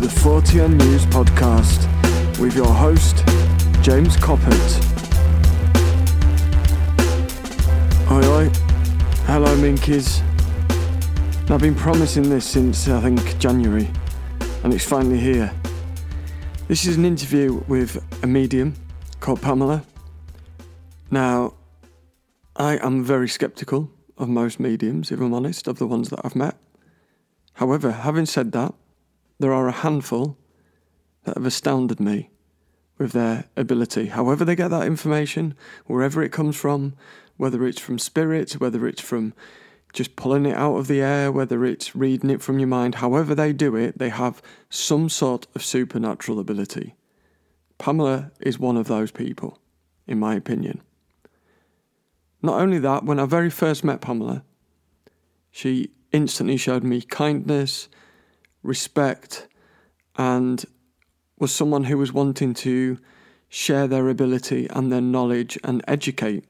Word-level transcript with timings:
the 0.00 0.08
40 0.08 0.66
News 0.68 1.04
podcast 1.06 1.86
with 2.40 2.56
your 2.56 2.72
host, 2.72 3.18
James 3.82 4.16
Coppett. 4.16 4.80
Oi, 8.10 8.26
oi. 8.26 8.48
Hello, 9.26 9.54
Minkies. 9.56 10.22
I've 11.50 11.60
been 11.60 11.74
promising 11.74 12.30
this 12.30 12.46
since 12.46 12.88
I 12.88 12.98
think 13.02 13.38
January, 13.38 13.90
and 14.64 14.72
it's 14.72 14.86
finally 14.86 15.20
here. 15.20 15.52
This 16.66 16.86
is 16.86 16.96
an 16.96 17.04
interview 17.04 17.62
with 17.68 18.02
a 18.22 18.26
medium 18.26 18.76
called 19.20 19.42
Pamela. 19.42 19.84
Now, 21.10 21.52
I 22.56 22.78
am 22.78 23.04
very 23.04 23.28
skeptical 23.28 23.90
of 24.16 24.30
most 24.30 24.60
mediums, 24.60 25.12
if 25.12 25.20
I'm 25.20 25.34
honest, 25.34 25.68
of 25.68 25.78
the 25.78 25.86
ones 25.86 26.08
that 26.08 26.20
I've 26.24 26.36
met. 26.36 26.56
However, 27.54 27.90
having 27.90 28.24
said 28.24 28.52
that, 28.52 28.72
there 29.40 29.52
are 29.52 29.66
a 29.66 29.72
handful 29.72 30.36
that 31.24 31.36
have 31.36 31.46
astounded 31.46 31.98
me 31.98 32.30
with 32.98 33.12
their 33.12 33.46
ability. 33.56 34.06
However, 34.06 34.44
they 34.44 34.54
get 34.54 34.68
that 34.68 34.86
information, 34.86 35.54
wherever 35.86 36.22
it 36.22 36.30
comes 36.30 36.54
from, 36.54 36.94
whether 37.38 37.64
it's 37.66 37.80
from 37.80 37.98
spirits, 37.98 38.60
whether 38.60 38.86
it's 38.86 39.00
from 39.00 39.32
just 39.94 40.14
pulling 40.14 40.46
it 40.46 40.56
out 40.56 40.76
of 40.76 40.86
the 40.86 41.00
air, 41.00 41.32
whether 41.32 41.64
it's 41.64 41.96
reading 41.96 42.30
it 42.30 42.42
from 42.42 42.58
your 42.58 42.68
mind, 42.68 42.96
however 42.96 43.34
they 43.34 43.52
do 43.52 43.74
it, 43.74 43.98
they 43.98 44.10
have 44.10 44.42
some 44.68 45.08
sort 45.08 45.46
of 45.54 45.64
supernatural 45.64 46.38
ability. 46.38 46.94
Pamela 47.78 48.30
is 48.40 48.58
one 48.58 48.76
of 48.76 48.88
those 48.88 49.10
people, 49.10 49.58
in 50.06 50.18
my 50.18 50.34
opinion. 50.34 50.82
Not 52.42 52.60
only 52.60 52.78
that, 52.78 53.04
when 53.04 53.18
I 53.18 53.24
very 53.24 53.50
first 53.50 53.82
met 53.82 54.02
Pamela, 54.02 54.44
she 55.50 55.90
instantly 56.12 56.58
showed 56.58 56.84
me 56.84 57.00
kindness, 57.00 57.88
respect, 58.62 59.48
and 60.16 60.64
was 61.38 61.52
someone 61.52 61.84
who 61.84 61.96
was 61.98 62.12
wanting 62.12 62.54
to 62.54 62.98
share 63.48 63.86
their 63.86 64.08
ability 64.08 64.68
and 64.70 64.92
their 64.92 65.00
knowledge 65.00 65.58
and 65.64 65.82
educate. 65.88 66.44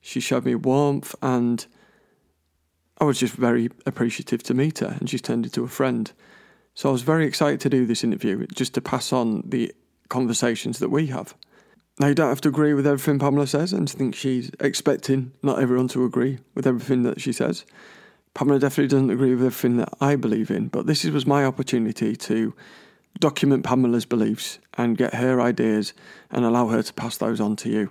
She 0.00 0.20
showed 0.20 0.44
me 0.44 0.54
warmth, 0.54 1.14
and 1.22 1.66
I 2.98 3.04
was 3.04 3.18
just 3.18 3.34
very 3.34 3.70
appreciative 3.86 4.42
to 4.44 4.54
meet 4.54 4.80
her, 4.80 4.96
and 4.98 5.08
she's 5.08 5.22
turned 5.22 5.46
into 5.46 5.64
a 5.64 5.68
friend. 5.68 6.10
So 6.74 6.88
I 6.88 6.92
was 6.92 7.02
very 7.02 7.26
excited 7.26 7.60
to 7.60 7.70
do 7.70 7.86
this 7.86 8.04
interview, 8.04 8.46
just 8.54 8.74
to 8.74 8.80
pass 8.80 9.12
on 9.12 9.42
the 9.46 9.72
conversations 10.08 10.78
that 10.78 10.90
we 10.90 11.06
have. 11.06 11.34
Now, 11.98 12.06
you 12.06 12.14
don't 12.14 12.28
have 12.28 12.40
to 12.42 12.48
agree 12.48 12.74
with 12.74 12.86
everything 12.86 13.18
Pamela 13.18 13.46
says, 13.46 13.72
and 13.72 13.88
I 13.88 13.92
think 13.92 14.14
she's 14.14 14.50
expecting 14.60 15.32
not 15.42 15.60
everyone 15.60 15.88
to 15.88 16.04
agree 16.04 16.38
with 16.54 16.66
everything 16.66 17.02
that 17.02 17.20
she 17.20 17.32
says. 17.32 17.64
Pamela 18.38 18.60
definitely 18.60 18.86
doesn't 18.86 19.10
agree 19.10 19.34
with 19.34 19.46
everything 19.46 19.78
that 19.78 19.88
I 20.00 20.14
believe 20.14 20.52
in, 20.52 20.68
but 20.68 20.86
this 20.86 21.02
was 21.02 21.26
my 21.26 21.44
opportunity 21.44 22.14
to 22.14 22.54
document 23.18 23.64
Pamela's 23.64 24.04
beliefs 24.04 24.60
and 24.74 24.96
get 24.96 25.14
her 25.14 25.40
ideas 25.40 25.92
and 26.30 26.44
allow 26.44 26.68
her 26.68 26.80
to 26.80 26.92
pass 26.94 27.16
those 27.16 27.40
on 27.40 27.56
to 27.56 27.68
you. 27.68 27.90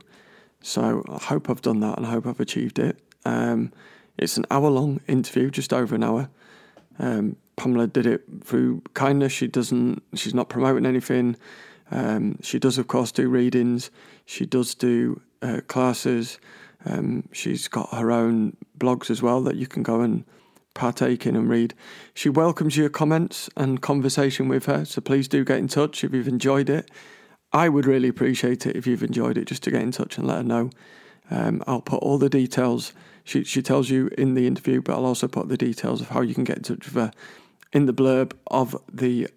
So 0.61 1.03
I 1.09 1.21
hope 1.21 1.49
I've 1.49 1.61
done 1.61 1.81
that 1.81 1.97
and 1.97 2.07
I 2.07 2.11
hope 2.11 2.25
I've 2.25 2.39
achieved 2.39 2.79
it. 2.79 2.97
Um, 3.25 3.73
it's 4.17 4.37
an 4.37 4.45
hour 4.49 4.69
long 4.69 5.01
interview, 5.05 5.51
just 5.51 5.73
over 5.73 5.95
an 5.95 6.03
hour. 6.05 6.29
Um, 6.97 7.35
Pamela 7.57 7.87
did 7.87 8.05
it 8.05 8.23
through 8.41 8.83
kindness. 8.93 9.33
She 9.33 9.47
doesn't. 9.47 10.01
She's 10.15 10.33
not 10.33 10.47
promoting 10.47 10.85
anything. 10.85 11.35
Um, 11.91 12.41
she 12.41 12.57
does, 12.57 12.77
of 12.77 12.87
course, 12.87 13.11
do 13.11 13.27
readings. 13.27 13.91
She 14.25 14.45
does 14.45 14.75
do 14.75 15.19
uh, 15.41 15.59
classes. 15.67 16.39
Um, 16.85 17.27
she's 17.33 17.67
got 17.67 17.93
her 17.93 18.13
own 18.13 18.55
blogs 18.79 19.09
as 19.09 19.21
well 19.21 19.41
that 19.41 19.57
you 19.57 19.67
can 19.67 19.83
go 19.83 19.99
and 19.99 20.23
partake 20.77 21.25
in 21.25 21.35
and 21.35 21.49
read. 21.49 21.73
She 22.13 22.29
welcomes 22.29 22.77
your 22.77 22.89
comments 22.89 23.49
and 23.57 23.81
conversation 23.81 24.47
with 24.47 24.67
her, 24.67 24.85
so 24.85 25.01
please 25.01 25.27
do 25.27 25.43
get 25.43 25.57
in 25.57 25.67
touch 25.67 26.03
if 26.03 26.13
you've 26.13 26.27
enjoyed 26.27 26.69
it. 26.69 26.89
I 27.51 27.67
would 27.67 27.85
really 27.85 28.07
appreciate 28.07 28.65
it 28.65 28.75
if 28.75 28.85
you've 28.85 29.03
enjoyed 29.03 29.37
it, 29.37 29.45
just 29.45 29.63
to 29.63 29.71
get 29.71 29.81
in 29.81 29.91
touch 29.91 30.17
and 30.17 30.27
let 30.27 30.37
her 30.37 30.43
know. 30.43 30.69
Um, 31.31 31.63
I'll 31.67 31.81
put 31.81 32.03
all 32.03 32.17
the 32.17 32.29
details. 32.29 32.93
She 33.23 33.43
she 33.43 33.61
tells 33.61 33.89
you 33.89 34.09
in 34.17 34.35
the 34.35 34.47
interview, 34.47 34.81
but 34.81 34.93
I'll 34.93 35.05
also 35.05 35.27
put 35.27 35.49
the 35.49 35.57
details 35.57 35.99
of 35.99 36.09
how 36.09 36.21
you 36.21 36.33
can 36.33 36.43
get 36.43 36.57
in 36.57 36.63
touch 36.63 36.85
with 36.85 36.93
her 36.93 37.11
in 37.73 37.85
the 37.85 37.93
blurb 37.93 38.33
of 38.47 38.75
the 38.91 39.27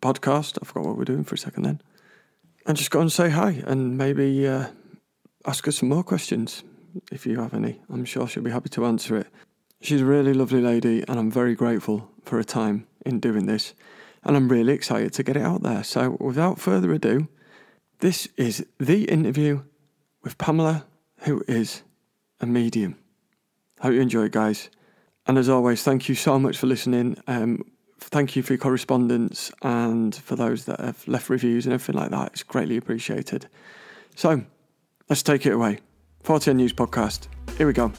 podcast. 0.00 0.58
I 0.62 0.64
forgot 0.64 0.86
what 0.86 0.96
we're 0.96 1.04
doing 1.04 1.24
for 1.24 1.34
a 1.34 1.38
second 1.38 1.64
then. 1.64 1.80
And 2.66 2.76
just 2.76 2.90
go 2.90 3.00
and 3.00 3.10
say 3.10 3.30
hi 3.30 3.62
and 3.66 3.98
maybe 3.98 4.46
uh, 4.46 4.66
ask 5.44 5.66
her 5.66 5.72
some 5.72 5.88
more 5.88 6.04
questions 6.04 6.62
if 7.10 7.26
you 7.26 7.40
have 7.40 7.54
any. 7.54 7.80
I'm 7.90 8.04
sure 8.04 8.28
she'll 8.28 8.42
be 8.42 8.50
happy 8.50 8.68
to 8.70 8.86
answer 8.86 9.16
it. 9.16 9.26
She's 9.82 10.00
a 10.00 10.04
really 10.04 10.32
lovely 10.32 10.60
lady, 10.60 11.04
and 11.08 11.18
I'm 11.18 11.28
very 11.28 11.56
grateful 11.56 12.08
for 12.22 12.36
her 12.36 12.44
time 12.44 12.86
in 13.04 13.18
doing 13.18 13.46
this. 13.46 13.74
And 14.22 14.36
I'm 14.36 14.48
really 14.48 14.72
excited 14.72 15.12
to 15.14 15.24
get 15.24 15.36
it 15.36 15.42
out 15.42 15.64
there. 15.64 15.82
So, 15.82 16.16
without 16.20 16.60
further 16.60 16.92
ado, 16.92 17.26
this 17.98 18.28
is 18.36 18.64
the 18.78 19.04
interview 19.06 19.62
with 20.22 20.38
Pamela, 20.38 20.86
who 21.22 21.42
is 21.48 21.82
a 22.38 22.46
medium. 22.46 22.96
Hope 23.80 23.94
you 23.94 24.00
enjoy 24.00 24.26
it, 24.26 24.32
guys. 24.32 24.70
And 25.26 25.36
as 25.36 25.48
always, 25.48 25.82
thank 25.82 26.08
you 26.08 26.14
so 26.14 26.38
much 26.38 26.58
for 26.58 26.68
listening. 26.68 27.16
Um, 27.26 27.64
thank 27.98 28.36
you 28.36 28.44
for 28.44 28.52
your 28.52 28.60
correspondence 28.60 29.50
and 29.62 30.14
for 30.14 30.36
those 30.36 30.64
that 30.66 30.78
have 30.78 31.06
left 31.08 31.28
reviews 31.28 31.66
and 31.66 31.72
everything 31.72 32.00
like 32.00 32.12
that. 32.12 32.34
It's 32.34 32.44
greatly 32.44 32.76
appreciated. 32.76 33.48
So, 34.14 34.44
let's 35.08 35.24
take 35.24 35.44
it 35.44 35.52
away. 35.52 35.80
40 36.22 36.54
News 36.54 36.72
Podcast. 36.72 37.26
Here 37.58 37.66
we 37.66 37.72
go. 37.72 37.92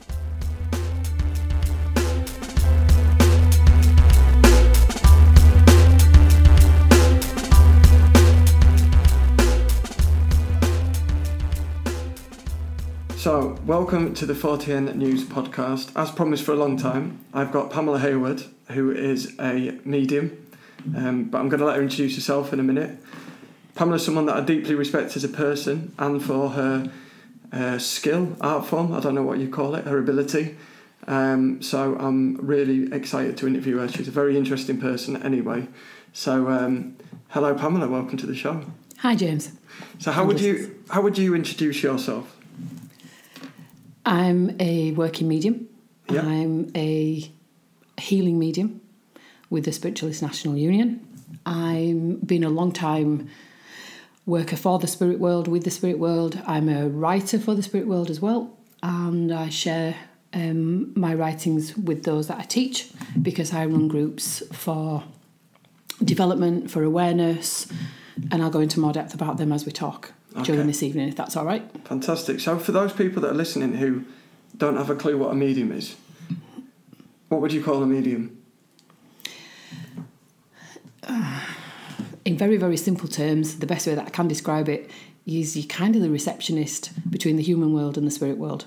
So, 13.23 13.57
welcome 13.65 14.13
to 14.15 14.25
the 14.25 14.33
4TN 14.33 14.95
News 14.95 15.23
podcast. 15.23 15.93
As 15.95 16.11
promised 16.11 16.43
for 16.43 16.51
a 16.51 16.57
long 16.57 16.75
time, 16.75 17.23
I've 17.33 17.53
got 17.53 17.71
Pamela 17.71 17.97
Hayward, 17.99 18.43
who 18.71 18.91
is 18.91 19.33
a 19.39 19.79
medium, 19.85 20.45
um, 20.93 21.29
but 21.29 21.37
I'm 21.37 21.47
going 21.47 21.61
to 21.61 21.65
let 21.65 21.77
her 21.77 21.81
introduce 21.81 22.15
herself 22.15 22.51
in 22.51 22.59
a 22.59 22.63
minute. 22.63 22.99
Pamela's 23.75 24.03
someone 24.03 24.25
that 24.25 24.35
I 24.35 24.41
deeply 24.41 24.75
respect 24.75 25.15
as 25.15 25.23
a 25.23 25.29
person 25.29 25.95
and 25.97 26.21
for 26.21 26.49
her 26.49 26.91
uh, 27.53 27.79
skill, 27.79 28.35
art 28.41 28.65
form, 28.65 28.93
I 28.93 28.99
don't 28.99 29.15
know 29.15 29.23
what 29.23 29.39
you 29.39 29.47
call 29.47 29.73
it, 29.75 29.85
her 29.85 29.97
ability. 29.99 30.57
Um, 31.07 31.61
so, 31.61 31.95
I'm 31.95 32.35
really 32.45 32.91
excited 32.91 33.37
to 33.37 33.47
interview 33.47 33.77
her. 33.77 33.87
She's 33.87 34.09
a 34.09 34.11
very 34.11 34.35
interesting 34.35 34.81
person, 34.81 35.15
anyway. 35.23 35.67
So, 36.11 36.49
um, 36.49 36.97
hello, 37.29 37.55
Pamela. 37.55 37.87
Welcome 37.87 38.17
to 38.17 38.25
the 38.25 38.35
show. 38.35 38.65
Hi, 38.97 39.15
James. 39.15 39.53
So, 39.99 40.11
how 40.11 40.25
would 40.25 40.41
you 40.41 40.81
how 40.89 41.01
would 41.01 41.17
you 41.17 41.35
introduce 41.35 41.83
yourself? 41.83 42.32
I'm 44.05 44.55
a 44.59 44.91
working 44.91 45.27
medium. 45.27 45.69
Yeah. 46.09 46.21
I'm 46.21 46.71
a 46.75 47.31
healing 47.99 48.37
medium 48.37 48.81
with 49.49 49.65
the 49.65 49.71
Spiritualist 49.71 50.21
National 50.21 50.57
Union. 50.57 51.07
I'm 51.45 52.17
been 52.17 52.43
a 52.43 52.49
long 52.49 52.71
time 52.71 53.29
worker 54.25 54.55
for 54.55 54.79
the 54.79 54.87
spirit 54.87 55.19
world, 55.19 55.47
with 55.47 55.63
the 55.63 55.71
spirit 55.71 55.99
world. 55.99 56.41
I'm 56.45 56.69
a 56.69 56.87
writer 56.87 57.39
for 57.39 57.55
the 57.55 57.63
spirit 57.63 57.87
world 57.87 58.09
as 58.09 58.19
well, 58.19 58.57
and 58.81 59.31
I 59.31 59.49
share 59.49 59.95
um, 60.33 60.97
my 60.99 61.13
writings 61.13 61.77
with 61.77 62.03
those 62.03 62.27
that 62.27 62.39
I 62.39 62.43
teach 62.43 62.89
because 63.21 63.53
I 63.53 63.65
run 63.65 63.87
groups 63.87 64.43
for 64.51 65.03
development, 66.03 66.71
for 66.71 66.83
awareness, 66.83 67.67
and 68.31 68.41
I'll 68.41 68.49
go 68.49 68.59
into 68.59 68.79
more 68.79 68.93
depth 68.93 69.13
about 69.13 69.37
them 69.37 69.51
as 69.51 69.65
we 69.65 69.71
talk 69.71 70.13
Okay. 70.35 70.43
during 70.43 70.67
this 70.67 70.81
evening, 70.81 71.09
if 71.09 71.15
that's 71.15 71.35
all 71.35 71.45
right. 71.45 71.63
Fantastic. 71.85 72.39
So, 72.39 72.57
for 72.57 72.71
those 72.71 72.91
people 72.91 73.21
that 73.21 73.31
are 73.31 73.35
listening 73.35 73.73
who 73.73 74.05
don't 74.57 74.77
have 74.77 74.89
a 74.89 74.95
clue 74.95 75.17
what 75.17 75.31
a 75.31 75.35
medium 75.35 75.71
is, 75.71 75.95
what 77.29 77.41
would 77.41 77.53
you 77.53 77.63
call 77.63 77.83
a 77.83 77.87
medium? 77.87 78.37
in 82.25 82.37
very, 82.37 82.57
very 82.57 82.77
simple 82.77 83.07
terms, 83.07 83.59
the 83.59 83.65
best 83.65 83.87
way 83.87 83.95
that 83.95 84.07
I 84.07 84.09
can 84.09 84.27
describe 84.27 84.69
it 84.69 84.89
is 85.25 85.55
you're 85.55 85.65
kind 85.67 85.95
of 85.95 86.01
the 86.01 86.09
receptionist 86.09 86.91
between 87.09 87.37
the 87.37 87.43
human 87.43 87.73
world 87.73 87.97
and 87.97 88.05
the 88.05 88.11
spirit 88.11 88.37
world. 88.37 88.65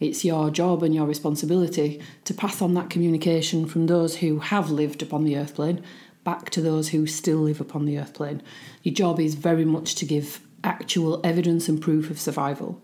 It's 0.00 0.24
your 0.24 0.50
job 0.50 0.82
and 0.82 0.94
your 0.94 1.06
responsibility 1.06 2.02
to 2.24 2.34
pass 2.34 2.60
on 2.60 2.74
that 2.74 2.90
communication 2.90 3.66
from 3.66 3.86
those 3.86 4.16
who 4.16 4.40
have 4.40 4.70
lived 4.70 5.02
upon 5.02 5.24
the 5.24 5.36
earth 5.36 5.54
plane 5.54 5.82
back 6.24 6.50
to 6.50 6.60
those 6.60 6.88
who 6.90 7.06
still 7.06 7.38
live 7.38 7.60
upon 7.60 7.84
the 7.84 7.98
earth 7.98 8.14
plane. 8.14 8.42
Your 8.82 8.94
job 8.94 9.20
is 9.20 9.34
very 9.34 9.64
much 9.64 9.94
to 9.96 10.04
give 10.04 10.40
actual 10.64 11.20
evidence 11.24 11.68
and 11.68 11.80
proof 11.80 12.10
of 12.10 12.18
survival. 12.20 12.82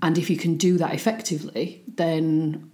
And 0.00 0.18
if 0.18 0.30
you 0.30 0.36
can 0.36 0.56
do 0.56 0.78
that 0.78 0.94
effectively, 0.94 1.82
then 1.86 2.70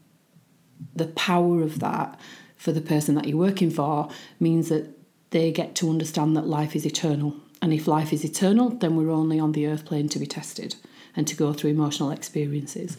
the 0.95 1.07
power 1.09 1.63
of 1.63 1.81
that 1.81 2.19
for 2.57 2.73
the 2.73 2.81
person 2.81 3.15
that 3.15 3.27
you're 3.27 3.39
working 3.39 3.71
for 3.71 4.09
means 4.41 4.69
that 4.69 4.89
they 5.31 5.53
get 5.53 5.75
to 5.77 5.91
understand 5.91 6.37
that 6.37 6.47
life 6.47 6.75
is 6.75 6.87
eternal. 6.87 7.35
And 7.61 7.73
if 7.73 7.87
life 7.87 8.13
is 8.13 8.25
eternal, 8.25 8.71
then 8.71 8.97
we're 8.97 9.11
only 9.11 9.39
on 9.39 9.53
the 9.53 9.67
earth 9.67 9.85
plane 9.85 10.09
to 10.11 10.19
be 10.19 10.27
tested 10.27 10.77
and 11.17 11.27
to 11.27 11.35
go 11.35 11.53
through 11.53 11.71
emotional 11.71 12.11
experiences. 12.11 12.97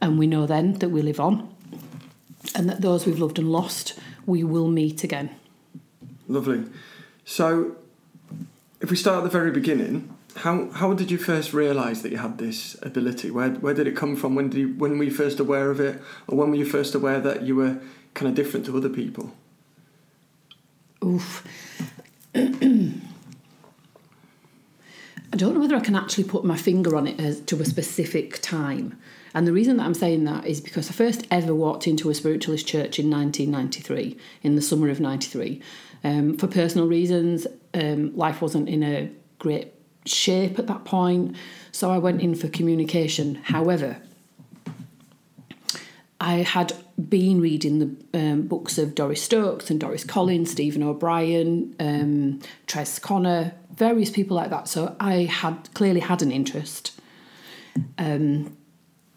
And 0.00 0.18
we 0.18 0.26
know 0.26 0.46
then 0.46 0.74
that 0.74 0.90
we 0.90 1.02
live 1.02 1.20
on 1.20 1.52
and 2.54 2.68
that 2.68 2.80
those 2.80 3.06
we've 3.06 3.18
loved 3.18 3.38
and 3.38 3.50
lost, 3.50 3.98
we 4.24 4.44
will 4.44 4.68
meet 4.68 5.02
again. 5.04 5.30
Lovely. 6.28 6.64
So, 7.24 7.76
if 8.80 8.90
we 8.90 8.96
start 8.96 9.18
at 9.18 9.24
the 9.24 9.30
very 9.30 9.50
beginning, 9.50 10.15
how 10.36 10.70
how 10.70 10.92
did 10.92 11.10
you 11.10 11.18
first 11.18 11.52
realise 11.52 12.02
that 12.02 12.12
you 12.12 12.18
had 12.18 12.38
this 12.38 12.76
ability? 12.82 13.30
Where 13.30 13.50
where 13.50 13.74
did 13.74 13.86
it 13.86 13.96
come 13.96 14.16
from? 14.16 14.34
When 14.34 14.50
did 14.50 14.58
you, 14.58 14.74
when 14.74 14.98
were 14.98 15.04
you 15.04 15.10
first 15.10 15.40
aware 15.40 15.70
of 15.70 15.80
it, 15.80 16.00
or 16.28 16.38
when 16.38 16.50
were 16.50 16.56
you 16.56 16.66
first 16.66 16.94
aware 16.94 17.20
that 17.20 17.42
you 17.42 17.56
were 17.56 17.78
kind 18.14 18.28
of 18.28 18.34
different 18.34 18.66
to 18.66 18.76
other 18.76 18.88
people? 18.88 19.32
Oof. 21.04 21.46
I 22.34 23.00
don't 25.36 25.54
know 25.54 25.60
whether 25.60 25.76
I 25.76 25.80
can 25.80 25.96
actually 25.96 26.24
put 26.24 26.44
my 26.44 26.56
finger 26.56 26.96
on 26.96 27.06
it 27.06 27.20
as 27.20 27.40
to 27.42 27.60
a 27.60 27.64
specific 27.64 28.40
time. 28.40 28.98
And 29.34 29.46
the 29.46 29.52
reason 29.52 29.76
that 29.76 29.84
I'm 29.84 29.92
saying 29.92 30.24
that 30.24 30.46
is 30.46 30.62
because 30.62 30.88
I 30.88 30.92
first 30.92 31.26
ever 31.30 31.54
walked 31.54 31.86
into 31.86 32.08
a 32.08 32.14
spiritualist 32.14 32.66
church 32.66 32.98
in 32.98 33.10
1993, 33.10 34.16
in 34.42 34.56
the 34.56 34.62
summer 34.62 34.88
of 34.88 34.98
93. 34.98 35.60
Um, 36.04 36.38
for 36.38 36.46
personal 36.46 36.86
reasons, 36.86 37.46
um, 37.74 38.16
life 38.16 38.40
wasn't 38.40 38.68
in 38.68 38.82
a 38.82 39.10
great 39.38 39.75
shape 40.08 40.58
at 40.58 40.66
that 40.66 40.84
point, 40.84 41.36
so 41.72 41.90
I 41.90 41.98
went 41.98 42.22
in 42.22 42.34
for 42.34 42.48
communication. 42.48 43.36
However, 43.36 43.98
I 46.20 46.36
had 46.36 46.72
been 47.08 47.40
reading 47.40 47.78
the 47.78 48.18
um, 48.18 48.42
books 48.42 48.78
of 48.78 48.94
Doris 48.94 49.22
Stokes 49.22 49.70
and 49.70 49.78
Doris 49.78 50.04
Collins, 50.04 50.50
Stephen 50.50 50.82
O'Brien, 50.82 51.74
um, 51.78 52.40
Tress 52.66 52.98
Connor, 52.98 53.52
various 53.74 54.10
people 54.10 54.36
like 54.36 54.50
that. 54.50 54.68
So 54.68 54.96
I 54.98 55.24
had 55.24 55.68
clearly 55.74 56.00
had 56.00 56.22
an 56.22 56.32
interest 56.32 56.98
um, 57.98 58.56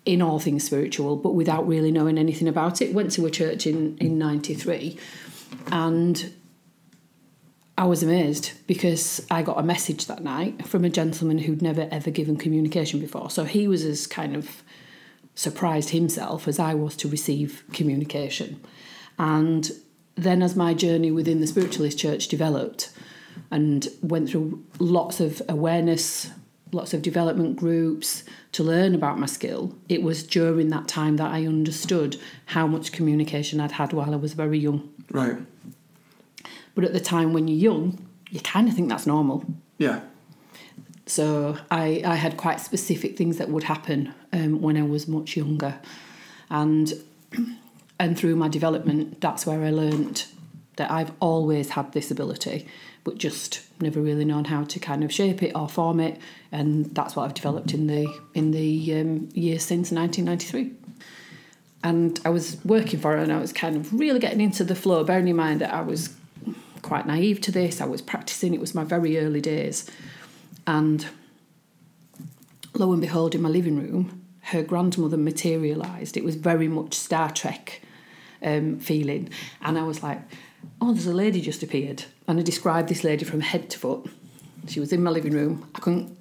in 0.06 0.22
all 0.22 0.40
things 0.40 0.66
spiritual, 0.66 1.16
but 1.16 1.36
without 1.36 1.68
really 1.68 1.92
knowing 1.92 2.18
anything 2.18 2.48
about 2.48 2.82
it. 2.82 2.94
Went 2.94 3.12
to 3.14 3.26
a 3.26 3.32
church 3.32 3.66
in 3.66 3.98
in 4.00 4.18
'93, 4.18 4.98
and 5.72 6.34
I 7.80 7.86
was 7.86 8.04
amazed 8.04 8.52
because 8.68 9.26
I 9.32 9.42
got 9.42 9.58
a 9.58 9.64
message 9.64 10.08
that 10.08 10.22
night 10.22 10.68
from 10.68 10.84
a 10.84 10.90
gentleman 10.90 11.38
who'd 11.38 11.62
never 11.62 11.88
ever 11.90 12.12
given 12.12 12.36
communication 12.36 13.00
before. 13.00 13.30
So 13.30 13.46
he 13.46 13.70
was 13.70 13.86
as 13.86 14.06
kind 14.06 14.36
of 14.36 14.64
surprised 15.34 15.92
himself 15.92 16.46
as 16.46 16.60
I 16.60 16.74
was 16.74 16.98
to 16.98 17.08
receive 17.08 17.64
communication. 17.72 18.60
And 19.18 19.72
then, 20.16 20.44
as 20.44 20.58
my 20.58 20.74
journey 20.74 21.10
within 21.10 21.40
the 21.40 21.48
spiritualist 21.48 21.98
church 21.98 22.28
developed 22.28 22.92
and 23.50 23.88
went 24.02 24.32
through 24.32 24.62
lots 24.80 25.22
of 25.22 25.42
awareness, 25.48 26.32
lots 26.74 26.94
of 26.94 27.02
development 27.02 27.56
groups 27.56 28.26
to 28.52 28.62
learn 28.62 28.94
about 28.94 29.20
my 29.20 29.26
skill, 29.26 29.74
it 29.88 30.04
was 30.04 30.22
during 30.24 30.68
that 30.68 30.90
time 30.90 31.16
that 31.16 31.32
I 31.32 31.46
understood 31.46 32.20
how 32.48 32.68
much 32.68 32.92
communication 32.92 33.62
I'd 33.62 33.72
had 33.72 33.94
while 33.94 34.14
I 34.14 34.18
was 34.18 34.34
very 34.34 34.60
young. 34.60 34.94
Right. 35.12 35.38
But 36.76 36.84
at 36.84 36.94
the 36.94 37.00
time 37.00 37.34
when 37.34 37.48
you're 37.48 37.74
young, 37.74 38.08
you 38.30 38.40
kind 38.40 38.68
of 38.68 38.76
think 38.76 38.90
that's 38.90 39.08
normal. 39.08 39.46
Yeah. 39.78 40.02
So 41.06 41.58
I, 41.72 42.04
I 42.06 42.16
had 42.16 42.38
quite 42.38 42.60
specific 42.60 43.18
things 43.18 43.38
that 43.38 43.50
would 43.50 43.64
happen 43.64 44.14
um, 44.32 44.62
when 44.62 44.78
I 44.78 44.84
was 44.84 45.08
much 45.08 45.36
younger, 45.36 45.80
and 46.52 46.94
and 48.00 48.18
through 48.18 48.36
my 48.36 48.48
development, 48.48 49.20
that's 49.20 49.46
where 49.46 49.64
I 49.64 49.72
learnt 49.72 50.28
that 50.76 50.92
I've 50.92 51.12
always 51.20 51.72
had 51.72 51.92
this 51.94 52.12
ability, 52.12 52.68
but 53.04 53.18
just 53.18 53.62
never 53.82 54.00
really 54.00 54.24
known 54.24 54.46
how 54.46 54.64
to 54.66 54.80
kind 54.80 55.04
of 55.04 55.12
shape 55.12 55.42
it 55.42 55.52
or 55.56 55.68
form 55.68 56.00
it, 56.00 56.20
and 56.52 56.94
that's 56.94 57.16
what 57.16 57.24
I've 57.24 57.34
developed 57.34 57.74
in 57.74 57.88
the 57.88 58.08
in 58.36 58.52
the 58.52 59.00
um, 59.00 59.30
years 59.34 59.64
since 59.64 59.92
1993. 59.92 60.76
And 61.84 62.20
I 62.24 62.30
was 62.30 62.64
working 62.64 63.00
for 63.00 63.18
it, 63.18 63.24
and 63.24 63.34
I 63.34 63.40
was 63.40 63.52
kind 63.52 63.76
of 63.76 63.92
really 63.92 64.20
getting 64.20 64.42
into 64.42 64.64
the 64.64 64.76
flow, 64.76 65.04
bearing 65.04 65.28
in 65.28 65.36
mind 65.36 65.62
that 65.62 65.74
I 65.74 65.82
was 65.82 66.16
quite 66.82 67.06
naive 67.06 67.42
to 67.42 67.52
this. 67.52 67.82
I 67.82 67.86
was 67.86 68.02
practicing; 68.02 68.54
it 68.54 68.60
was 68.60 68.76
my 68.76 68.84
very 68.84 69.18
early 69.18 69.42
days 69.42 69.90
and 70.70 71.08
lo 72.76 72.92
and 72.92 73.02
behold, 73.02 73.34
in 73.34 73.42
my 73.42 73.50
living 73.50 73.76
room, 73.76 74.24
her 74.42 74.62
grandmother 74.62 75.18
materialised. 75.18 76.16
It 76.16 76.24
was 76.24 76.36
very 76.36 76.68
much 76.68 76.94
Star 76.94 77.32
Trek 77.32 77.82
um, 78.44 78.80
feeling. 78.80 79.30
And 79.62 79.78
I 79.78 79.84
was 79.84 80.04
like, 80.04 80.20
oh, 80.80 80.94
there's 80.94 81.08
a 81.08 81.14
lady 81.14 81.42
just 81.42 81.64
appeared. 81.64 82.04
And 82.28 82.40
I 82.40 82.44
described 82.44 82.88
this 82.88 83.04
lady 83.04 83.26
from 83.26 83.42
head 83.42 83.70
to 83.72 83.80
foot. 83.80 84.10
She 84.68 84.80
was 84.80 84.94
in 84.94 85.04
my 85.04 85.10
living 85.10 85.34
room. 85.34 85.70
I 85.76 85.80
couldn't, 85.80 86.16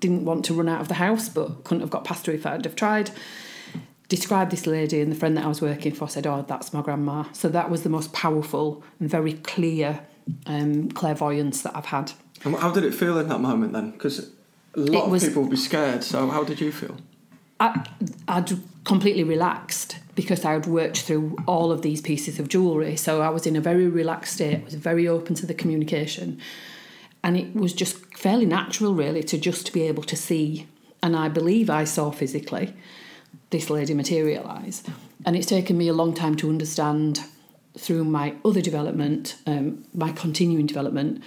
didn't 0.00 0.24
want 0.24 0.44
to 0.46 0.54
run 0.54 0.68
out 0.68 0.80
of 0.80 0.88
the 0.88 0.94
house, 0.94 1.28
but 1.28 1.64
couldn't 1.64 1.82
have 1.82 1.90
got 1.90 2.04
past 2.04 2.26
her 2.26 2.32
if 2.32 2.46
I'd 2.46 2.64
have 2.64 2.76
tried. 2.76 3.10
Described 4.14 4.52
this 4.52 4.64
lady, 4.64 5.00
and 5.00 5.10
the 5.10 5.16
friend 5.16 5.36
that 5.36 5.44
I 5.44 5.48
was 5.48 5.60
working 5.60 5.92
for 5.92 6.08
said, 6.08 6.24
oh, 6.24 6.44
that's 6.46 6.72
my 6.72 6.82
grandma. 6.82 7.24
So 7.32 7.48
that 7.48 7.68
was 7.68 7.82
the 7.82 7.88
most 7.88 8.12
powerful 8.12 8.84
and 9.00 9.10
very 9.10 9.32
clear 9.32 10.06
um, 10.46 10.88
clairvoyance 10.90 11.62
that 11.62 11.76
I've 11.76 11.86
had. 11.86 12.12
And 12.44 12.54
how 12.54 12.70
did 12.70 12.84
it 12.84 12.94
feel 12.94 13.18
in 13.18 13.28
that 13.28 13.40
moment 13.40 13.72
then? 13.72 13.90
Because 13.90 14.30
a 14.74 14.80
lot 14.80 15.12
of 15.12 15.20
people 15.20 15.42
would 15.42 15.50
be 15.50 15.56
scared. 15.56 16.04
So 16.04 16.28
how 16.28 16.44
did 16.44 16.60
you 16.60 16.70
feel? 16.70 16.96
I, 17.58 17.84
I'd 18.28 18.52
completely 18.84 19.24
relaxed 19.24 19.98
because 20.14 20.44
I 20.44 20.52
had 20.52 20.66
worked 20.66 21.00
through 21.00 21.36
all 21.48 21.72
of 21.72 21.82
these 21.82 22.00
pieces 22.00 22.38
of 22.38 22.46
jewellery. 22.46 22.94
So 22.94 23.20
I 23.20 23.30
was 23.30 23.48
in 23.48 23.56
a 23.56 23.60
very 23.60 23.88
relaxed 23.88 24.34
state. 24.34 24.60
I 24.60 24.64
was 24.64 24.74
very 24.74 25.08
open 25.08 25.34
to 25.34 25.46
the 25.46 25.54
communication. 25.54 26.40
And 27.24 27.36
it 27.36 27.52
was 27.52 27.72
just 27.72 27.96
fairly 28.16 28.46
natural, 28.46 28.94
really, 28.94 29.24
to 29.24 29.38
just 29.38 29.72
be 29.72 29.82
able 29.82 30.04
to 30.04 30.16
see. 30.16 30.68
And 31.02 31.16
I 31.16 31.28
believe 31.28 31.68
I 31.68 31.82
saw 31.82 32.12
physically 32.12 32.74
this 33.54 33.70
lady 33.70 33.94
materialise. 33.94 34.82
And 35.24 35.36
it's 35.36 35.46
taken 35.46 35.78
me 35.78 35.86
a 35.86 35.92
long 35.92 36.12
time 36.12 36.34
to 36.36 36.48
understand 36.48 37.20
through 37.78 38.02
my 38.02 38.34
other 38.44 38.60
development, 38.60 39.36
um, 39.46 39.84
my 39.94 40.10
continuing 40.10 40.66
development, 40.66 41.22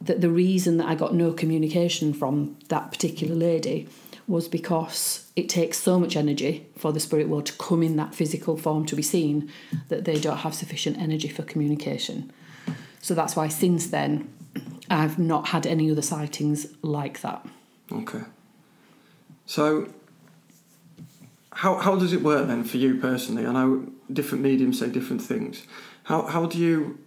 that 0.00 0.20
the 0.20 0.30
reason 0.30 0.76
that 0.76 0.86
I 0.86 0.94
got 0.94 1.14
no 1.14 1.32
communication 1.32 2.14
from 2.14 2.56
that 2.68 2.92
particular 2.92 3.34
lady 3.34 3.88
was 4.28 4.46
because 4.46 5.28
it 5.34 5.48
takes 5.48 5.78
so 5.78 5.98
much 5.98 6.14
energy 6.16 6.64
for 6.78 6.92
the 6.92 7.00
spirit 7.00 7.28
world 7.28 7.46
to 7.46 7.52
come 7.54 7.82
in 7.82 7.96
that 7.96 8.14
physical 8.14 8.56
form 8.56 8.86
to 8.86 8.94
be 8.94 9.02
seen 9.02 9.50
that 9.88 10.04
they 10.04 10.18
don't 10.20 10.38
have 10.38 10.54
sufficient 10.54 10.96
energy 10.98 11.28
for 11.28 11.42
communication. 11.42 12.32
So 13.00 13.14
that's 13.14 13.34
why 13.34 13.48
since 13.48 13.88
then 13.88 14.32
I've 14.88 15.18
not 15.18 15.48
had 15.48 15.66
any 15.66 15.90
other 15.90 16.02
sightings 16.02 16.68
like 16.82 17.20
that. 17.22 17.44
Okay. 17.92 18.22
So 19.44 19.88
how 21.54 21.76
how 21.76 21.96
does 21.96 22.12
it 22.12 22.22
work 22.22 22.46
then 22.48 22.64
for 22.64 22.76
you 22.76 22.96
personally? 23.00 23.46
I 23.46 23.52
know 23.52 23.88
different 24.12 24.44
mediums 24.44 24.78
say 24.78 24.88
different 24.88 25.22
things. 25.22 25.66
How 26.04 26.26
how 26.26 26.46
do 26.46 26.58
you 26.58 26.98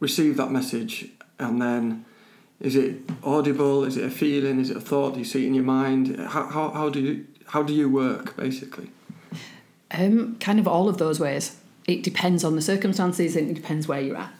receive 0.00 0.36
that 0.36 0.50
message 0.50 1.06
and 1.38 1.60
then 1.60 2.04
is 2.60 2.74
it 2.74 2.96
audible? 3.22 3.84
Is 3.84 3.96
it 3.96 4.04
a 4.04 4.10
feeling? 4.10 4.58
Is 4.58 4.70
it 4.70 4.76
a 4.76 4.80
thought? 4.80 5.14
Do 5.14 5.20
you 5.20 5.24
see 5.24 5.44
it 5.44 5.46
in 5.46 5.54
your 5.54 5.64
mind? 5.64 6.18
How, 6.18 6.46
how, 6.48 6.70
how 6.70 6.88
do 6.88 7.00
you 7.00 7.26
how 7.46 7.62
do 7.62 7.72
you 7.72 7.88
work 7.88 8.36
basically? 8.36 8.90
Um, 9.90 10.36
kind 10.38 10.58
of 10.58 10.66
all 10.66 10.88
of 10.88 10.98
those 10.98 11.20
ways. 11.20 11.56
It 11.86 12.02
depends 12.02 12.44
on 12.44 12.56
the 12.56 12.62
circumstances 12.62 13.36
and 13.36 13.50
it 13.50 13.54
depends 13.54 13.88
where 13.88 14.00
you're 14.00 14.16
at. 14.16 14.32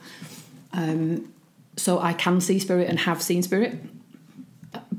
Um, 0.73 1.33
so 1.75 1.99
I 1.99 2.13
can 2.13 2.41
see 2.41 2.59
spirit 2.59 2.89
and 2.89 2.99
have 2.99 3.21
seen 3.21 3.41
spirit, 3.41 3.79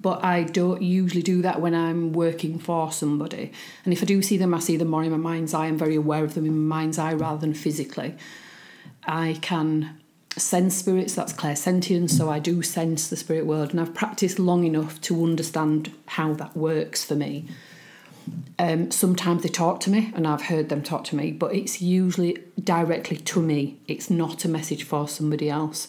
but 0.00 0.24
I 0.24 0.44
don't 0.44 0.82
usually 0.82 1.22
do 1.22 1.42
that 1.42 1.60
when 1.60 1.74
I'm 1.74 2.12
working 2.12 2.58
for 2.58 2.90
somebody. 2.90 3.52
And 3.84 3.92
if 3.92 4.02
I 4.02 4.06
do 4.06 4.22
see 4.22 4.36
them, 4.36 4.54
I 4.54 4.58
see 4.58 4.76
them 4.76 4.88
more 4.88 5.04
in 5.04 5.10
my 5.10 5.16
mind's 5.16 5.54
eye. 5.54 5.66
I'm 5.66 5.78
very 5.78 5.96
aware 5.96 6.24
of 6.24 6.34
them 6.34 6.46
in 6.46 6.66
my 6.66 6.76
mind's 6.76 6.98
eye 6.98 7.14
rather 7.14 7.40
than 7.40 7.54
physically. 7.54 8.14
I 9.04 9.38
can 9.40 10.00
sense 10.36 10.76
spirits, 10.76 11.14
that's 11.14 11.32
clairsentience, 11.32 12.10
so 12.10 12.30
I 12.30 12.38
do 12.38 12.62
sense 12.62 13.08
the 13.08 13.16
spirit 13.16 13.46
world, 13.46 13.70
and 13.70 13.80
I've 13.80 13.94
practiced 13.94 14.38
long 14.38 14.64
enough 14.64 15.00
to 15.02 15.22
understand 15.24 15.92
how 16.06 16.34
that 16.34 16.56
works 16.56 17.04
for 17.04 17.14
me. 17.14 17.46
Um, 18.58 18.90
sometimes 18.90 19.42
they 19.42 19.48
talk 19.48 19.80
to 19.80 19.90
me, 19.90 20.12
and 20.14 20.26
I've 20.26 20.42
heard 20.42 20.68
them 20.68 20.82
talk 20.82 21.04
to 21.04 21.16
me, 21.16 21.32
but 21.32 21.54
it's 21.54 21.82
usually 21.82 22.38
directly 22.62 23.16
to 23.16 23.42
me. 23.42 23.80
It's 23.88 24.08
not 24.08 24.44
a 24.44 24.48
message 24.48 24.84
for 24.84 25.08
somebody 25.08 25.50
else 25.50 25.88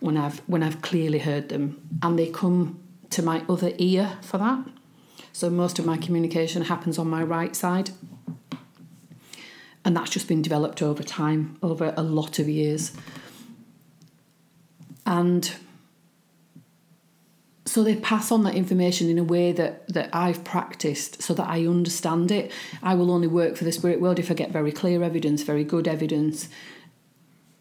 when 0.00 0.16
I've 0.16 0.40
when 0.40 0.62
I've 0.62 0.82
clearly 0.82 1.20
heard 1.20 1.48
them, 1.48 1.80
and 2.02 2.18
they 2.18 2.28
come 2.28 2.78
to 3.10 3.22
my 3.22 3.44
other 3.48 3.72
ear 3.78 4.18
for 4.22 4.38
that. 4.38 4.64
So 5.32 5.50
most 5.50 5.78
of 5.78 5.86
my 5.86 5.96
communication 5.96 6.62
happens 6.62 6.98
on 6.98 7.08
my 7.08 7.22
right 7.22 7.54
side, 7.54 7.90
and 9.84 9.96
that's 9.96 10.10
just 10.10 10.28
been 10.28 10.42
developed 10.42 10.82
over 10.82 11.02
time, 11.02 11.56
over 11.62 11.94
a 11.96 12.02
lot 12.02 12.38
of 12.38 12.48
years. 12.48 12.92
And 15.06 15.50
so 17.64 17.82
they 17.82 17.96
pass 17.96 18.32
on 18.32 18.44
that 18.44 18.54
information 18.54 19.08
in 19.08 19.18
a 19.18 19.24
way 19.24 19.52
that, 19.52 19.86
that 19.92 20.10
I've 20.12 20.42
practiced 20.42 21.22
so 21.22 21.34
that 21.34 21.48
I 21.48 21.66
understand 21.66 22.30
it. 22.30 22.50
I 22.82 22.94
will 22.94 23.10
only 23.10 23.28
work 23.28 23.56
for 23.56 23.64
the 23.64 23.72
spirit 23.72 24.00
world 24.00 24.18
if 24.18 24.30
I 24.30 24.34
get 24.34 24.50
very 24.50 24.72
clear 24.72 25.02
evidence, 25.02 25.42
very 25.42 25.64
good 25.64 25.86
evidence. 25.86 26.48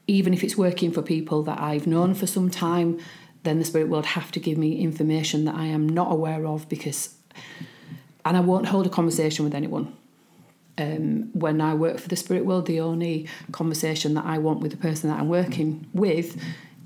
Even 0.07 0.33
if 0.33 0.43
it's 0.43 0.57
working 0.57 0.91
for 0.91 1.01
people 1.01 1.43
that 1.43 1.59
I've 1.59 1.87
known 1.87 2.13
for 2.13 2.25
some 2.25 2.49
time, 2.49 2.99
then 3.47 3.59
the 3.59 3.65
spirit 3.65 3.87
world 3.87 4.05
have 4.05 4.31
to 4.33 4.39
give 4.39 4.57
me 4.57 4.79
information 4.79 5.45
that 5.45 5.55
I 5.55 5.65
am 5.65 5.87
not 5.87 6.11
aware 6.11 6.45
of 6.45 6.67
because 6.67 7.15
and 8.25 8.35
I 8.35 8.41
won't 8.41 8.65
hold 8.65 8.85
a 8.85 8.89
conversation 8.89 9.45
with 9.45 9.55
anyone. 9.55 9.95
Um, 10.77 11.29
when 11.33 11.61
I 11.61 11.73
work 11.73 11.97
for 11.97 12.09
the 12.09 12.17
spirit 12.17 12.45
world, 12.45 12.65
the 12.65 12.81
only 12.81 13.27
conversation 13.53 14.15
that 14.15 14.25
I 14.25 14.37
want 14.37 14.59
with 14.59 14.71
the 14.71 14.77
person 14.77 15.09
that 15.09 15.19
I'm 15.19 15.29
working 15.29 15.87
with 15.93 16.39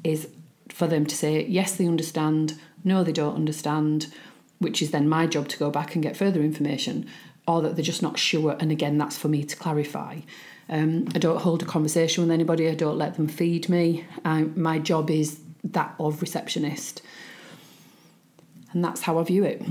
is 0.04 0.30
for 0.70 0.88
them 0.88 1.06
to 1.06 1.16
say 1.16 1.46
yes 1.48 1.76
they 1.76 1.86
understand 1.86 2.58
no 2.86 3.04
they 3.04 3.12
don't 3.12 3.36
understand 3.36 4.08
which 4.60 4.82
is 4.82 4.92
then 4.92 5.10
my 5.10 5.28
job 5.28 5.50
to 5.50 5.58
go 5.58 5.70
back 5.70 5.96
and 5.96 6.04
get 6.04 6.16
further 6.16 6.42
information 6.42 7.06
or 7.48 7.62
that 7.62 7.76
they're 7.76 7.84
just 7.84 8.02
not 8.02 8.20
sure. 8.20 8.56
And 8.60 8.72
again 8.72 8.98
that's 9.00 9.18
for 9.18 9.28
me 9.28 9.44
to 9.44 9.56
clarify. 9.56 10.20
Um, 10.70 11.08
i 11.16 11.20
don't 11.20 11.42
hold 11.42 11.64
a 11.64 11.66
conversation 11.66 12.24
with 12.24 12.32
anybody. 12.32 12.70
I 12.70 12.76
don't 12.76 12.98
let 12.98 13.16
them 13.16 13.28
feed 13.28 13.68
me. 13.68 14.06
I, 14.24 14.44
my 14.44 14.78
job 14.80 15.10
is 15.10 15.40
that 15.64 15.96
of 16.00 16.22
receptionist 16.22 17.02
and 18.72 18.84
that's 18.84 19.02
how 19.02 19.18
i 19.20 19.24
view 19.24 19.44
it 19.44 19.62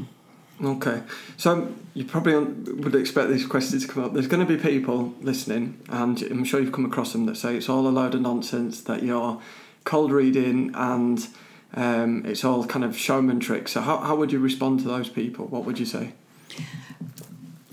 Okay, 0.62 1.02
so 1.38 1.72
you 1.94 2.04
probably 2.04 2.34
would 2.34 2.94
expect 2.94 3.30
these 3.30 3.46
questions 3.46 3.86
to 3.86 3.90
come 3.90 4.04
up. 4.04 4.12
There's 4.12 4.26
going 4.26 4.46
to 4.46 4.56
be 4.56 4.62
people 4.62 5.14
listening, 5.22 5.80
and 5.88 6.20
I'm 6.20 6.44
sure 6.44 6.60
you've 6.60 6.72
come 6.72 6.84
across 6.84 7.12
them 7.12 7.24
that 7.26 7.38
say 7.38 7.56
it's 7.56 7.70
all 7.70 7.88
a 7.88 7.88
load 7.88 8.14
of 8.14 8.20
nonsense, 8.20 8.82
that 8.82 9.02
you're 9.02 9.40
cold 9.84 10.12
reading, 10.12 10.70
and 10.74 11.26
um, 11.74 12.26
it's 12.26 12.44
all 12.44 12.66
kind 12.66 12.84
of 12.84 12.94
showman 12.94 13.40
tricks. 13.40 13.72
So, 13.72 13.80
how, 13.80 13.98
how 13.98 14.16
would 14.16 14.32
you 14.32 14.38
respond 14.38 14.80
to 14.80 14.88
those 14.88 15.08
people? 15.08 15.46
What 15.46 15.64
would 15.64 15.78
you 15.78 15.86
say? 15.86 16.12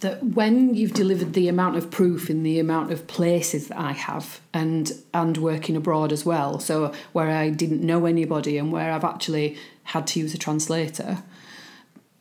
That 0.02 0.24
when 0.24 0.76
you've 0.76 0.94
delivered 0.94 1.34
the 1.34 1.48
amount 1.48 1.76
of 1.76 1.90
proof 1.90 2.30
in 2.30 2.44
the 2.44 2.60
amount 2.60 2.92
of 2.92 3.08
places 3.08 3.70
that 3.70 3.80
I 3.80 3.94
have, 3.94 4.42
and 4.54 4.92
and 5.14 5.38
working 5.38 5.76
abroad 5.76 6.12
as 6.12 6.26
well, 6.26 6.60
so 6.60 6.94
where 7.14 7.30
I 7.30 7.50
didn't 7.50 7.82
know 7.82 8.06
anybody 8.06 8.58
and 8.58 8.72
where 8.72 8.92
I've 8.92 9.04
actually 9.04 9.58
had 9.84 10.06
to 10.08 10.20
use 10.20 10.34
a 10.34 10.38
translator 10.38 11.24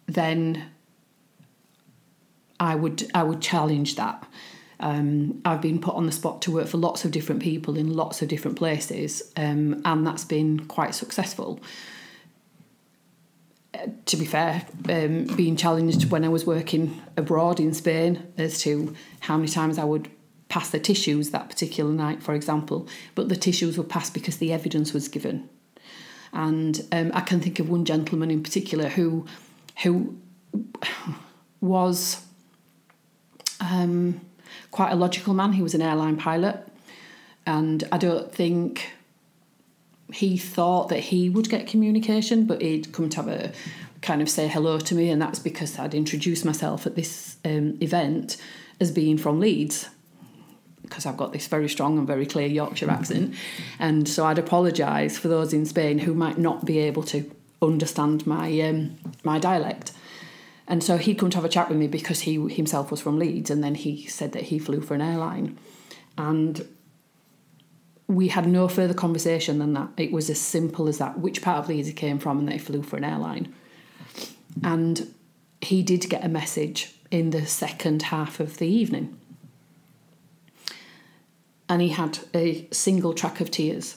then 0.06 0.64
I 2.58 2.74
would 2.74 3.10
I 3.14 3.22
would 3.22 3.40
challenge 3.40 3.96
that. 3.96 4.26
Um, 4.78 5.40
I've 5.44 5.62
been 5.62 5.80
put 5.80 5.94
on 5.94 6.04
the 6.06 6.12
spot 6.12 6.42
to 6.42 6.50
work 6.50 6.68
for 6.68 6.76
lots 6.76 7.04
of 7.04 7.10
different 7.10 7.42
people 7.42 7.78
in 7.78 7.94
lots 7.94 8.20
of 8.22 8.28
different 8.28 8.58
places, 8.58 9.32
um, 9.36 9.80
and 9.84 10.06
that's 10.06 10.24
been 10.24 10.66
quite 10.66 10.94
successful. 10.94 11.60
To 14.06 14.16
be 14.16 14.24
fair, 14.24 14.64
um, 14.88 15.24
being 15.36 15.56
challenged 15.56 16.10
when 16.10 16.24
I 16.24 16.28
was 16.28 16.46
working 16.46 17.02
abroad 17.16 17.60
in 17.60 17.74
Spain 17.74 18.32
as 18.38 18.60
to 18.60 18.94
how 19.20 19.36
many 19.36 19.48
times 19.48 19.78
I 19.78 19.84
would 19.84 20.08
pass 20.48 20.70
the 20.70 20.78
tissues 20.78 21.30
that 21.30 21.50
particular 21.50 21.92
night, 21.92 22.22
for 22.22 22.34
example, 22.34 22.88
but 23.14 23.28
the 23.28 23.36
tissues 23.36 23.76
were 23.76 23.84
passed 23.84 24.14
because 24.14 24.38
the 24.38 24.52
evidence 24.52 24.92
was 24.92 25.08
given. 25.08 25.48
And 26.32 26.86
um, 26.92 27.10
I 27.14 27.20
can 27.20 27.40
think 27.40 27.58
of 27.58 27.68
one 27.68 27.84
gentleman 27.84 28.30
in 28.30 28.42
particular 28.42 28.88
who 28.88 29.26
who 29.82 30.16
was 31.60 32.24
um, 33.60 34.20
quite 34.70 34.92
a 34.92 34.96
logical 34.96 35.34
man. 35.34 35.52
He 35.52 35.62
was 35.62 35.74
an 35.74 35.82
airline 35.82 36.16
pilot, 36.16 36.66
and 37.46 37.84
I 37.90 37.98
don't 37.98 38.32
think 38.32 38.92
he 40.12 40.36
thought 40.36 40.88
that 40.88 41.00
he 41.00 41.28
would 41.28 41.48
get 41.48 41.66
communication, 41.66 42.46
but 42.46 42.62
he'd 42.62 42.92
come 42.92 43.08
to 43.10 43.16
have 43.16 43.28
a 43.28 43.52
kind 44.02 44.22
of 44.22 44.30
say 44.30 44.46
hello 44.46 44.78
to 44.78 44.94
me, 44.94 45.10
and 45.10 45.20
that's 45.20 45.38
because 45.38 45.78
I'd 45.78 45.94
introduced 45.94 46.44
myself 46.44 46.86
at 46.86 46.94
this 46.94 47.36
um, 47.44 47.76
event 47.80 48.36
as 48.80 48.90
being 48.90 49.18
from 49.18 49.40
Leeds 49.40 49.88
because 50.82 51.04
I've 51.04 51.16
got 51.16 51.32
this 51.32 51.48
very 51.48 51.68
strong 51.68 51.98
and 51.98 52.06
very 52.06 52.26
clear 52.26 52.46
Yorkshire 52.46 52.90
accent. 52.90 53.34
And 53.78 54.08
so 54.08 54.24
I'd 54.24 54.38
apologise 54.38 55.18
for 55.18 55.26
those 55.26 55.52
in 55.52 55.66
Spain 55.66 55.98
who 55.98 56.14
might 56.14 56.38
not 56.38 56.64
be 56.64 56.78
able 56.78 57.02
to 57.04 57.28
understand 57.60 58.26
my 58.26 58.60
um, 58.60 58.96
my 59.24 59.38
dialect. 59.38 59.92
And 60.68 60.82
so 60.82 60.96
he'd 60.96 61.18
come 61.18 61.30
to 61.30 61.36
have 61.36 61.44
a 61.44 61.48
chat 61.48 61.68
with 61.68 61.78
me 61.78 61.86
because 61.86 62.20
he 62.20 62.48
himself 62.48 62.90
was 62.90 63.00
from 63.00 63.18
Leeds, 63.18 63.50
and 63.50 63.62
then 63.62 63.74
he 63.74 64.06
said 64.06 64.32
that 64.32 64.44
he 64.44 64.58
flew 64.58 64.80
for 64.80 64.94
an 64.94 65.00
airline, 65.00 65.58
and 66.16 66.66
we 68.08 68.28
had 68.28 68.46
no 68.46 68.68
further 68.68 68.94
conversation 68.94 69.58
than 69.58 69.72
that. 69.74 69.88
It 69.96 70.12
was 70.12 70.30
as 70.30 70.40
simple 70.40 70.88
as 70.88 70.98
that. 70.98 71.18
Which 71.18 71.42
part 71.42 71.58
of 71.58 71.68
Leeds 71.68 71.88
he 71.88 71.94
came 71.94 72.18
from, 72.18 72.38
and 72.38 72.48
that 72.48 72.52
he 72.52 72.58
flew 72.58 72.82
for 72.82 72.96
an 72.96 73.04
airline, 73.04 73.52
and 74.62 75.12
he 75.60 75.82
did 75.82 76.08
get 76.08 76.24
a 76.24 76.28
message 76.28 76.94
in 77.10 77.30
the 77.30 77.46
second 77.46 78.02
half 78.02 78.40
of 78.40 78.58
the 78.58 78.68
evening, 78.68 79.18
and 81.68 81.82
he 81.82 81.88
had 81.88 82.18
a 82.34 82.68
single 82.70 83.12
track 83.12 83.40
of 83.40 83.50
tears 83.50 83.96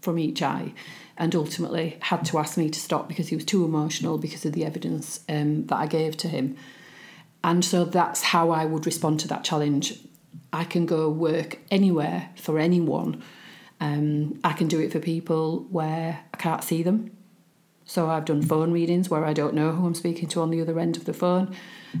from 0.00 0.18
each 0.18 0.42
eye 0.42 0.72
and 1.18 1.34
ultimately 1.34 1.96
had 2.00 2.24
to 2.24 2.38
ask 2.38 2.56
me 2.56 2.70
to 2.70 2.78
stop 2.78 3.08
because 3.08 3.28
he 3.28 3.34
was 3.34 3.44
too 3.44 3.64
emotional 3.64 4.18
because 4.18 4.44
of 4.46 4.52
the 4.52 4.64
evidence 4.64 5.20
um, 5.28 5.66
that 5.66 5.76
I 5.76 5.86
gave 5.86 6.16
to 6.18 6.28
him. 6.28 6.56
And 7.42 7.64
so 7.64 7.84
that's 7.84 8.22
how 8.22 8.50
I 8.50 8.64
would 8.64 8.86
respond 8.86 9.20
to 9.20 9.28
that 9.28 9.42
challenge. 9.44 9.98
I 10.52 10.64
can 10.64 10.86
go 10.86 11.08
work 11.10 11.58
anywhere 11.70 12.30
for 12.36 12.58
anyone. 12.58 13.22
Um, 13.80 14.40
I 14.42 14.52
can 14.52 14.66
do 14.66 14.80
it 14.80 14.92
for 14.92 14.98
people 14.98 15.66
where 15.70 16.20
I 16.32 16.36
can't 16.36 16.64
see 16.64 16.82
them. 16.82 17.16
So 17.84 18.10
I've 18.10 18.24
done 18.24 18.42
phone 18.42 18.72
readings 18.72 19.08
where 19.08 19.24
I 19.24 19.32
don't 19.32 19.54
know 19.54 19.72
who 19.72 19.86
I'm 19.86 19.94
speaking 19.94 20.28
to 20.30 20.42
on 20.42 20.50
the 20.50 20.60
other 20.60 20.78
end 20.78 20.96
of 20.96 21.04
the 21.06 21.14
phone. 21.14 21.54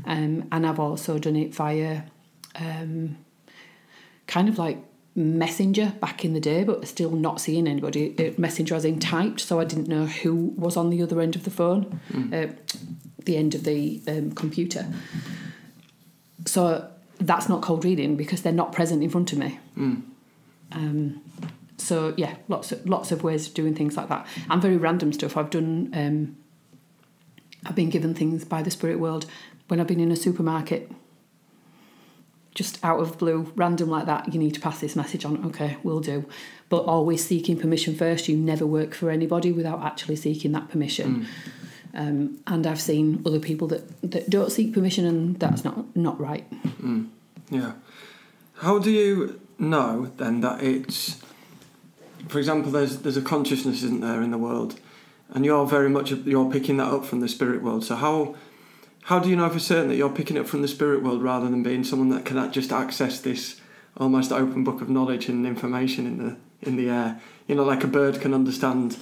Um, 0.04 0.46
and 0.52 0.66
I've 0.66 0.78
also 0.78 1.18
done 1.18 1.36
it 1.36 1.54
via 1.54 2.02
um, 2.56 3.16
kind 4.26 4.48
of 4.48 4.58
like 4.58 4.78
Messenger 5.14 5.94
back 6.00 6.24
in 6.24 6.32
the 6.32 6.40
day, 6.40 6.62
but 6.62 6.86
still 6.86 7.10
not 7.10 7.40
seeing 7.40 7.66
anybody. 7.66 8.14
Uh, 8.18 8.32
Messenger 8.38 8.74
as 8.76 8.84
in 8.84 9.00
typed, 9.00 9.40
so 9.40 9.58
I 9.58 9.64
didn't 9.64 9.88
know 9.88 10.06
who 10.06 10.52
was 10.56 10.76
on 10.76 10.90
the 10.90 11.02
other 11.02 11.20
end 11.20 11.34
of 11.34 11.44
the 11.44 11.50
phone, 11.50 12.00
mm. 12.12 12.32
uh, 12.32 12.52
the 13.24 13.36
end 13.36 13.54
of 13.54 13.64
the 13.64 14.00
um, 14.06 14.30
computer. 14.32 14.86
So 16.46 16.88
that's 17.18 17.48
not 17.48 17.62
cold 17.62 17.84
reading 17.84 18.16
because 18.16 18.42
they're 18.42 18.52
not 18.52 18.72
present 18.72 19.02
in 19.02 19.10
front 19.10 19.32
of 19.32 19.38
me. 19.38 19.58
Mm. 19.76 20.02
Um, 20.72 21.22
so 21.76 22.14
yeah, 22.16 22.36
lots 22.48 22.72
of 22.72 22.86
lots 22.88 23.12
of 23.12 23.22
ways 23.22 23.48
of 23.48 23.54
doing 23.54 23.74
things 23.74 23.96
like 23.96 24.08
that, 24.08 24.26
and 24.50 24.60
very 24.60 24.76
random 24.76 25.12
stuff. 25.12 25.36
I've 25.36 25.50
done. 25.50 25.90
Um, 25.94 26.36
I've 27.66 27.74
been 27.74 27.90
given 27.90 28.14
things 28.14 28.44
by 28.44 28.62
the 28.62 28.70
spirit 28.70 29.00
world 29.00 29.26
when 29.66 29.80
I've 29.80 29.86
been 29.86 30.00
in 30.00 30.10
a 30.10 30.16
supermarket 30.16 30.90
just 32.58 32.84
out 32.84 32.98
of 32.98 33.16
blue, 33.18 33.52
random 33.54 33.88
like 33.88 34.06
that, 34.06 34.34
you 34.34 34.40
need 34.40 34.52
to 34.52 34.60
pass 34.60 34.80
this 34.80 34.96
message 34.96 35.24
on. 35.24 35.46
Okay, 35.46 35.76
we'll 35.84 36.00
do. 36.00 36.28
But 36.68 36.78
always 36.78 37.24
seeking 37.24 37.56
permission 37.56 37.94
first. 37.94 38.26
You 38.26 38.36
never 38.36 38.66
work 38.66 38.94
for 38.94 39.10
anybody 39.10 39.52
without 39.52 39.84
actually 39.84 40.16
seeking 40.16 40.50
that 40.52 40.68
permission. 40.68 41.20
Mm. 41.20 41.26
Um, 41.94 42.38
and 42.46 42.66
I've 42.66 42.80
seen 42.80 43.22
other 43.24 43.40
people 43.40 43.66
that, 43.68 44.00
that 44.02 44.28
don't 44.28 44.52
seek 44.52 44.74
permission, 44.74 45.06
and 45.06 45.38
that's 45.38 45.64
not 45.64 45.96
not 45.96 46.20
right. 46.20 46.48
Mm. 46.82 47.08
Yeah. 47.50 47.72
How 48.56 48.78
do 48.78 48.90
you 48.90 49.40
know 49.58 50.10
then 50.16 50.40
that 50.40 50.62
it's, 50.62 51.20
for 52.28 52.38
example, 52.38 52.70
there's 52.70 52.98
there's 52.98 53.16
a 53.16 53.22
consciousness, 53.22 53.82
isn't 53.82 54.00
there, 54.00 54.22
in 54.22 54.30
the 54.30 54.38
world, 54.38 54.78
and 55.30 55.44
you're 55.44 55.66
very 55.66 55.88
much 55.88 56.10
you're 56.10 56.50
picking 56.50 56.76
that 56.78 56.92
up 56.92 57.04
from 57.04 57.20
the 57.20 57.28
spirit 57.28 57.62
world. 57.62 57.84
So 57.84 57.96
how 57.96 58.36
how 59.04 59.18
do 59.18 59.30
you 59.30 59.36
know 59.36 59.48
for 59.48 59.58
certain 59.58 59.88
that 59.88 59.96
you're 59.96 60.10
picking 60.10 60.36
it 60.36 60.48
from 60.48 60.62
the 60.62 60.68
spirit 60.68 61.02
world 61.02 61.22
rather 61.22 61.48
than 61.48 61.62
being 61.62 61.84
someone 61.84 62.10
that 62.10 62.24
can 62.24 62.52
just 62.52 62.72
access 62.72 63.20
this 63.20 63.60
almost 63.96 64.30
open 64.30 64.62
book 64.64 64.80
of 64.80 64.88
knowledge 64.88 65.28
and 65.28 65.46
information 65.46 66.06
in 66.06 66.18
the 66.18 66.36
in 66.60 66.76
the 66.76 66.90
air? 66.90 67.20
You 67.46 67.54
know, 67.54 67.64
like 67.64 67.84
a 67.84 67.88
bird 67.88 68.20
can 68.20 68.34
understand 68.34 68.98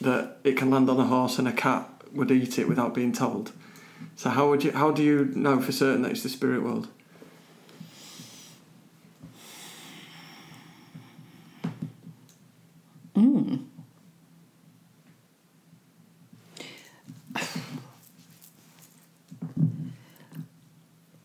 that 0.00 0.38
it 0.44 0.56
can 0.56 0.70
land 0.70 0.88
on 0.88 1.00
a 1.00 1.04
horse 1.04 1.38
and 1.38 1.48
a 1.48 1.52
cat 1.52 1.88
would 2.14 2.30
eat 2.30 2.58
it 2.58 2.68
without 2.68 2.94
being 2.94 3.12
told. 3.12 3.52
So 4.16 4.30
how 4.30 4.48
would 4.50 4.64
you 4.64 4.72
how 4.72 4.90
do 4.90 5.02
you 5.02 5.30
know 5.34 5.60
for 5.60 5.72
certain 5.72 6.02
that 6.02 6.12
it's 6.12 6.22
the 6.22 6.28
spirit 6.28 6.62
world? 6.62 6.88
Mm. 13.14 13.64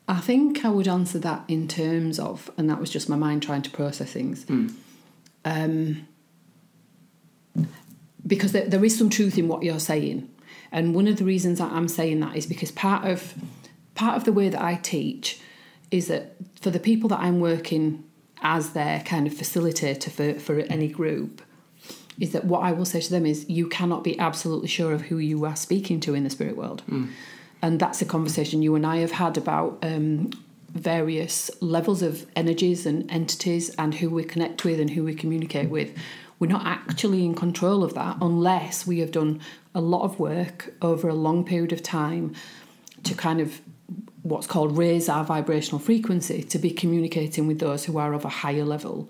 I 0.07 0.19
think 0.19 0.63
I 0.63 0.69
would 0.69 0.87
answer 0.87 1.19
that 1.19 1.43
in 1.47 1.67
terms 1.67 2.19
of, 2.19 2.51
and 2.57 2.69
that 2.69 2.79
was 2.79 2.89
just 2.89 3.09
my 3.09 3.15
mind 3.15 3.43
trying 3.43 3.63
to 3.63 3.69
process 3.69 4.11
things. 4.11 4.45
Mm. 4.45 4.73
Um, 5.43 6.07
because 8.25 8.51
there, 8.51 8.67
there 8.67 8.83
is 8.83 8.97
some 8.97 9.09
truth 9.09 9.37
in 9.37 9.47
what 9.47 9.63
you're 9.63 9.79
saying, 9.79 10.29
and 10.71 10.95
one 10.95 11.07
of 11.07 11.17
the 11.17 11.25
reasons 11.25 11.59
that 11.59 11.71
I'm 11.71 11.87
saying 11.87 12.19
that 12.21 12.35
is 12.35 12.45
because 12.45 12.71
part 12.71 13.05
of 13.05 13.33
part 13.95 14.17
of 14.17 14.23
the 14.25 14.33
way 14.33 14.49
that 14.49 14.61
I 14.61 14.75
teach 14.75 15.39
is 15.91 16.07
that 16.07 16.35
for 16.59 16.69
the 16.69 16.79
people 16.79 17.07
that 17.09 17.19
I'm 17.19 17.39
working 17.39 18.03
as 18.41 18.71
their 18.71 18.99
kind 19.01 19.27
of 19.27 19.33
facilitator 19.33 20.11
for, 20.11 20.39
for 20.39 20.59
any 20.59 20.87
group, 20.87 21.41
is 22.19 22.31
that 22.33 22.45
what 22.45 22.61
I 22.63 22.71
will 22.73 22.85
say 22.85 22.99
to 22.99 23.09
them 23.09 23.25
is 23.25 23.49
you 23.49 23.67
cannot 23.67 24.03
be 24.03 24.19
absolutely 24.19 24.67
sure 24.67 24.93
of 24.93 25.03
who 25.03 25.17
you 25.17 25.45
are 25.45 25.55
speaking 25.55 25.99
to 26.01 26.13
in 26.13 26.23
the 26.23 26.29
spirit 26.29 26.57
world. 26.57 26.83
Mm 26.89 27.09
and 27.65 27.79
that's 27.79 27.99
a 27.99 28.05
conversation 28.05 28.61
you 28.61 28.75
and 28.75 28.85
I 28.85 28.97
have 28.97 29.11
had 29.11 29.37
about 29.37 29.79
um, 29.81 30.29
various 30.69 31.49
levels 31.61 32.03
of 32.03 32.27
energies 32.35 32.85
and 32.85 33.09
entities 33.09 33.73
and 33.79 33.95
who 33.95 34.11
we 34.11 34.23
connect 34.23 34.63
with 34.63 34.79
and 34.79 34.91
who 34.91 35.03
we 35.03 35.15
communicate 35.15 35.69
with. 35.69 35.97
We're 36.39 36.47
not 36.47 36.65
actually 36.65 37.23
in 37.23 37.33
control 37.33 37.83
of 37.83 37.93
that 37.93 38.17
unless 38.21 38.85
we 38.85 38.99
have 38.99 39.11
done 39.11 39.41
a 39.73 39.81
lot 39.81 40.03
of 40.03 40.19
work 40.19 40.73
over 40.81 41.07
a 41.07 41.13
long 41.13 41.45
period 41.45 41.71
of 41.71 41.81
time 41.81 42.35
to 43.03 43.13
kind 43.13 43.39
of 43.39 43.61
what's 44.23 44.47
called 44.47 44.77
raise 44.77 45.07
our 45.07 45.23
vibrational 45.23 45.79
frequency 45.79 46.43
to 46.43 46.57
be 46.57 46.71
communicating 46.71 47.47
with 47.47 47.59
those 47.59 47.85
who 47.85 47.97
are 47.97 48.13
of 48.13 48.25
a 48.25 48.29
higher 48.29 48.65
level. 48.65 49.09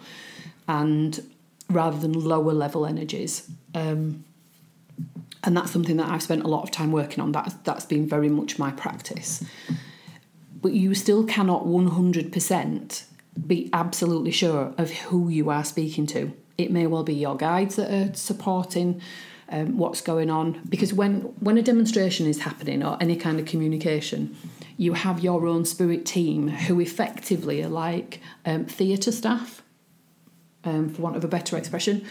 And 0.68 1.20
rather 1.70 1.98
than 1.98 2.14
lower 2.14 2.54
level 2.54 2.86
energies. 2.86 3.50
Um, 3.74 4.24
and 5.44 5.56
that's 5.56 5.72
something 5.72 5.98
that 5.98 6.10
I've 6.10 6.24
spent 6.24 6.44
a 6.44 6.48
lot 6.48 6.64
of 6.64 6.72
time 6.72 6.92
working 6.92 7.22
on. 7.22 7.32
That, 7.32 7.54
that's 7.64 7.86
been 7.86 8.08
very 8.08 8.30
much 8.30 8.58
my 8.58 8.72
practice. 8.72 9.44
But 10.62 10.74
you 10.74 10.96
still 10.96 11.24
cannot 11.26 11.66
100% 11.66 13.04
be 13.46 13.70
absolutely 13.74 14.32
sure 14.32 14.74
of 14.78 14.92
who 14.92 15.30
you 15.30 15.50
are 15.50 15.64
speaking 15.64 16.08
to. 16.08 16.36
It 16.58 16.72
may 16.72 16.88
well 16.88 17.04
be 17.04 17.14
your 17.14 17.36
guides 17.36 17.76
that 17.76 17.92
are 17.92 18.14
supporting 18.14 19.02
um, 19.50 19.78
what's 19.78 20.02
going 20.02 20.30
on 20.30 20.62
because 20.68 20.94
when 20.94 21.22
when 21.40 21.58
a 21.58 21.62
demonstration 21.62 22.26
is 22.26 22.42
happening 22.42 22.84
or 22.84 22.98
any 23.00 23.16
kind 23.16 23.40
of 23.40 23.46
communication, 23.46 24.36
you 24.78 24.94
have 24.94 25.20
your 25.20 25.46
own 25.46 25.66
spirit 25.66 26.06
team 26.06 26.48
who 26.48 26.80
effectively 26.80 27.62
are 27.62 27.70
like 27.70 28.22
um, 28.46 28.66
theatre 28.66 29.12
staff, 29.12 29.62
um, 30.64 30.90
for 30.90 31.02
want 31.02 31.16
of 31.16 31.24
a 31.24 31.28
better 31.28 31.58
expression. 31.58 32.06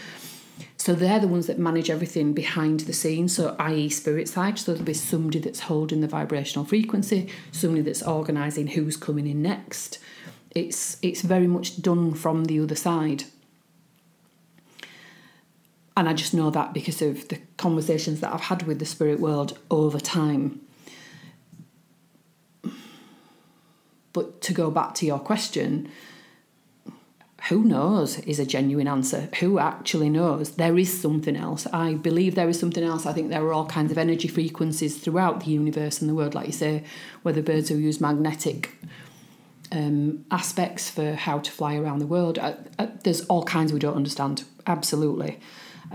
So 0.77 0.93
they're 0.93 1.19
the 1.19 1.27
ones 1.27 1.47
that 1.47 1.59
manage 1.59 1.89
everything 1.89 2.33
behind 2.33 2.81
the 2.81 2.93
scenes, 2.93 3.35
so 3.35 3.55
i.e. 3.59 3.89
spirit 3.89 4.29
side. 4.29 4.59
So 4.59 4.71
there'll 4.71 4.85
be 4.85 4.93
somebody 4.93 5.39
that's 5.39 5.61
holding 5.61 6.01
the 6.01 6.07
vibrational 6.07 6.65
frequency, 6.65 7.29
somebody 7.51 7.81
that's 7.81 8.03
organising 8.03 8.67
who's 8.67 8.95
coming 8.95 9.27
in 9.27 9.41
next. 9.41 9.99
It's 10.51 10.97
it's 11.01 11.21
very 11.21 11.47
much 11.47 11.81
done 11.81 12.13
from 12.13 12.45
the 12.45 12.59
other 12.59 12.75
side. 12.75 13.25
And 15.97 16.09
I 16.09 16.13
just 16.13 16.33
know 16.33 16.49
that 16.49 16.73
because 16.73 17.01
of 17.01 17.27
the 17.29 17.39
conversations 17.57 18.19
that 18.19 18.33
I've 18.33 18.41
had 18.41 18.63
with 18.63 18.79
the 18.79 18.85
spirit 18.85 19.19
world 19.19 19.57
over 19.71 19.99
time. 19.99 20.61
But 24.11 24.41
to 24.41 24.53
go 24.53 24.71
back 24.71 24.93
to 24.95 25.05
your 25.05 25.19
question, 25.19 25.89
who 27.49 27.63
knows 27.63 28.19
is 28.19 28.39
a 28.39 28.45
genuine 28.45 28.87
answer. 28.87 29.29
Who 29.39 29.59
actually 29.59 30.09
knows? 30.09 30.51
There 30.51 30.77
is 30.77 31.01
something 31.01 31.35
else. 31.35 31.67
I 31.71 31.93
believe 31.93 32.35
there 32.35 32.49
is 32.49 32.59
something 32.59 32.83
else. 32.83 33.05
I 33.05 33.13
think 33.13 33.29
there 33.29 33.43
are 33.43 33.53
all 33.53 33.67
kinds 33.67 33.91
of 33.91 33.97
energy 33.97 34.27
frequencies 34.27 34.97
throughout 34.97 35.41
the 35.41 35.51
universe 35.51 36.01
and 36.01 36.09
the 36.09 36.15
world, 36.15 36.33
like 36.33 36.47
you 36.47 36.53
say, 36.53 36.83
whether 37.21 37.41
birds 37.41 37.69
who 37.69 37.75
use 37.75 38.01
magnetic 38.01 38.71
um, 39.71 40.25
aspects 40.31 40.89
for 40.89 41.13
how 41.13 41.39
to 41.39 41.51
fly 41.51 41.75
around 41.75 41.99
the 41.99 42.07
world. 42.07 42.39
Uh, 42.39 42.55
uh, 42.79 42.87
there's 43.03 43.25
all 43.25 43.43
kinds 43.43 43.71
we 43.71 43.79
don't 43.79 43.95
understand, 43.95 44.43
absolutely. 44.65 45.39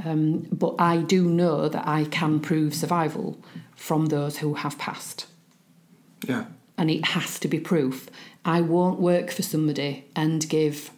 Um, 0.04 0.46
but 0.52 0.76
I 0.78 0.98
do 0.98 1.28
know 1.28 1.68
that 1.68 1.86
I 1.86 2.04
can 2.04 2.40
prove 2.40 2.74
survival 2.74 3.38
from 3.74 4.06
those 4.06 4.38
who 4.38 4.54
have 4.54 4.78
passed. 4.78 5.26
Yeah. 6.26 6.46
And 6.78 6.90
it 6.90 7.06
has 7.06 7.38
to 7.40 7.48
be 7.48 7.60
proof. 7.60 8.08
I 8.44 8.60
won't 8.60 9.00
work 9.00 9.30
for 9.30 9.42
somebody 9.42 10.06
and 10.16 10.48
give 10.48 10.90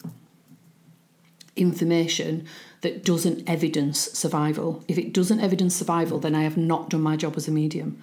information 1.55 2.45
that 2.81 3.03
doesn't 3.03 3.49
evidence 3.49 3.99
survival. 3.99 4.83
If 4.87 4.97
it 4.97 5.13
doesn't 5.13 5.39
evidence 5.39 5.75
survival, 5.75 6.19
then 6.19 6.35
I 6.35 6.43
have 6.43 6.57
not 6.57 6.89
done 6.89 7.01
my 7.01 7.15
job 7.15 7.35
as 7.37 7.47
a 7.47 7.51
medium. 7.51 8.01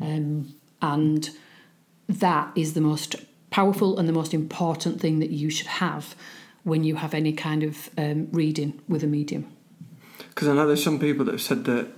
Um, 0.00 0.54
and 0.80 1.30
that 2.08 2.52
is 2.56 2.74
the 2.74 2.80
most 2.80 3.16
powerful 3.50 3.98
and 3.98 4.08
the 4.08 4.12
most 4.12 4.34
important 4.34 5.00
thing 5.00 5.18
that 5.20 5.30
you 5.30 5.50
should 5.50 5.66
have 5.66 6.14
when 6.64 6.82
you 6.82 6.96
have 6.96 7.14
any 7.14 7.32
kind 7.32 7.62
of 7.62 7.90
um, 7.96 8.28
reading 8.32 8.80
with 8.88 9.04
a 9.04 9.06
medium. 9.06 9.53
Because 10.34 10.48
I 10.48 10.54
know 10.54 10.66
there's 10.66 10.82
some 10.82 10.98
people 10.98 11.24
that 11.26 11.32
have 11.32 11.42
said 11.42 11.64
that 11.66 11.88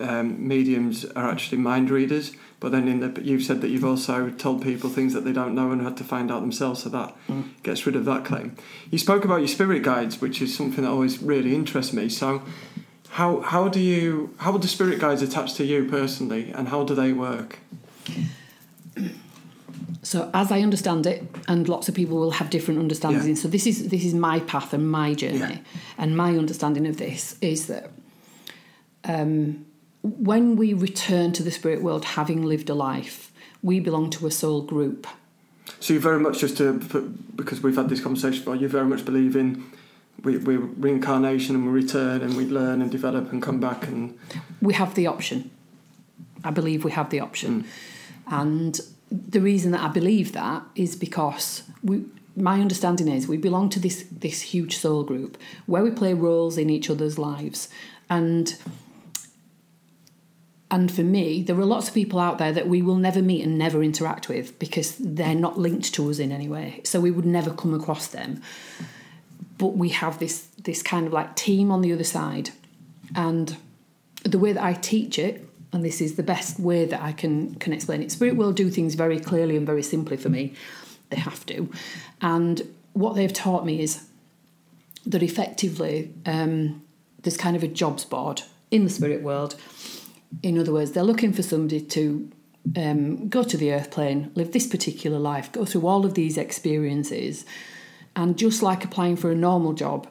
um, 0.00 0.46
mediums 0.46 1.04
are 1.04 1.28
actually 1.30 1.58
mind 1.58 1.90
readers, 1.90 2.32
but 2.58 2.72
then 2.72 2.88
in 2.88 3.00
the 3.00 3.22
you've 3.22 3.42
said 3.42 3.60
that 3.60 3.68
you've 3.68 3.84
also 3.84 4.30
told 4.30 4.62
people 4.62 4.88
things 4.88 5.12
that 5.12 5.24
they 5.24 5.32
don't 5.32 5.54
know 5.54 5.72
and 5.72 5.82
had 5.82 5.96
to 5.98 6.04
find 6.04 6.30
out 6.30 6.40
themselves, 6.40 6.82
so 6.82 6.88
that 6.88 7.14
mm. 7.28 7.44
gets 7.62 7.84
rid 7.86 7.96
of 7.96 8.04
that 8.06 8.24
claim. 8.24 8.56
You 8.90 8.98
spoke 8.98 9.24
about 9.24 9.36
your 9.36 9.48
spirit 9.48 9.82
guides, 9.82 10.20
which 10.20 10.40
is 10.40 10.56
something 10.56 10.84
that 10.84 10.90
always 10.90 11.22
really 11.22 11.54
interests 11.54 11.92
me. 11.92 12.08
So, 12.08 12.42
how 13.10 13.40
how 13.40 13.68
do 13.68 13.80
you 13.80 14.34
how 14.38 14.52
would 14.52 14.62
the 14.62 14.68
spirit 14.68 14.98
guides 15.00 15.22
attach 15.22 15.54
to 15.54 15.64
you 15.64 15.86
personally, 15.86 16.50
and 16.50 16.68
how 16.68 16.84
do 16.84 16.94
they 16.94 17.12
work? 17.12 17.58
So, 20.02 20.30
as 20.32 20.50
I 20.50 20.60
understand 20.60 21.06
it, 21.06 21.24
and 21.46 21.68
lots 21.68 21.88
of 21.88 21.94
people 21.94 22.16
will 22.16 22.30
have 22.30 22.48
different 22.48 22.80
understandings. 22.80 23.26
Yeah. 23.38 23.42
So, 23.42 23.48
this 23.48 23.66
is 23.66 23.88
this 23.88 24.04
is 24.04 24.14
my 24.14 24.40
path 24.40 24.72
and 24.72 24.90
my 24.90 25.14
journey, 25.14 25.38
yeah. 25.38 25.58
and 25.98 26.16
my 26.16 26.36
understanding 26.36 26.86
of 26.86 26.96
this 26.96 27.36
is 27.42 27.66
that 27.66 27.90
um, 29.04 29.66
when 30.02 30.56
we 30.56 30.72
return 30.72 31.32
to 31.32 31.42
the 31.42 31.50
spirit 31.50 31.82
world, 31.82 32.04
having 32.04 32.42
lived 32.44 32.70
a 32.70 32.74
life, 32.74 33.30
we 33.62 33.78
belong 33.78 34.08
to 34.10 34.26
a 34.26 34.30
soul 34.30 34.62
group. 34.62 35.06
So, 35.80 35.92
you 35.92 36.00
very 36.00 36.18
much 36.18 36.40
just 36.40 36.56
to 36.56 36.78
because 37.36 37.62
we've 37.62 37.76
had 37.76 37.90
this 37.90 38.00
conversation 38.00 38.40
before, 38.40 38.56
you 38.56 38.68
very 38.68 38.86
much 38.86 39.04
believe 39.04 39.36
in 39.36 39.70
we, 40.22 40.36
we 40.38 40.56
reincarnation 40.56 41.54
and 41.54 41.66
we 41.66 41.72
return 41.72 42.22
and 42.22 42.36
we 42.36 42.46
learn 42.46 42.82
and 42.82 42.90
develop 42.90 43.32
and 43.32 43.42
come 43.42 43.60
back 43.60 43.86
and 43.86 44.18
we 44.60 44.74
have 44.74 44.94
the 44.94 45.06
option. 45.06 45.50
I 46.44 46.50
believe 46.50 46.84
we 46.84 46.92
have 46.92 47.10
the 47.10 47.20
option, 47.20 47.64
mm. 47.64 47.66
and 48.28 48.80
the 49.10 49.40
reason 49.40 49.72
that 49.72 49.82
I 49.82 49.88
believe 49.88 50.32
that 50.32 50.62
is 50.74 50.94
because 50.94 51.62
we, 51.82 52.04
my 52.36 52.60
understanding 52.60 53.08
is 53.08 53.26
we 53.26 53.36
belong 53.36 53.68
to 53.70 53.80
this 53.80 54.04
this 54.10 54.40
huge 54.40 54.76
soul 54.76 55.02
group 55.02 55.36
where 55.66 55.82
we 55.82 55.90
play 55.90 56.14
roles 56.14 56.56
in 56.56 56.70
each 56.70 56.88
other's 56.88 57.18
lives. 57.18 57.68
And 58.08 58.56
and 60.70 60.92
for 60.92 61.02
me 61.02 61.42
there 61.42 61.58
are 61.58 61.64
lots 61.64 61.88
of 61.88 61.94
people 61.94 62.20
out 62.20 62.38
there 62.38 62.52
that 62.52 62.68
we 62.68 62.82
will 62.82 62.96
never 62.96 63.20
meet 63.20 63.44
and 63.44 63.58
never 63.58 63.82
interact 63.82 64.28
with 64.28 64.58
because 64.58 64.96
they're 64.98 65.34
not 65.34 65.58
linked 65.58 65.92
to 65.94 66.08
us 66.08 66.18
in 66.18 66.30
any 66.30 66.48
way. 66.48 66.80
So 66.84 67.00
we 67.00 67.10
would 67.10 67.26
never 67.26 67.50
come 67.50 67.74
across 67.74 68.06
them. 68.06 68.40
But 69.58 69.76
we 69.76 69.88
have 69.90 70.20
this 70.20 70.46
this 70.62 70.82
kind 70.82 71.06
of 71.06 71.12
like 71.12 71.34
team 71.34 71.72
on 71.72 71.80
the 71.80 71.92
other 71.92 72.04
side. 72.04 72.50
And 73.16 73.56
the 74.22 74.38
way 74.38 74.52
that 74.52 74.62
I 74.62 74.74
teach 74.74 75.18
it 75.18 75.49
and 75.72 75.84
this 75.84 76.00
is 76.00 76.16
the 76.16 76.22
best 76.22 76.58
way 76.58 76.84
that 76.84 77.00
I 77.02 77.12
can 77.12 77.54
can 77.56 77.72
explain 77.72 78.02
it. 78.02 78.10
Spirit 78.12 78.36
will 78.36 78.52
do 78.52 78.70
things 78.70 78.94
very 78.94 79.20
clearly 79.20 79.56
and 79.56 79.66
very 79.66 79.82
simply 79.82 80.16
for 80.16 80.28
me. 80.28 80.54
They 81.10 81.16
have 81.16 81.44
to, 81.46 81.70
and 82.20 82.62
what 82.92 83.14
they've 83.14 83.32
taught 83.32 83.64
me 83.64 83.82
is 83.82 84.06
that 85.06 85.22
effectively 85.22 86.12
um, 86.26 86.82
there's 87.22 87.36
kind 87.36 87.56
of 87.56 87.62
a 87.62 87.68
jobs 87.68 88.04
board 88.04 88.42
in 88.70 88.84
the 88.84 88.90
spirit 88.90 89.22
world. 89.22 89.56
In 90.42 90.58
other 90.58 90.72
words, 90.72 90.92
they're 90.92 91.02
looking 91.02 91.32
for 91.32 91.42
somebody 91.42 91.80
to 91.80 92.30
um, 92.76 93.28
go 93.28 93.42
to 93.42 93.56
the 93.56 93.72
earth 93.72 93.90
plane, 93.90 94.30
live 94.34 94.52
this 94.52 94.66
particular 94.66 95.18
life, 95.18 95.50
go 95.50 95.64
through 95.64 95.86
all 95.86 96.04
of 96.04 96.14
these 96.14 96.36
experiences, 96.36 97.44
and 98.14 98.38
just 98.38 98.62
like 98.62 98.84
applying 98.84 99.16
for 99.16 99.30
a 99.30 99.34
normal 99.34 99.72
job, 99.72 100.06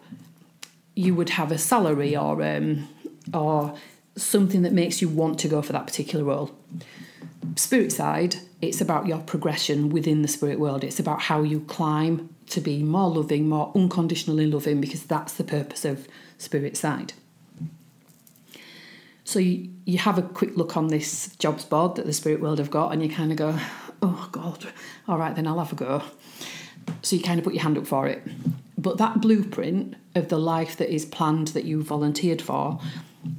you 0.96 1.16
would 1.16 1.32
have 1.32 1.52
a 1.52 1.58
salary 1.58 2.16
or 2.16 2.44
um, 2.44 2.88
or 3.34 3.76
something 4.22 4.62
that 4.64 4.74
makes 4.74 5.02
you 5.02 5.10
want 5.10 5.40
to 5.40 5.48
go 5.48 5.62
for 5.62 5.74
that 5.74 5.88
particular 5.88 6.26
role. 6.26 6.52
Spirit 7.56 7.92
side, 7.92 8.36
it's 8.62 8.82
about 8.82 9.08
your 9.08 9.20
progression 9.20 9.90
within 9.90 10.22
the 10.22 10.28
spirit 10.28 10.60
world. 10.60 10.84
It's 10.84 11.00
about 11.00 11.22
how 11.22 11.42
you 11.44 11.62
climb 11.62 12.34
to 12.48 12.62
be 12.62 12.84
more 12.84 13.10
loving, 13.10 13.48
more 13.48 13.72
unconditionally 13.76 14.48
loving, 14.48 14.82
because 14.82 15.04
that's 15.04 15.34
the 15.34 15.44
purpose 15.44 15.86
of 15.86 16.08
spirit 16.38 16.76
side. 16.76 17.14
So 19.24 19.40
you, 19.40 19.70
you 19.86 20.00
have 20.00 20.18
a 20.18 20.24
quick 20.24 20.58
look 20.58 20.76
on 20.76 20.88
this 20.88 21.36
jobs 21.38 21.64
board 21.64 21.96
that 21.96 22.06
the 22.06 22.14
spirit 22.14 22.42
world 22.42 22.58
have 22.58 22.72
got, 22.72 22.92
and 22.92 23.04
you 23.04 23.10
kind 23.10 23.32
of 23.32 23.38
go, 23.38 23.58
oh 24.02 24.28
God, 24.32 24.66
all 25.08 25.18
right, 25.18 25.36
then 25.36 25.48
I'll 25.48 25.60
have 25.60 25.72
a 25.72 25.76
go. 25.76 26.04
So 27.02 27.16
you 27.16 27.22
kind 27.22 27.40
of 27.40 27.44
put 27.44 27.54
your 27.54 27.64
hand 27.64 27.78
up 27.78 27.86
for 27.86 28.08
it. 28.08 28.24
But 28.78 28.98
that 28.98 29.22
blueprint 29.22 29.96
of 30.16 30.30
the 30.30 30.40
life 30.40 30.78
that 30.78 30.94
is 30.94 31.06
planned 31.06 31.50
that 31.50 31.66
you 31.66 31.84
volunteered 31.84 32.42
for 32.42 32.80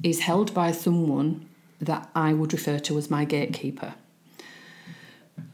is 0.03 0.21
held 0.21 0.53
by 0.55 0.73
someone 0.73 1.49
that 1.81 2.09
I 2.15 2.33
would 2.33 2.53
refer 2.53 2.79
to 2.81 2.99
as 2.99 3.11
my 3.11 3.25
gatekeeper. 3.25 3.95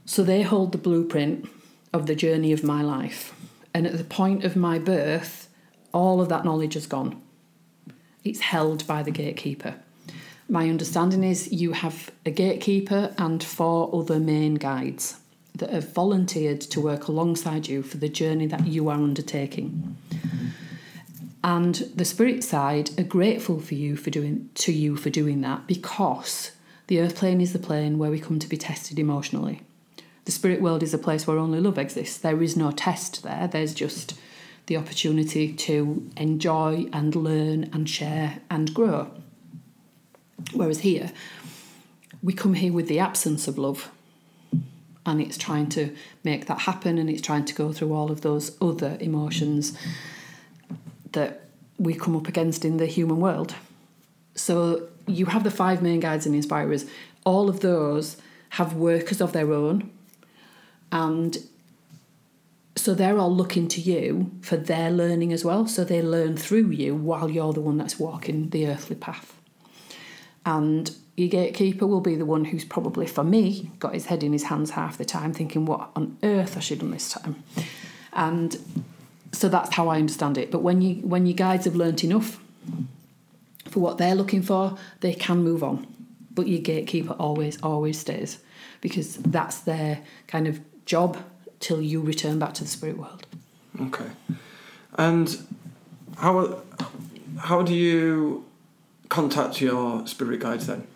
So 0.05 0.23
they 0.23 0.43
hold 0.43 0.73
the 0.73 0.79
blueprint 0.79 1.49
of 1.93 2.07
the 2.07 2.15
journey 2.15 2.53
of 2.53 2.65
my 2.65 2.83
life. 2.83 3.35
And 3.73 3.87
at 3.87 3.99
the 3.99 4.05
point 4.05 4.45
of 4.45 4.57
my 4.57 4.79
birth, 4.79 5.49
all 5.93 6.21
of 6.21 6.29
that 6.29 6.45
knowledge 6.45 6.75
has 6.75 6.87
gone. 6.87 7.21
It's 8.25 8.41
held 8.41 8.87
by 8.87 9.03
the 9.03 9.11
gatekeeper. 9.11 9.77
My 10.49 10.69
understanding 10.69 11.25
is 11.25 11.53
you 11.53 11.73
have 11.73 12.11
a 12.25 12.31
gatekeeper 12.31 13.15
and 13.19 13.43
four 13.43 13.95
other 13.95 14.21
main 14.21 14.55
guides 14.55 15.21
that 15.57 15.71
have 15.71 15.93
volunteered 15.93 16.61
to 16.61 16.81
work 16.81 17.09
alongside 17.09 17.67
you 17.67 17.83
for 17.83 17.97
the 17.97 18.09
journey 18.09 18.47
that 18.47 18.67
you 18.67 18.89
are 18.89 18.95
undertaking 18.95 19.97
and 21.45 21.75
the 21.95 22.05
spirit 22.05 22.43
side 22.43 22.91
are 22.99 23.05
grateful 23.05 23.61
for 23.61 23.75
you 23.75 23.97
for 23.97 24.11
doing 24.11 24.51
to 24.55 24.73
you 24.73 24.97
for 24.97 25.11
doing 25.11 25.41
that 25.43 25.67
because 25.67 26.53
the 26.87 27.01
earth 27.01 27.17
plane 27.17 27.41
is 27.41 27.53
the 27.53 27.59
plane 27.59 27.99
where 27.99 28.11
we 28.11 28.21
come 28.21 28.39
to 28.39 28.49
be 28.49 28.57
tested 28.57 28.99
emotionally. 28.99 29.63
The 30.25 30.33
spirit 30.33 30.61
world 30.61 30.83
is 30.83 30.93
a 30.93 30.99
place 30.99 31.27
where 31.27 31.39
only 31.39 31.61
love 31.61 31.79
exists. 31.79 32.19
There 32.19 32.43
is 32.43 32.57
no 32.57 32.73
test 32.73 33.23
there. 33.23 33.49
There's 33.49 33.75
just 33.75 34.19
the 34.67 34.77
opportunity 34.77 35.53
to 35.53 36.11
enjoy 36.17 36.89
and 36.93 37.15
learn 37.15 37.71
and 37.73 37.89
share 37.89 38.41
and 38.51 38.75
grow. 38.75 39.11
Whereas 40.53 40.81
here, 40.81 41.13
we 42.23 42.33
come 42.33 42.55
here 42.55 42.73
with 42.73 42.89
the 42.89 42.99
absence 42.99 43.47
of 43.47 43.57
love. 43.59 43.91
And 45.05 45.21
it's 45.21 45.39
trying 45.39 45.69
to 45.71 45.95
make 46.25 46.47
that 46.47 46.61
happen 46.61 46.99
and 46.99 47.09
it's 47.09 47.23
trying 47.23 47.45
to 47.45 47.55
go 47.55 47.73
through 47.73 47.95
all 47.95 48.11
of 48.11 48.23
those 48.23 48.57
other 48.61 48.99
emotions 49.01 49.79
that 51.13 51.49
we 51.79 51.95
come 51.95 52.17
up 52.17 52.29
against 52.29 52.65
in 52.65 52.77
the 52.79 52.87
human 52.87 53.21
world. 53.21 53.55
So 54.35 54.89
you 55.07 55.27
have 55.27 55.45
the 55.45 55.51
five 55.51 55.83
main 55.83 56.01
guides 56.01 56.27
and 56.27 56.35
inspirers. 56.35 56.87
All 57.25 57.49
of 57.49 57.61
those 57.61 58.17
have 58.51 58.75
workers 58.75 59.21
of 59.21 59.33
their 59.33 59.53
own, 59.53 59.91
and 60.93 61.39
so 62.77 62.95
they're 62.95 63.19
all 63.19 63.35
looking 63.35 63.69
to 63.69 63.81
you 63.81 64.31
for 64.43 64.57
their 64.57 64.91
learning 64.91 65.33
as 65.33 65.45
well. 65.45 65.67
So 65.67 65.83
they 65.83 66.03
learn 66.03 66.37
through 66.37 66.71
you 66.71 66.95
while 66.95 67.31
you're 67.31 67.53
the 67.53 67.61
one 67.61 67.79
that's 67.79 67.99
walking 67.99 68.51
the 68.51 68.69
earthly 68.69 68.97
path. 68.97 69.35
And 70.45 70.95
your 71.17 71.29
gatekeeper 71.29 71.87
will 71.87 72.03
be 72.03 72.15
the 72.15 72.27
one 72.27 72.45
who's 72.45 72.65
probably, 72.65 73.07
for 73.07 73.25
me, 73.25 73.71
got 73.79 73.95
his 73.95 74.07
head 74.07 74.23
in 74.23 74.33
his 74.33 74.45
hands 74.45 74.71
half 74.71 74.99
the 74.99 75.05
time, 75.05 75.33
thinking, 75.33 75.65
what 75.65 75.91
on 75.97 76.19
earth 76.23 76.57
I 76.57 76.61
should 76.61 76.81
done 76.81 76.91
this 76.91 77.11
time? 77.11 77.43
And 78.13 78.57
so 79.37 79.49
that's 79.49 79.75
how 79.75 79.89
I 79.89 79.99
understand 79.99 80.39
it. 80.39 80.51
But 80.51 80.63
when 80.63 80.81
you 80.81 80.97
when 81.03 81.27
your 81.27 81.37
guides 81.37 81.67
have 81.67 81.77
learnt 81.77 82.03
enough 82.03 82.41
for 83.69 83.81
what 83.81 83.99
they're 83.99 84.15
looking 84.15 84.43
for, 84.43 84.79
they 85.01 85.15
can 85.15 85.43
move 85.43 85.63
on. 85.63 85.87
But 86.35 86.49
your 86.49 86.61
gatekeeper 86.61 87.15
always, 87.15 87.61
always 87.63 87.99
stays 87.99 88.39
because 88.81 89.17
that's 89.17 89.61
their 89.61 90.01
kind 90.27 90.47
of 90.47 90.61
job 90.87 91.19
till 91.61 91.81
you 91.81 92.01
return 92.01 92.39
back 92.39 92.55
to 92.55 92.65
the 92.65 92.69
spirit 92.71 92.99
world. 92.99 93.27
Okay. 93.81 94.11
And 94.99 95.37
how 96.17 96.63
how 97.39 97.63
do 97.63 97.75
you 97.75 98.45
contact 99.09 99.61
your 99.61 100.07
spirit 100.07 100.41
guides 100.41 100.67
then? 100.67 100.87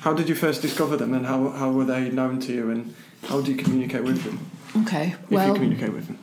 How 0.00 0.14
did 0.14 0.28
you 0.30 0.34
first 0.34 0.62
discover 0.62 0.96
them 0.96 1.12
and 1.12 1.26
how, 1.26 1.50
how 1.50 1.70
were 1.70 1.84
they 1.84 2.08
known 2.08 2.40
to 2.40 2.52
you 2.52 2.70
and 2.70 2.94
how 3.24 3.42
do 3.42 3.52
you 3.52 3.58
communicate 3.62 4.02
with 4.02 4.22
them? 4.24 4.50
Okay. 4.76 5.14
If 5.22 5.30
well, 5.30 5.48
you 5.48 5.54
communicate 5.54 5.92
with 5.92 6.06
them. 6.06 6.18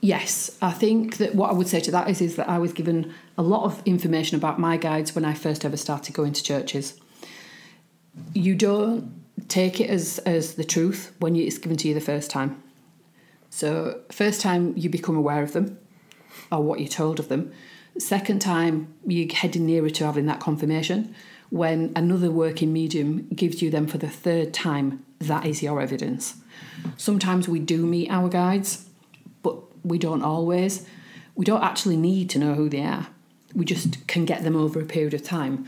Yes, 0.00 0.58
I 0.60 0.72
think 0.72 1.18
that 1.18 1.36
what 1.36 1.50
I 1.50 1.52
would 1.52 1.68
say 1.68 1.78
to 1.80 1.90
that 1.92 2.10
is, 2.10 2.20
is 2.20 2.34
that 2.36 2.48
I 2.48 2.58
was 2.58 2.72
given 2.72 3.14
a 3.38 3.42
lot 3.42 3.64
of 3.64 3.80
information 3.86 4.36
about 4.36 4.58
my 4.58 4.76
guides 4.76 5.14
when 5.14 5.24
I 5.24 5.32
first 5.32 5.64
ever 5.64 5.76
started 5.76 6.12
going 6.12 6.32
to 6.32 6.42
churches. 6.42 6.98
You 8.34 8.56
don't 8.56 9.22
take 9.48 9.80
it 9.80 9.88
as, 9.88 10.18
as 10.20 10.54
the 10.54 10.64
truth 10.64 11.14
when 11.20 11.36
it's 11.36 11.56
given 11.56 11.76
to 11.78 11.88
you 11.88 11.94
the 11.94 12.00
first 12.00 12.32
time. 12.32 12.60
So, 13.48 14.00
first 14.10 14.40
time 14.40 14.74
you 14.76 14.88
become 14.88 15.16
aware 15.16 15.42
of 15.42 15.52
them 15.52 15.78
or 16.50 16.62
what 16.62 16.80
you're 16.80 16.88
told 16.88 17.20
of 17.20 17.28
them. 17.28 17.52
Second 17.98 18.40
time 18.40 18.92
you're 19.06 19.32
heading 19.32 19.66
nearer 19.66 19.90
to 19.90 20.06
having 20.06 20.26
that 20.26 20.40
confirmation. 20.40 21.14
When 21.50 21.92
another 21.94 22.30
working 22.30 22.72
medium 22.72 23.28
gives 23.28 23.60
you 23.60 23.70
them 23.70 23.86
for 23.86 23.98
the 23.98 24.08
third 24.08 24.54
time, 24.54 25.04
that 25.20 25.44
is 25.44 25.62
your 25.62 25.80
evidence. 25.80 26.41
Sometimes 26.96 27.48
we 27.48 27.58
do 27.58 27.86
meet 27.86 28.10
our 28.10 28.28
guides, 28.28 28.88
but 29.42 29.56
we 29.84 29.98
don't 29.98 30.22
always. 30.22 30.86
We 31.34 31.44
don't 31.44 31.62
actually 31.62 31.96
need 31.96 32.30
to 32.30 32.38
know 32.38 32.54
who 32.54 32.68
they 32.68 32.82
are. 32.82 33.08
We 33.54 33.64
just 33.64 34.06
can 34.06 34.24
get 34.24 34.44
them 34.44 34.56
over 34.56 34.80
a 34.80 34.84
period 34.84 35.14
of 35.14 35.22
time. 35.22 35.66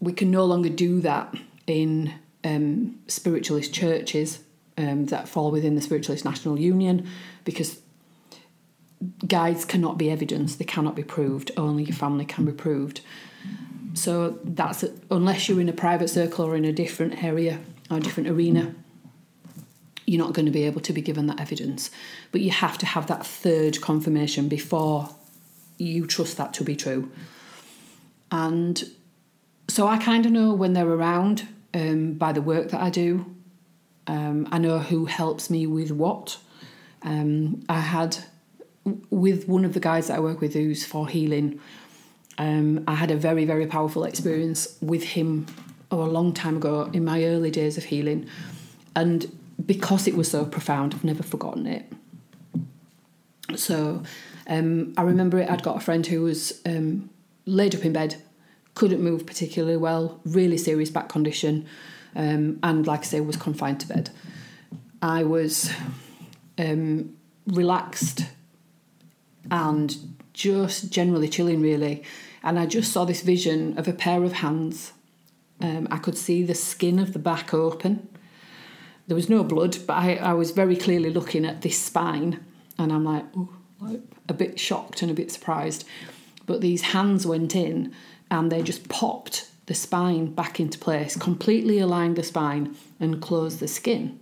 We 0.00 0.12
can 0.12 0.30
no 0.30 0.44
longer 0.44 0.68
do 0.68 1.00
that 1.00 1.34
in 1.66 2.14
um, 2.44 2.98
spiritualist 3.08 3.72
churches 3.72 4.40
um, 4.76 5.06
that 5.06 5.28
fall 5.28 5.50
within 5.50 5.74
the 5.74 5.80
Spiritualist 5.80 6.24
National 6.24 6.58
Union 6.58 7.08
because 7.44 7.80
guides 9.26 9.64
cannot 9.64 9.98
be 9.98 10.10
evidence, 10.10 10.56
they 10.56 10.64
cannot 10.64 10.96
be 10.96 11.02
proved, 11.02 11.50
only 11.56 11.84
your 11.84 11.96
family 11.96 12.24
can 12.24 12.44
be 12.44 12.52
proved. 12.52 13.00
So 13.94 14.38
that's 14.42 14.82
a, 14.82 14.92
unless 15.10 15.48
you're 15.48 15.60
in 15.60 15.68
a 15.68 15.74
private 15.74 16.08
circle 16.08 16.44
or 16.44 16.56
in 16.56 16.64
a 16.64 16.72
different 16.72 17.22
area 17.22 17.60
or 17.90 17.98
a 17.98 18.00
different 18.00 18.28
arena, 18.28 18.74
you're 20.06 20.22
not 20.22 20.34
going 20.34 20.46
to 20.46 20.52
be 20.52 20.64
able 20.64 20.80
to 20.82 20.92
be 20.92 21.00
given 21.00 21.26
that 21.26 21.40
evidence. 21.40 21.90
But 22.32 22.40
you 22.40 22.50
have 22.50 22.78
to 22.78 22.86
have 22.86 23.06
that 23.06 23.24
third 23.26 23.80
confirmation 23.80 24.48
before 24.48 25.10
you 25.78 26.06
trust 26.06 26.36
that 26.36 26.52
to 26.54 26.64
be 26.64 26.76
true. 26.76 27.10
And 28.30 28.84
so 29.68 29.86
I 29.86 29.98
kind 29.98 30.26
of 30.26 30.32
know 30.32 30.52
when 30.52 30.72
they're 30.72 30.88
around 30.88 31.48
um, 31.72 32.14
by 32.14 32.32
the 32.32 32.42
work 32.42 32.70
that 32.70 32.80
I 32.80 32.90
do. 32.90 33.26
Um, 34.06 34.48
I 34.50 34.58
know 34.58 34.78
who 34.78 35.06
helps 35.06 35.50
me 35.50 35.66
with 35.66 35.90
what. 35.90 36.38
Um, 37.02 37.64
I 37.68 37.80
had 37.80 38.18
with 39.10 39.48
one 39.48 39.64
of 39.64 39.72
the 39.72 39.80
guys 39.80 40.08
that 40.08 40.16
I 40.16 40.20
work 40.20 40.40
with 40.40 40.54
who's 40.54 40.84
for 40.84 41.08
healing. 41.08 41.60
Um, 42.36 42.84
I 42.86 42.94
had 42.94 43.10
a 43.10 43.16
very 43.16 43.44
very 43.44 43.66
powerful 43.66 44.04
experience 44.04 44.76
with 44.80 45.02
him 45.02 45.46
oh, 45.90 46.02
a 46.02 46.04
long 46.04 46.32
time 46.32 46.56
ago 46.56 46.90
in 46.92 47.04
my 47.04 47.24
early 47.24 47.50
days 47.50 47.78
of 47.78 47.84
healing, 47.84 48.26
and 48.94 49.30
because 49.64 50.06
it 50.06 50.16
was 50.16 50.30
so 50.30 50.44
profound, 50.44 50.94
I've 50.94 51.04
never 51.04 51.22
forgotten 51.22 51.66
it. 51.66 51.92
So 53.56 54.02
um, 54.46 54.94
I 54.96 55.02
remember 55.02 55.38
it. 55.38 55.50
I'd 55.50 55.62
got 55.62 55.76
a 55.76 55.80
friend 55.80 56.06
who 56.06 56.22
was 56.22 56.60
um, 56.66 57.10
laid 57.46 57.74
up 57.74 57.84
in 57.84 57.92
bed, 57.92 58.16
couldn't 58.74 59.02
move 59.02 59.26
particularly 59.26 59.76
well, 59.76 60.20
really 60.24 60.56
serious 60.56 60.90
back 60.90 61.08
condition, 61.08 61.66
um, 62.16 62.58
and 62.62 62.86
like 62.86 63.00
I 63.00 63.04
say, 63.04 63.20
was 63.20 63.36
confined 63.36 63.80
to 63.80 63.88
bed. 63.88 64.10
I 65.02 65.24
was 65.24 65.70
um, 66.58 67.16
relaxed 67.46 68.26
and 69.50 69.96
just 70.32 70.90
generally 70.90 71.28
chilling, 71.28 71.60
really. 71.60 72.02
And 72.42 72.58
I 72.58 72.66
just 72.66 72.92
saw 72.92 73.04
this 73.04 73.22
vision 73.22 73.78
of 73.78 73.88
a 73.88 73.92
pair 73.92 74.22
of 74.24 74.34
hands. 74.34 74.92
Um, 75.60 75.88
I 75.90 75.98
could 75.98 76.18
see 76.18 76.42
the 76.42 76.54
skin 76.54 76.98
of 76.98 77.12
the 77.12 77.18
back 77.18 77.54
open. 77.54 78.08
There 79.06 79.14
was 79.14 79.28
no 79.28 79.44
blood, 79.44 79.78
but 79.86 79.94
I, 79.94 80.16
I 80.16 80.32
was 80.32 80.50
very 80.50 80.76
clearly 80.76 81.10
looking 81.10 81.44
at 81.44 81.62
this 81.62 81.78
spine, 81.78 82.44
and 82.78 82.92
I'm 82.92 83.04
like, 83.04 83.24
like 83.80 84.00
a 84.28 84.34
bit 84.34 84.58
shocked 84.58 85.02
and 85.02 85.10
a 85.10 85.14
bit 85.14 85.30
surprised. 85.30 85.84
But 86.46 86.60
these 86.60 86.82
hands 86.82 87.26
went 87.26 87.54
in 87.54 87.94
and 88.30 88.50
they 88.50 88.62
just 88.62 88.88
popped 88.88 89.50
the 89.66 89.74
spine 89.74 90.34
back 90.34 90.60
into 90.60 90.78
place, 90.78 91.16
completely 91.16 91.78
aligned 91.78 92.16
the 92.16 92.22
spine 92.22 92.76
and 93.00 93.20
closed 93.20 93.60
the 93.60 93.68
skin. 93.68 94.18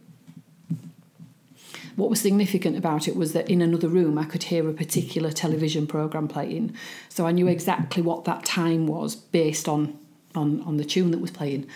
What 1.97 2.09
was 2.09 2.21
significant 2.21 2.77
about 2.77 3.07
it 3.07 3.17
was 3.17 3.33
that 3.33 3.51
in 3.51 3.61
another 3.61 3.89
room 3.89 4.19
I 4.19 4.25
could 4.25 4.45
hear 4.45 4.69
a 4.69 4.73
particular 4.73 5.31
television 5.31 5.87
program 5.87 6.27
playing, 6.27 6.75
so 7.09 7.27
I 7.27 7.33
knew 7.33 7.49
exactly 7.49 8.03
what 8.03 8.25
that 8.25 8.45
time 8.45 8.87
was 8.87 9.15
based 9.15 9.69
on 9.69 9.99
on, 10.35 10.63
on 10.63 10.79
the 10.79 10.85
tune 10.85 11.11
that 11.11 11.21
was 11.21 11.31
playing. 11.31 11.67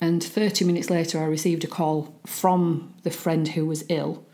And 0.00 0.22
30 0.22 0.64
minutes 0.64 0.90
later, 0.90 1.18
I 1.18 1.24
received 1.24 1.64
a 1.64 1.66
call 1.66 2.14
from 2.24 2.94
the 3.02 3.10
friend 3.10 3.48
who 3.48 3.66
was 3.66 3.84
ill 3.88 4.24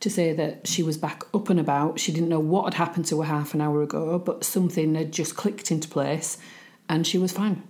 to 0.00 0.08
say 0.08 0.32
that 0.32 0.66
she 0.66 0.82
was 0.82 0.96
back 0.96 1.24
up 1.34 1.50
and 1.50 1.60
about. 1.60 2.00
She 2.00 2.10
didn't 2.10 2.30
know 2.30 2.40
what 2.40 2.64
had 2.64 2.74
happened 2.74 3.04
to 3.06 3.20
her 3.20 3.26
half 3.26 3.52
an 3.52 3.60
hour 3.60 3.82
ago, 3.82 4.18
but 4.18 4.44
something 4.44 4.94
had 4.94 5.12
just 5.12 5.36
clicked 5.36 5.70
into 5.70 5.88
place 5.88 6.38
and 6.88 7.06
she 7.06 7.18
was 7.18 7.32
fine. 7.32 7.62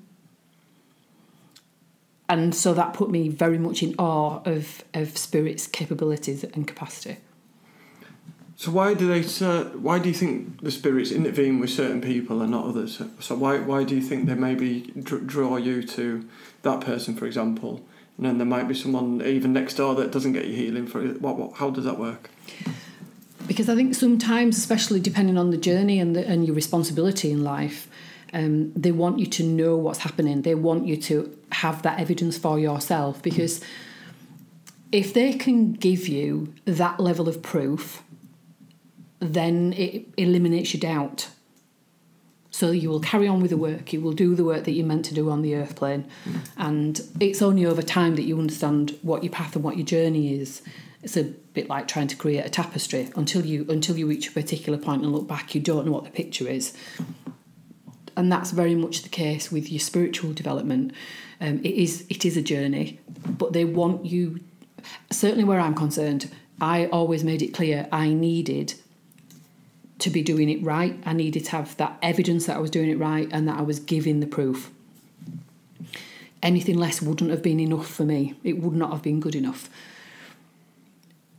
And 2.28 2.54
so 2.54 2.72
that 2.74 2.94
put 2.94 3.10
me 3.10 3.28
very 3.28 3.58
much 3.58 3.82
in 3.82 3.96
awe 3.98 4.40
of, 4.44 4.84
of 4.94 5.18
spirit's 5.18 5.66
capabilities 5.66 6.44
and 6.44 6.66
capacity. 6.68 7.16
So 8.54 8.70
why 8.70 8.92
do 8.92 9.08
they? 9.08 9.22
Why 9.78 9.98
do 9.98 10.10
you 10.10 10.14
think 10.14 10.60
the 10.60 10.70
spirits 10.70 11.10
intervene 11.10 11.60
with 11.60 11.70
certain 11.70 12.02
people 12.02 12.42
and 12.42 12.50
not 12.50 12.66
others? 12.66 13.00
So 13.18 13.34
why 13.34 13.58
why 13.58 13.84
do 13.84 13.94
you 13.94 14.02
think 14.02 14.26
they 14.26 14.34
maybe 14.34 14.92
draw 15.02 15.56
you 15.56 15.82
to 15.82 16.28
that 16.62 16.80
person, 16.80 17.14
for 17.14 17.26
example, 17.26 17.82
and 18.16 18.26
then 18.26 18.38
there 18.38 18.46
might 18.46 18.68
be 18.68 18.74
someone 18.74 19.22
even 19.22 19.52
next 19.52 19.74
door 19.74 19.94
that 19.94 20.12
doesn't 20.12 20.32
get 20.32 20.46
you 20.46 20.54
healing 20.54 20.86
for 20.86 21.04
it? 21.04 21.20
What, 21.22 21.36
what 21.36 21.54
how 21.54 21.70
does 21.70 21.84
that 21.84 21.98
work? 21.98 22.30
Because 23.46 23.68
I 23.68 23.74
think 23.74 23.94
sometimes, 23.94 24.58
especially 24.58 25.00
depending 25.00 25.38
on 25.38 25.50
the 25.50 25.56
journey 25.56 25.98
and 25.98 26.14
the, 26.14 26.26
and 26.26 26.46
your 26.46 26.54
responsibility 26.54 27.32
in 27.32 27.42
life, 27.42 27.88
um, 28.32 28.72
they 28.74 28.92
want 28.92 29.18
you 29.18 29.26
to 29.26 29.42
know 29.42 29.76
what's 29.76 30.00
happening. 30.00 30.42
They 30.42 30.54
want 30.54 30.86
you 30.86 30.96
to 30.98 31.36
have 31.52 31.82
that 31.82 31.98
evidence 31.98 32.38
for 32.38 32.58
yourself 32.58 33.22
because 33.22 33.60
if 34.92 35.14
they 35.14 35.32
can 35.32 35.72
give 35.72 36.08
you 36.08 36.52
that 36.64 37.00
level 37.00 37.28
of 37.28 37.42
proof, 37.42 38.02
then 39.20 39.72
it 39.74 40.06
eliminates 40.16 40.74
your 40.74 40.80
doubt. 40.80 41.28
So 42.60 42.72
you 42.72 42.90
will 42.90 43.00
carry 43.00 43.26
on 43.26 43.40
with 43.40 43.52
the 43.52 43.56
work, 43.56 43.90
you 43.90 44.02
will 44.02 44.12
do 44.12 44.34
the 44.34 44.44
work 44.44 44.64
that 44.64 44.72
you're 44.72 44.84
meant 44.84 45.06
to 45.06 45.14
do 45.14 45.30
on 45.30 45.40
the 45.40 45.54
earth 45.54 45.76
plane. 45.76 46.04
And 46.58 47.00
it's 47.18 47.40
only 47.40 47.64
over 47.64 47.80
time 47.80 48.16
that 48.16 48.24
you 48.24 48.38
understand 48.38 48.98
what 49.00 49.24
your 49.24 49.32
path 49.32 49.54
and 49.54 49.64
what 49.64 49.78
your 49.78 49.86
journey 49.86 50.38
is. 50.38 50.60
It's 51.02 51.16
a 51.16 51.24
bit 51.24 51.70
like 51.70 51.88
trying 51.88 52.08
to 52.08 52.16
create 52.16 52.44
a 52.44 52.50
tapestry. 52.50 53.08
Until 53.16 53.46
you 53.46 53.64
until 53.70 53.96
you 53.96 54.06
reach 54.06 54.28
a 54.28 54.32
particular 54.32 54.78
point 54.78 55.02
and 55.02 55.10
look 55.10 55.26
back, 55.26 55.54
you 55.54 55.62
don't 55.62 55.86
know 55.86 55.92
what 55.92 56.04
the 56.04 56.10
picture 56.10 56.46
is 56.48 56.76
and 58.14 58.30
that's 58.30 58.50
very 58.50 58.74
much 58.74 59.02
the 59.02 59.08
case 59.08 59.50
with 59.50 59.70
your 59.70 59.80
spiritual 59.80 60.34
development. 60.34 60.92
Um, 61.40 61.60
it 61.64 61.74
is 61.74 62.04
it 62.10 62.26
is 62.26 62.36
a 62.36 62.42
journey, 62.42 63.00
but 63.26 63.54
they 63.54 63.64
want 63.64 64.04
you. 64.04 64.40
Certainly, 65.10 65.44
where 65.44 65.60
I'm 65.60 65.74
concerned, 65.74 66.30
I 66.60 66.86
always 66.88 67.24
made 67.24 67.40
it 67.40 67.54
clear 67.54 67.88
I 67.90 68.12
needed 68.12 68.74
to 70.00 70.10
be 70.10 70.22
doing 70.22 70.48
it 70.48 70.62
right. 70.62 70.98
I 71.04 71.12
needed 71.12 71.44
to 71.46 71.50
have 71.52 71.76
that 71.76 71.98
evidence 72.02 72.46
that 72.46 72.56
I 72.56 72.60
was 72.60 72.70
doing 72.70 72.90
it 72.90 72.98
right 72.98 73.28
and 73.30 73.46
that 73.48 73.58
I 73.58 73.62
was 73.62 73.78
giving 73.78 74.20
the 74.20 74.26
proof. 74.26 74.70
Anything 76.42 76.78
less 76.78 77.02
wouldn't 77.02 77.30
have 77.30 77.42
been 77.42 77.60
enough 77.60 77.86
for 77.86 78.04
me. 78.04 78.34
It 78.42 78.58
would 78.60 78.74
not 78.74 78.92
have 78.92 79.02
been 79.02 79.20
good 79.20 79.34
enough. 79.34 79.68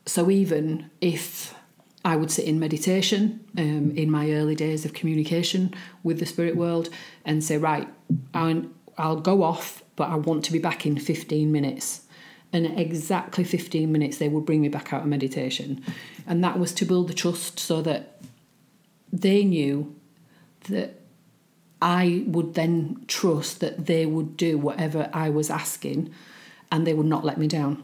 So 0.06 0.30
even 0.30 0.90
if 1.00 1.56
I 2.04 2.16
would 2.16 2.32
sit 2.32 2.46
in 2.46 2.60
meditation 2.60 3.44
um, 3.58 3.92
in 3.96 4.10
my 4.10 4.32
early 4.32 4.56
days 4.56 4.86
of 4.86 4.94
communication 4.94 5.74
with 6.04 6.20
the 6.20 6.26
spirit 6.26 6.56
world 6.56 6.90
and 7.26 7.44
say, 7.44 7.58
right, 7.58 7.88
I'll, 8.34 8.66
I'll 8.98 9.20
go 9.20 9.44
off, 9.44 9.84
but 9.96 10.10
I 10.10 10.16
want 10.16 10.44
to 10.46 10.52
be 10.52 10.60
back 10.60 10.86
in 10.86 10.98
15 10.98 11.52
minutes. 11.52 12.02
And 12.54 12.78
exactly 12.78 13.44
15 13.44 13.92
minutes, 13.92 14.18
they 14.18 14.28
would 14.28 14.46
bring 14.46 14.62
me 14.62 14.68
back 14.68 14.92
out 14.92 15.02
of 15.02 15.08
meditation. 15.08 15.84
And 16.28 16.44
that 16.44 16.60
was 16.60 16.74
to 16.74 16.86
build 16.86 17.08
the 17.08 17.14
trust 17.14 17.60
so 17.60 17.82
that 17.84 18.22
they 19.12 19.44
knew 19.44 19.96
that 20.70 21.00
I 21.82 22.24
would 22.28 22.54
then 22.54 23.04
trust 23.08 23.60
that 23.60 23.88
they 23.88 24.06
would 24.06 24.38
do 24.38 24.58
whatever 24.58 25.10
I 25.14 25.30
was 25.30 25.50
asking 25.50 26.14
and 26.72 26.86
they 26.86 26.94
would 26.94 27.08
not 27.08 27.26
let 27.26 27.38
me 27.38 27.48
down. 27.48 27.84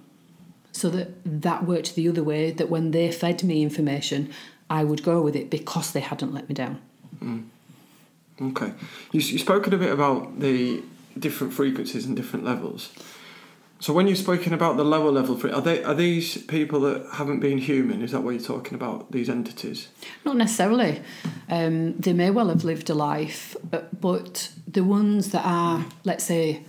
So 0.72 0.90
that 0.92 1.10
that 1.26 1.66
worked 1.66 1.96
the 1.96 2.08
other 2.08 2.24
way, 2.24 2.52
that 2.52 2.70
when 2.70 2.92
they 2.92 3.12
fed 3.12 3.44
me 3.44 3.64
information, 3.64 4.32
I 4.70 4.84
would 4.84 5.04
go 5.04 5.22
with 5.22 5.36
it 5.36 5.50
because 5.50 5.92
they 5.92 6.02
hadn't 6.02 6.34
let 6.34 6.48
me 6.48 6.54
down. 6.54 6.80
Mm. 7.24 7.46
Okay. 8.40 8.74
You, 9.12 9.22
you 9.22 9.40
spoken 9.40 9.74
a 9.74 9.78
bit 9.78 9.92
about 9.92 10.40
the 10.40 10.84
different 11.18 11.54
frequencies 11.54 12.06
and 12.06 12.16
different 12.16 12.46
levels. 12.46 12.92
So 13.80 13.94
when 13.94 14.08
you've 14.08 14.18
spoken 14.18 14.54
about 14.54 14.78
the 14.78 14.84
lower 14.84 15.12
level, 15.12 15.40
are 15.54 15.62
they 15.62 15.84
are 15.84 15.94
these 15.94 16.38
people 16.44 16.80
that 16.82 17.08
haven't 17.14 17.40
been 17.40 17.60
human? 17.60 18.02
Is 18.02 18.12
that 18.12 18.22
what 18.22 18.32
you're 18.32 18.44
talking 18.44 18.74
about? 18.74 19.12
These 19.12 19.30
entities? 19.30 19.90
Not 20.26 20.36
necessarily. 20.36 21.02
Um, 21.50 21.96
they 21.98 22.14
may 22.14 22.32
well 22.32 22.50
have 22.50 22.64
lived 22.64 22.90
a 22.90 22.96
life, 22.96 23.56
but, 23.70 24.02
but 24.02 24.52
the 24.68 24.84
ones 24.84 25.32
that 25.32 25.46
are, 25.46 25.86
let's 26.04 26.24
say, 26.24 26.64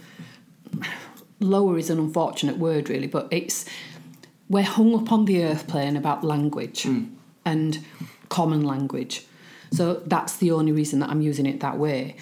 lower 1.40 1.78
is 1.78 1.88
an 1.88 1.98
unfortunate 1.98 2.58
word, 2.58 2.90
really. 2.90 3.06
But 3.06 3.28
it's 3.30 3.64
we're 4.50 4.62
hung 4.62 4.94
up 4.94 5.10
on 5.10 5.24
the 5.24 5.44
earth 5.44 5.66
plane 5.66 5.96
about 5.96 6.24
language 6.24 6.82
mm. 6.82 7.10
and 7.44 7.84
common 8.28 8.64
language. 8.64 9.24
So 9.72 10.02
that's 10.06 10.36
the 10.36 10.52
only 10.52 10.72
reason 10.72 11.00
that 11.00 11.10
I'm 11.10 11.20
using 11.20 11.46
it 11.46 11.60
that 11.60 11.78
way. 11.78 12.16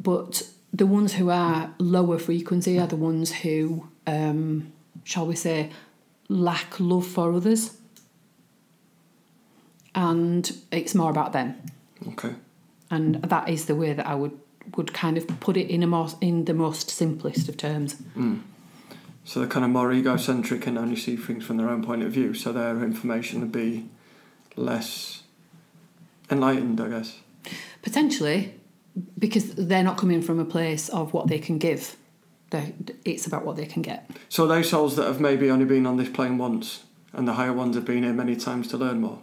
But 0.00 0.42
the 0.72 0.86
ones 0.86 1.14
who 1.14 1.30
are 1.30 1.74
lower 1.78 2.18
frequency 2.18 2.78
are 2.78 2.86
the 2.86 2.96
ones 2.96 3.32
who 3.32 3.88
um, 4.06 4.72
shall 5.04 5.26
we 5.26 5.36
say, 5.36 5.70
lack 6.28 6.80
love 6.80 7.06
for 7.06 7.32
others. 7.32 7.76
And 9.94 10.50
it's 10.70 10.94
more 10.94 11.10
about 11.10 11.32
them. 11.32 11.60
Okay. 12.08 12.34
And 12.90 13.16
that 13.16 13.48
is 13.48 13.66
the 13.66 13.74
way 13.74 13.92
that 13.92 14.06
I 14.06 14.14
would 14.14 14.38
would 14.76 14.94
kind 14.94 15.18
of 15.18 15.26
put 15.40 15.56
it 15.56 15.68
in 15.68 15.82
a 15.82 15.86
more 15.86 16.08
in 16.20 16.44
the 16.44 16.54
most 16.54 16.90
simplest 16.90 17.48
of 17.48 17.56
terms. 17.56 17.96
Mm. 18.16 18.42
So 19.24 19.40
they're 19.40 19.48
kind 19.48 19.64
of 19.64 19.70
more 19.70 19.92
egocentric 19.92 20.66
and 20.66 20.78
only 20.78 20.96
see 20.96 21.16
things 21.16 21.44
from 21.44 21.56
their 21.56 21.68
own 21.68 21.84
point 21.84 22.02
of 22.02 22.12
view. 22.12 22.34
So 22.34 22.52
their 22.52 22.82
information 22.82 23.40
would 23.40 23.52
be 23.52 23.88
less 24.56 25.22
enlightened, 26.30 26.80
I 26.80 26.88
guess. 26.88 27.20
Potentially, 27.82 28.54
because 29.18 29.54
they're 29.54 29.82
not 29.82 29.96
coming 29.96 30.22
from 30.22 30.38
a 30.38 30.44
place 30.44 30.88
of 30.88 31.12
what 31.12 31.28
they 31.28 31.38
can 31.38 31.58
give 31.58 31.96
it's 33.04 33.26
about 33.26 33.44
what 33.44 33.56
they 33.56 33.66
can 33.66 33.82
get. 33.82 34.08
So 34.28 34.46
those 34.46 34.68
souls 34.68 34.96
that 34.96 35.06
have 35.06 35.20
maybe 35.20 35.50
only 35.50 35.64
been 35.64 35.86
on 35.86 35.96
this 35.96 36.08
plane 36.08 36.38
once, 36.38 36.84
and 37.12 37.26
the 37.26 37.34
higher 37.34 37.52
ones 37.52 37.76
have 37.76 37.84
been 37.84 38.02
here 38.02 38.12
many 38.12 38.36
times 38.36 38.68
to 38.68 38.76
learn 38.76 39.00
more. 39.00 39.18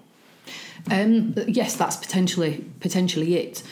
Um, 0.91 1.35
yes, 1.47 1.75
that's 1.75 1.97
potentially 1.97 2.65
potentially 2.79 3.35
it, 3.35 3.63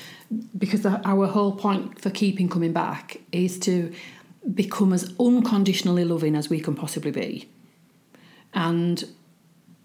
because 0.58 0.86
our 0.86 1.28
whole 1.28 1.54
point 1.54 2.02
for 2.02 2.10
keeping 2.10 2.50
coming 2.50 2.74
back 2.74 3.22
is 3.32 3.58
to 3.60 3.94
become 4.54 4.94
as 4.94 5.14
unconditionally 5.20 6.06
loving 6.06 6.36
as 6.36 6.50
we 6.50 6.60
can 6.60 6.76
possibly 6.76 7.12
be, 7.12 7.50
and 8.54 9.06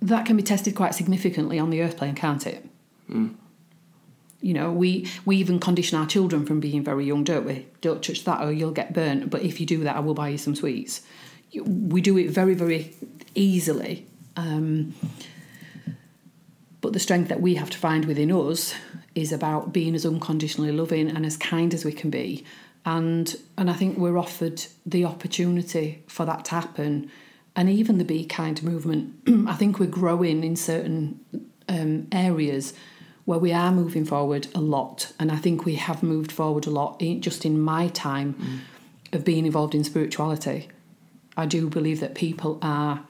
that 0.01 0.27
can 0.27 0.37
be 0.37 0.43
tested 0.43 0.75
quite 0.75 0.95
significantly 0.95 1.59
on 1.59 1.71
the 1.71 1.81
earth 1.81 1.97
plane, 1.97 2.15
can't 2.15 2.47
it? 2.47 2.67
Mm. 3.09 3.35
You 4.43 4.55
know, 4.55 4.73
we 4.73 5.09
we 5.25 5.37
even 5.37 5.61
condition 5.61 5.99
our 5.99 6.07
children 6.07 6.45
from 6.45 6.61
being 6.61 6.85
very 6.85 7.07
young, 7.07 7.25
don't 7.25 7.47
we? 7.47 7.67
Don't 7.81 8.03
touch 8.03 8.25
that 8.25 8.43
or 8.43 8.53
you'll 8.53 8.73
get 8.73 8.93
burnt. 8.93 9.31
But 9.31 9.43
if 9.43 9.61
you 9.61 9.67
do 9.67 9.85
that, 9.85 9.97
I 9.97 10.01
will 10.01 10.15
buy 10.15 10.31
you 10.31 10.39
some 10.39 10.55
sweets. 10.55 11.03
We 11.65 12.01
do 12.01 12.19
it 12.19 12.31
very, 12.31 12.55
very 12.55 12.95
easily. 13.35 14.07
Um, 14.37 14.95
but 16.81 16.93
the 16.93 16.99
strength 16.99 17.29
that 17.29 17.41
we 17.41 17.55
have 17.55 17.71
to 17.71 17.79
find 17.79 18.05
within 18.05 18.33
us 18.33 18.75
is 19.15 19.33
about 19.33 19.73
being 19.73 19.95
as 19.95 20.05
unconditionally 20.05 20.73
loving 20.73 21.09
and 21.09 21.25
as 21.25 21.37
kind 21.37 21.73
as 21.73 21.85
we 21.85 21.93
can 21.93 22.11
be. 22.11 22.45
And 22.85 23.35
and 23.57 23.71
I 23.71 23.75
think 23.75 23.97
we're 23.97 24.19
offered 24.19 24.65
the 24.85 25.05
opportunity 25.05 26.03
for 26.09 26.27
that 26.27 26.45
to 26.47 26.51
happen. 26.51 27.11
And 27.55 27.69
even 27.69 27.99
the 27.99 28.05
Be 28.05 28.25
Kind 28.25 28.63
movement, 28.63 29.15
I 29.49 29.55
think 29.55 29.79
we're 29.79 29.87
growing 29.87 30.43
in 30.43 30.57
certain 30.57 31.21
um, 31.69 32.09
areas 32.11 32.73
where 33.25 33.39
we 33.39 33.53
are 33.53 33.71
moving 33.71 34.05
forward 34.05 34.49
a 34.55 34.61
lot. 34.61 35.13
And 35.19 35.31
I 35.31 35.37
think 35.37 35.65
we 35.65 35.77
have 35.77 36.03
moved 36.03 36.33
forward 36.33 36.67
a 36.67 36.71
lot 36.71 37.01
just 37.21 37.45
in 37.45 37.61
my 37.61 37.89
time 37.89 38.35
mm. 38.35 39.17
of 39.17 39.25
being 39.25 39.47
involved 39.47 39.75
in 39.75 39.85
spirituality. 39.85 40.69
I 41.37 41.47
do 41.47 41.69
believe 41.69 42.01
that 42.01 42.15
people 42.15 42.59
are 42.63 43.05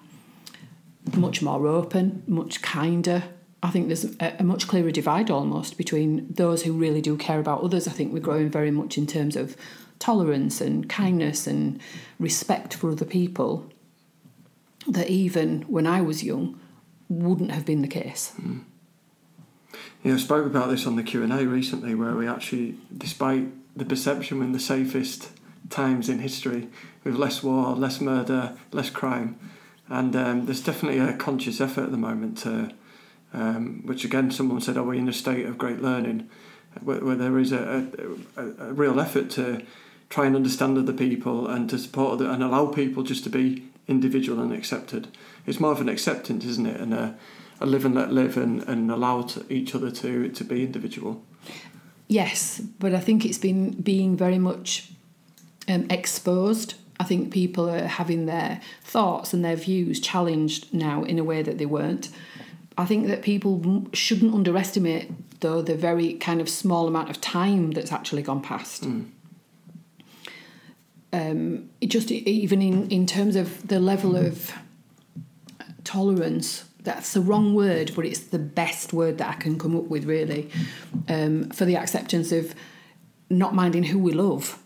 much 1.14 1.42
more 1.42 1.66
open, 1.66 2.22
much 2.26 2.62
kinder. 2.62 3.24
I 3.62 3.70
think 3.70 3.86
there's 3.86 4.04
a, 4.20 4.36
a, 4.38 4.44
much 4.44 4.68
clearer 4.68 4.90
divide 4.90 5.30
almost 5.30 5.76
between 5.76 6.32
those 6.32 6.62
who 6.62 6.72
really 6.72 7.00
do 7.00 7.16
care 7.16 7.40
about 7.40 7.62
others. 7.62 7.88
I 7.88 7.92
think 7.92 8.12
we're 8.12 8.20
growing 8.20 8.50
very 8.50 8.70
much 8.70 8.98
in 8.98 9.06
terms 9.06 9.34
of 9.34 9.56
tolerance 9.98 10.60
and 10.60 10.88
kindness 10.88 11.46
and 11.46 11.80
respect 12.18 12.74
for 12.74 12.90
other 12.90 13.04
people 13.04 13.70
that 14.88 15.08
even 15.08 15.62
when 15.62 15.86
I 15.86 16.00
was 16.00 16.24
young 16.24 16.58
wouldn't 17.08 17.52
have 17.52 17.64
been 17.64 17.82
the 17.82 17.88
case. 17.88 18.32
Mm. 18.40 18.64
Yeah, 20.02 20.14
I 20.14 20.16
spoke 20.16 20.46
about 20.46 20.68
this 20.68 20.84
on 20.84 20.96
the 20.96 21.04
Q 21.04 21.22
and 21.22 21.32
A 21.32 21.46
recently, 21.46 21.94
where 21.94 22.16
we 22.16 22.26
actually, 22.26 22.76
despite 22.96 23.46
the 23.76 23.84
perception 23.84 24.38
we're 24.38 24.46
in 24.46 24.52
the 24.52 24.58
safest 24.58 25.30
times 25.70 26.08
in 26.08 26.18
history, 26.18 26.68
with 27.04 27.14
less 27.14 27.40
war, 27.44 27.76
less 27.76 28.00
murder, 28.00 28.56
less 28.72 28.90
crime, 28.90 29.38
and 29.88 30.16
um, 30.16 30.46
there's 30.46 30.60
definitely 30.60 30.98
a 30.98 31.16
conscious 31.16 31.60
effort 31.60 31.84
at 31.84 31.90
the 31.92 31.96
moment 31.96 32.38
to, 32.38 32.72
um, 33.32 33.82
which 33.86 34.04
again 34.04 34.32
someone 34.32 34.60
said, 34.60 34.76
"Are 34.76 34.82
we 34.82 34.98
in 34.98 35.08
a 35.08 35.12
state 35.12 35.46
of 35.46 35.56
great 35.56 35.80
learning?" 35.80 36.28
Where, 36.82 37.04
where 37.04 37.16
there 37.16 37.38
is 37.38 37.52
a, 37.52 37.86
a, 38.36 38.42
a, 38.42 38.72
real 38.72 38.98
effort 38.98 39.28
to 39.32 39.62
try 40.08 40.24
and 40.24 40.34
understand 40.34 40.78
other 40.78 40.94
people 40.94 41.46
and 41.46 41.70
to 41.70 41.78
support 41.78 42.14
other, 42.14 42.28
and 42.28 42.42
allow 42.42 42.66
people 42.66 43.04
just 43.04 43.22
to 43.24 43.30
be 43.30 43.68
individual 43.86 44.42
and 44.42 44.52
accepted. 44.52 45.08
It's 45.46 45.60
more 45.60 45.72
of 45.72 45.80
an 45.80 45.88
acceptance, 45.88 46.44
isn't 46.44 46.66
it? 46.66 46.80
And 46.80 47.14
a 47.62 47.66
live 47.66 47.84
and 47.84 47.94
let 47.94 48.12
live 48.12 48.36
and, 48.36 48.62
and 48.64 48.90
allow 48.90 49.26
each 49.48 49.74
other 49.74 49.90
to, 49.90 50.28
to 50.28 50.44
be 50.44 50.64
individual. 50.64 51.22
Yes, 52.08 52.60
but 52.78 52.94
I 52.94 53.00
think 53.00 53.24
it's 53.24 53.38
been 53.38 53.70
being 53.70 54.16
very 54.16 54.38
much 54.38 54.90
um, 55.68 55.86
exposed. 55.90 56.74
I 57.00 57.04
think 57.04 57.32
people 57.32 57.68
are 57.70 57.86
having 57.86 58.26
their 58.26 58.60
thoughts 58.82 59.32
and 59.32 59.44
their 59.44 59.56
views 59.56 60.00
challenged 60.00 60.72
now 60.74 61.04
in 61.04 61.18
a 61.18 61.24
way 61.24 61.42
that 61.42 61.58
they 61.58 61.66
weren't. 61.66 62.10
I 62.76 62.84
think 62.84 63.06
that 63.08 63.22
people 63.22 63.86
shouldn't 63.92 64.34
underestimate, 64.34 65.40
though, 65.40 65.62
the 65.62 65.74
very 65.74 66.14
kind 66.14 66.40
of 66.40 66.48
small 66.48 66.86
amount 66.86 67.10
of 67.10 67.20
time 67.20 67.72
that's 67.72 67.92
actually 67.92 68.22
gone 68.22 68.42
past. 68.42 68.84
Mm. 68.84 69.10
Um, 71.14 71.70
just 71.82 72.10
even 72.10 72.62
in, 72.62 72.90
in 72.90 73.06
terms 73.06 73.36
of 73.36 73.68
the 73.68 73.78
level 73.78 74.16
of 74.16 74.52
tolerance 75.84 76.64
that's 76.82 77.12
the 77.12 77.20
wrong 77.20 77.54
word, 77.54 77.92
but 77.94 78.04
it's 78.04 78.20
the 78.20 78.38
best 78.38 78.92
word 78.92 79.18
that 79.18 79.28
I 79.28 79.34
can 79.34 79.58
come 79.58 79.76
up 79.76 79.84
with, 79.84 80.04
really, 80.04 80.50
um, 81.08 81.50
for 81.50 81.64
the 81.64 81.76
acceptance 81.76 82.32
of 82.32 82.54
not 83.30 83.54
minding 83.54 83.84
who 83.84 83.98
we 83.98 84.12
love. 84.12 84.58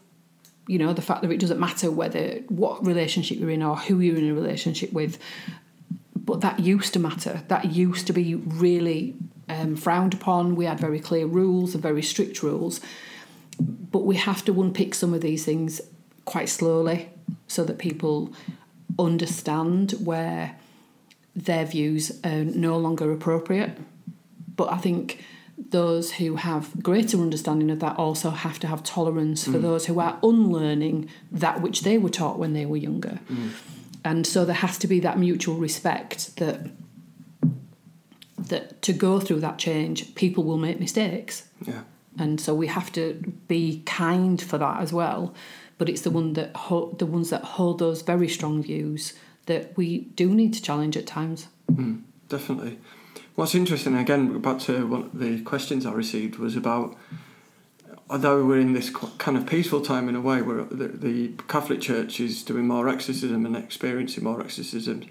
You 0.67 0.79
know, 0.79 0.93
the 0.93 1.03
fact 1.03 1.23
that 1.23 1.31
it 1.31 1.39
doesn't 1.39 1.61
matter 1.61 1.91
whether 1.91 2.41
what 2.49 2.85
relationship 2.85 3.39
you're 3.39 3.51
in 3.51 3.63
or 3.63 3.77
who 3.77 4.01
you're 4.01 4.17
in 4.17 4.31
a 4.31 4.35
relationship 4.35 4.93
with, 4.93 5.19
but 6.15 6.41
that 6.41 6.61
used 6.61 6.93
to 6.95 6.99
matter. 6.99 7.43
That 7.49 7.67
used 7.67 8.07
to 8.09 8.13
be 8.13 8.35
really 8.35 9.15
um, 9.49 9.77
frowned 9.77 10.15
upon. 10.15 10.57
We 10.57 10.65
had 10.65 10.81
very 10.81 10.99
clear 10.99 11.27
rules 11.27 11.75
and 11.75 11.83
very 11.83 12.03
strict 12.03 12.43
rules, 12.43 12.81
but 13.61 14.05
we 14.05 14.17
have 14.17 14.45
to 14.47 14.61
unpick 14.61 14.95
some 14.95 15.15
of 15.15 15.21
these 15.21 15.45
things 15.45 15.81
quite 16.25 16.49
slowly 16.49 17.11
so 17.47 17.65
that 17.65 17.79
people 17.79 18.33
understand 18.99 19.93
where 19.93 20.57
their 21.37 21.67
views 21.67 22.19
are 22.25 22.45
no 22.45 22.79
longer 22.79 23.13
appropriate. 23.13 23.79
But 24.57 24.73
I 24.73 24.79
think 24.79 25.23
those 25.59 26.13
who 26.13 26.37
have 26.37 26.83
greater 26.83 27.19
understanding 27.19 27.71
of 27.71 27.81
that 27.81 27.97
also 27.99 28.31
have 28.31 28.59
to 28.61 28.67
have 28.67 28.83
tolerance 28.83 29.45
for 29.45 29.53
mm. 29.53 29.63
those 29.63 29.87
who 29.87 30.01
are 30.01 30.19
unlearning 30.23 31.11
that 31.31 31.61
which 31.61 31.83
they 31.83 31.99
were 31.99 32.09
taught 32.11 32.39
when 32.39 32.55
they 32.55 32.67
were 32.67 32.77
younger. 32.77 33.21
Mm. 33.31 33.51
And 34.05 34.27
so 34.27 34.45
there 34.45 34.55
has 34.55 34.79
to 34.79 34.87
be 34.87 35.01
that 35.01 35.19
mutual 35.19 35.57
respect 35.57 36.37
that 36.37 36.71
that 38.39 38.81
to 38.83 38.93
go 38.93 39.19
through 39.19 39.41
that 39.41 39.59
change, 39.59 40.15
people 40.15 40.45
will 40.45 40.59
make 40.59 40.79
mistakes. 40.79 41.49
Yeah. 41.67 41.83
And 42.19 42.41
so 42.41 42.55
we 42.55 42.69
have 42.69 42.93
to 42.93 43.15
be 43.49 43.83
kind 43.85 44.41
for 44.41 44.59
that 44.59 44.81
as 44.81 44.93
well. 44.93 45.35
But 45.79 45.89
it's 45.89 46.03
the 46.03 46.11
one 46.11 46.35
that 46.35 46.55
ho- 46.55 46.95
the 46.99 47.07
ones 47.07 47.31
that 47.31 47.43
hold 47.43 47.79
those 47.79 48.03
very 48.03 48.29
strong 48.29 48.63
views 48.63 49.15
that 49.47 49.77
we 49.77 50.01
do 50.01 50.35
need 50.35 50.53
to 50.55 50.63
challenge 50.63 50.97
at 50.97 51.07
times. 51.07 51.49
Mm, 51.71 52.03
definitely. 52.29 52.79
What's 53.35 53.55
interesting, 53.55 53.97
again, 53.97 54.41
back 54.41 54.59
to 54.61 54.87
one 54.87 55.03
of 55.03 55.19
the 55.19 55.43
questions 55.43 55.85
I 55.85 55.93
received, 55.93 56.37
was 56.37 56.57
about 56.57 56.97
although 58.09 58.45
we're 58.45 58.61
in 58.61 58.73
this 58.73 58.91
kind 58.91 59.37
of 59.37 59.47
peaceful 59.47 59.81
time 59.81 60.09
in 60.09 60.15
a 60.15 60.21
way 60.21 60.43
where 60.43 60.65
the, 60.65 60.89
the 60.89 61.29
Catholic 61.49 61.81
Church 61.81 62.21
is 62.21 62.43
doing 62.43 62.67
more 62.67 62.89
exorcism 62.89 63.45
and 63.45 63.57
experiencing 63.57 64.25
more 64.25 64.41
exorcisms, 64.41 65.07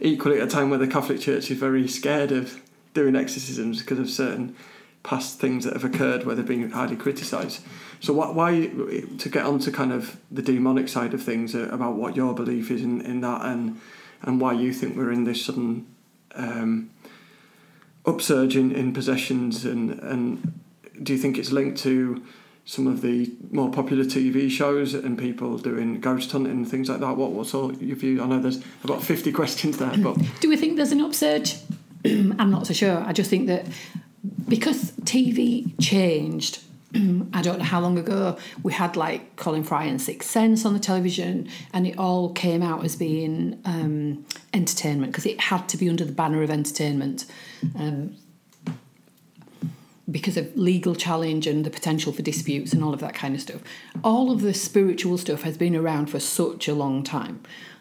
equally 0.00 0.40
at 0.40 0.48
a 0.48 0.50
time 0.50 0.70
where 0.70 0.78
the 0.78 0.86
Catholic 0.86 1.20
Church 1.20 1.50
is 1.50 1.58
very 1.58 1.86
scared 1.86 2.32
of 2.32 2.62
doing 2.94 3.14
exorcisms 3.14 3.80
because 3.80 3.98
of 3.98 4.08
certain 4.08 4.56
past 5.02 5.38
things 5.38 5.64
that 5.64 5.72
have 5.72 5.84
occurred 5.84 6.24
where 6.24 6.34
they're 6.34 6.44
being 6.44 6.70
highly 6.70 6.96
criticised. 6.96 7.64
So 8.00 8.12
what, 8.12 8.34
why 8.34 8.66
to 9.18 9.28
get 9.28 9.44
onto 9.44 9.70
kind 9.70 9.92
of 9.92 10.18
the 10.30 10.42
demonic 10.42 10.88
side 10.88 11.14
of 11.14 11.22
things 11.22 11.54
uh, 11.54 11.68
about 11.70 11.96
what 11.96 12.16
your 12.16 12.34
belief 12.34 12.70
is 12.70 12.82
in, 12.82 13.00
in 13.02 13.20
that 13.22 13.44
and 13.44 13.80
and 14.22 14.38
why 14.38 14.52
you 14.52 14.72
think 14.72 14.96
we're 14.96 15.12
in 15.12 15.24
this 15.24 15.44
sudden 15.44 15.86
um, 16.34 16.90
upsurge 18.04 18.54
in, 18.54 18.72
in 18.72 18.92
possessions 18.92 19.64
and 19.64 19.90
and 20.00 20.60
do 21.02 21.14
you 21.14 21.18
think 21.18 21.38
it's 21.38 21.50
linked 21.50 21.78
to 21.78 22.22
some 22.66 22.86
of 22.86 23.00
the 23.00 23.32
more 23.50 23.70
popular 23.70 24.04
TV 24.04 24.50
shows 24.50 24.92
and 24.92 25.18
people 25.18 25.56
doing 25.58 25.98
ghost 26.00 26.30
hunting 26.30 26.52
and 26.52 26.70
things 26.70 26.88
like 26.88 27.00
that? 27.00 27.16
What 27.16 27.32
what's 27.32 27.54
all 27.54 27.72
your 27.74 27.96
view? 27.96 28.22
I 28.22 28.26
know 28.26 28.38
there's 28.38 28.62
about 28.84 29.02
fifty 29.02 29.32
questions 29.40 29.78
there, 29.78 29.96
but 29.96 30.16
do 30.40 30.48
we 30.48 30.56
think 30.56 30.76
there's 30.76 30.92
an 30.92 31.00
upsurge? 31.00 31.56
I'm 32.04 32.50
not 32.50 32.66
so 32.66 32.74
sure. 32.74 33.02
I 33.04 33.12
just 33.12 33.30
think 33.30 33.46
that 33.46 33.66
because 34.48 34.92
TV 35.02 35.72
changed. 35.80 36.62
I 37.32 37.42
don't 37.42 37.58
know 37.58 37.64
how 37.64 37.80
long 37.80 37.98
ago 37.98 38.36
we 38.62 38.72
had 38.72 38.96
like 38.96 39.36
Colin 39.36 39.62
Fry 39.62 39.84
and 39.84 40.00
Sixth 40.00 40.28
Sense 40.28 40.64
on 40.64 40.72
the 40.72 40.80
television, 40.80 41.48
and 41.72 41.86
it 41.86 41.98
all 41.98 42.32
came 42.32 42.62
out 42.62 42.84
as 42.84 42.96
being 42.96 43.60
um, 43.64 44.26
entertainment 44.52 45.12
because 45.12 45.26
it 45.26 45.40
had 45.40 45.68
to 45.68 45.76
be 45.76 45.88
under 45.88 46.04
the 46.04 46.12
banner 46.12 46.42
of 46.42 46.50
entertainment. 46.50 47.26
Um, 47.78 48.16
because 50.10 50.36
of 50.36 50.56
legal 50.56 50.96
challenge 50.96 51.46
and 51.46 51.64
the 51.64 51.70
potential 51.70 52.12
for 52.12 52.22
disputes 52.22 52.72
and 52.72 52.82
all 52.82 52.92
of 52.92 52.98
that 52.98 53.14
kind 53.14 53.32
of 53.32 53.40
stuff. 53.40 53.60
All 54.02 54.32
of 54.32 54.40
the 54.40 54.52
spiritual 54.52 55.16
stuff 55.18 55.42
has 55.42 55.56
been 55.56 55.76
around 55.76 56.06
for 56.06 56.18
such 56.18 56.66
a 56.66 56.74
long 56.74 57.04
time. 57.04 57.40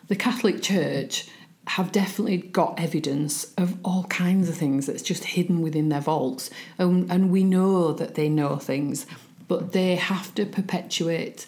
The 0.09 0.15
Catholic 0.15 0.61
Church 0.61 1.27
have 1.69 1.91
definitely 1.91 2.37
got 2.37 2.79
evidence 2.79 3.53
of 3.55 3.77
all 3.85 4.03
kinds 4.05 4.49
of 4.49 4.55
things 4.55 4.87
that's 4.87 5.03
just 5.03 5.23
hidden 5.23 5.61
within 5.61 5.89
their 5.89 6.01
vaults. 6.01 6.49
And, 6.79 7.09
and 7.11 7.29
we 7.29 7.43
know 7.43 7.93
that 7.93 8.15
they 8.15 8.27
know 8.27 8.55
things, 8.55 9.05
but 9.47 9.71
they 9.71 9.95
have 9.95 10.33
to 10.35 10.45
perpetuate 10.45 11.45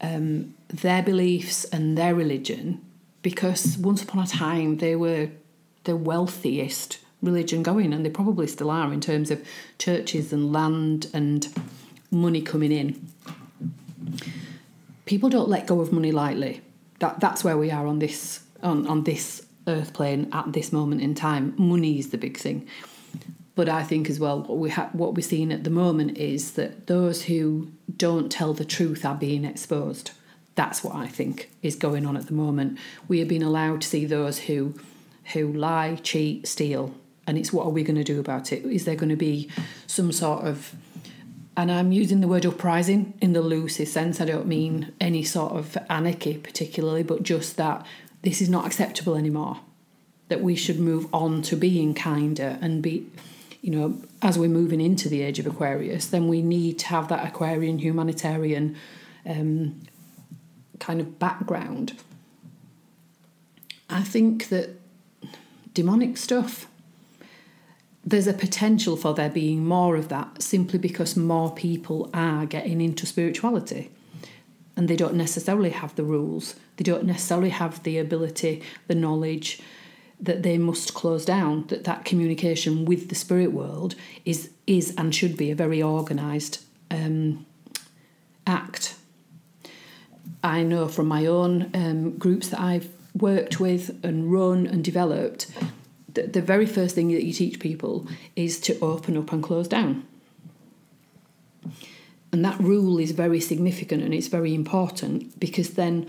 um, 0.00 0.54
their 0.66 1.00
beliefs 1.00 1.62
and 1.66 1.96
their 1.96 2.12
religion 2.12 2.84
because 3.22 3.78
once 3.78 4.02
upon 4.02 4.24
a 4.24 4.26
time 4.26 4.78
they 4.78 4.96
were 4.96 5.28
the 5.84 5.94
wealthiest 5.94 6.98
religion 7.22 7.62
going, 7.62 7.92
and 7.92 8.04
they 8.04 8.10
probably 8.10 8.46
still 8.46 8.70
are 8.70 8.92
in 8.92 9.00
terms 9.00 9.30
of 9.30 9.46
churches 9.78 10.32
and 10.32 10.52
land 10.52 11.08
and 11.14 11.48
money 12.10 12.42
coming 12.42 12.72
in. 12.72 13.08
People 15.06 15.28
don't 15.28 15.48
let 15.48 15.66
go 15.66 15.80
of 15.80 15.92
money 15.92 16.12
lightly. 16.12 16.62
That 16.98 17.20
that's 17.20 17.44
where 17.44 17.56
we 17.56 17.70
are 17.70 17.86
on 17.86 17.98
this 17.98 18.43
on, 18.64 18.86
on 18.86 19.04
this 19.04 19.46
earth 19.66 19.92
plane 19.92 20.28
at 20.32 20.52
this 20.52 20.72
moment 20.72 21.00
in 21.00 21.14
time. 21.14 21.54
Money 21.56 21.98
is 21.98 22.10
the 22.10 22.18
big 22.18 22.36
thing. 22.36 22.66
But 23.54 23.68
I 23.68 23.84
think 23.84 24.10
as 24.10 24.18
well, 24.18 24.42
what 24.42 24.58
we 24.58 24.70
ha- 24.70 24.90
what 24.92 25.14
we're 25.14 25.22
seeing 25.22 25.52
at 25.52 25.64
the 25.64 25.70
moment 25.70 26.18
is 26.18 26.52
that 26.52 26.88
those 26.88 27.22
who 27.24 27.70
don't 27.96 28.30
tell 28.30 28.52
the 28.52 28.64
truth 28.64 29.04
are 29.04 29.14
being 29.14 29.44
exposed. 29.44 30.10
That's 30.56 30.82
what 30.82 30.94
I 30.96 31.06
think 31.06 31.50
is 31.62 31.76
going 31.76 32.04
on 32.06 32.16
at 32.16 32.26
the 32.26 32.32
moment. 32.32 32.78
We 33.06 33.22
are 33.22 33.26
being 33.26 33.42
allowed 33.42 33.82
to 33.82 33.88
see 33.88 34.06
those 34.06 34.40
who 34.40 34.74
who 35.32 35.52
lie, 35.52 35.96
cheat, 36.02 36.46
steal, 36.48 36.94
and 37.26 37.38
it's 37.38 37.52
what 37.52 37.64
are 37.64 37.70
we 37.70 37.82
going 37.82 37.96
to 37.96 38.04
do 38.04 38.20
about 38.20 38.52
it? 38.52 38.64
Is 38.64 38.84
there 38.84 38.96
going 38.96 39.08
to 39.10 39.16
be 39.16 39.48
some 39.86 40.10
sort 40.10 40.44
of 40.44 40.74
and 41.56 41.70
I'm 41.70 41.92
using 41.92 42.20
the 42.20 42.26
word 42.26 42.44
uprising 42.44 43.14
in 43.20 43.32
the 43.32 43.40
loosest 43.40 43.92
sense. 43.92 44.20
I 44.20 44.24
don't 44.24 44.46
mean 44.46 44.92
any 45.00 45.22
sort 45.22 45.52
of 45.52 45.78
anarchy 45.88 46.36
particularly, 46.36 47.04
but 47.04 47.22
just 47.22 47.56
that 47.58 47.86
this 48.24 48.40
is 48.40 48.48
not 48.48 48.66
acceptable 48.66 49.16
anymore. 49.16 49.58
That 50.28 50.40
we 50.40 50.56
should 50.56 50.80
move 50.80 51.06
on 51.12 51.42
to 51.42 51.56
being 51.56 51.94
kinder 51.94 52.58
and 52.60 52.82
be, 52.82 53.06
you 53.60 53.70
know, 53.70 54.02
as 54.22 54.38
we're 54.38 54.48
moving 54.48 54.80
into 54.80 55.08
the 55.08 55.22
age 55.22 55.38
of 55.38 55.46
Aquarius, 55.46 56.06
then 56.06 56.28
we 56.28 56.42
need 56.42 56.78
to 56.80 56.86
have 56.86 57.08
that 57.08 57.26
Aquarian 57.26 57.78
humanitarian 57.78 58.76
um, 59.26 59.82
kind 60.80 61.00
of 61.00 61.18
background. 61.18 61.92
I 63.90 64.02
think 64.02 64.48
that 64.48 64.70
demonic 65.74 66.16
stuff 66.16 66.66
there's 68.06 68.26
a 68.26 68.34
potential 68.34 68.96
for 68.96 69.14
there 69.14 69.30
being 69.30 69.64
more 69.64 69.96
of 69.96 70.08
that 70.08 70.42
simply 70.42 70.78
because 70.78 71.16
more 71.16 71.50
people 71.50 72.10
are 72.12 72.44
getting 72.44 72.80
into 72.80 73.06
spirituality 73.06 73.90
and 74.76 74.88
they 74.88 74.96
don't 74.96 75.14
necessarily 75.14 75.70
have 75.70 75.94
the 75.96 76.04
rules 76.04 76.54
they 76.76 76.82
don't 76.82 77.04
necessarily 77.04 77.50
have 77.50 77.82
the 77.82 77.98
ability 77.98 78.62
the 78.88 78.94
knowledge 78.94 79.60
that 80.20 80.42
they 80.42 80.56
must 80.56 80.94
close 80.94 81.24
down 81.24 81.66
that 81.68 81.84
that 81.84 82.04
communication 82.04 82.84
with 82.84 83.08
the 83.08 83.14
spirit 83.14 83.52
world 83.52 83.94
is 84.24 84.50
is 84.66 84.94
and 84.96 85.14
should 85.14 85.36
be 85.36 85.50
a 85.50 85.54
very 85.54 85.82
organized 85.82 86.62
um, 86.90 87.44
act 88.46 88.94
i 90.42 90.62
know 90.62 90.88
from 90.88 91.06
my 91.06 91.26
own 91.26 91.70
um, 91.74 92.16
groups 92.18 92.48
that 92.48 92.60
i've 92.60 92.88
worked 93.14 93.60
with 93.60 93.96
and 94.04 94.32
run 94.32 94.66
and 94.66 94.84
developed 94.84 95.46
the, 96.14 96.22
the 96.22 96.40
very 96.40 96.66
first 96.66 96.94
thing 96.94 97.08
that 97.08 97.24
you 97.24 97.32
teach 97.32 97.60
people 97.60 98.06
is 98.36 98.58
to 98.60 98.78
open 98.80 99.16
up 99.16 99.32
and 99.32 99.42
close 99.42 99.68
down. 99.68 100.06
And 102.34 102.44
that 102.44 102.58
rule 102.58 102.98
is 102.98 103.12
very 103.12 103.38
significant 103.38 104.02
and 104.02 104.12
it's 104.12 104.26
very 104.26 104.56
important 104.56 105.38
because 105.38 105.74
then 105.74 106.08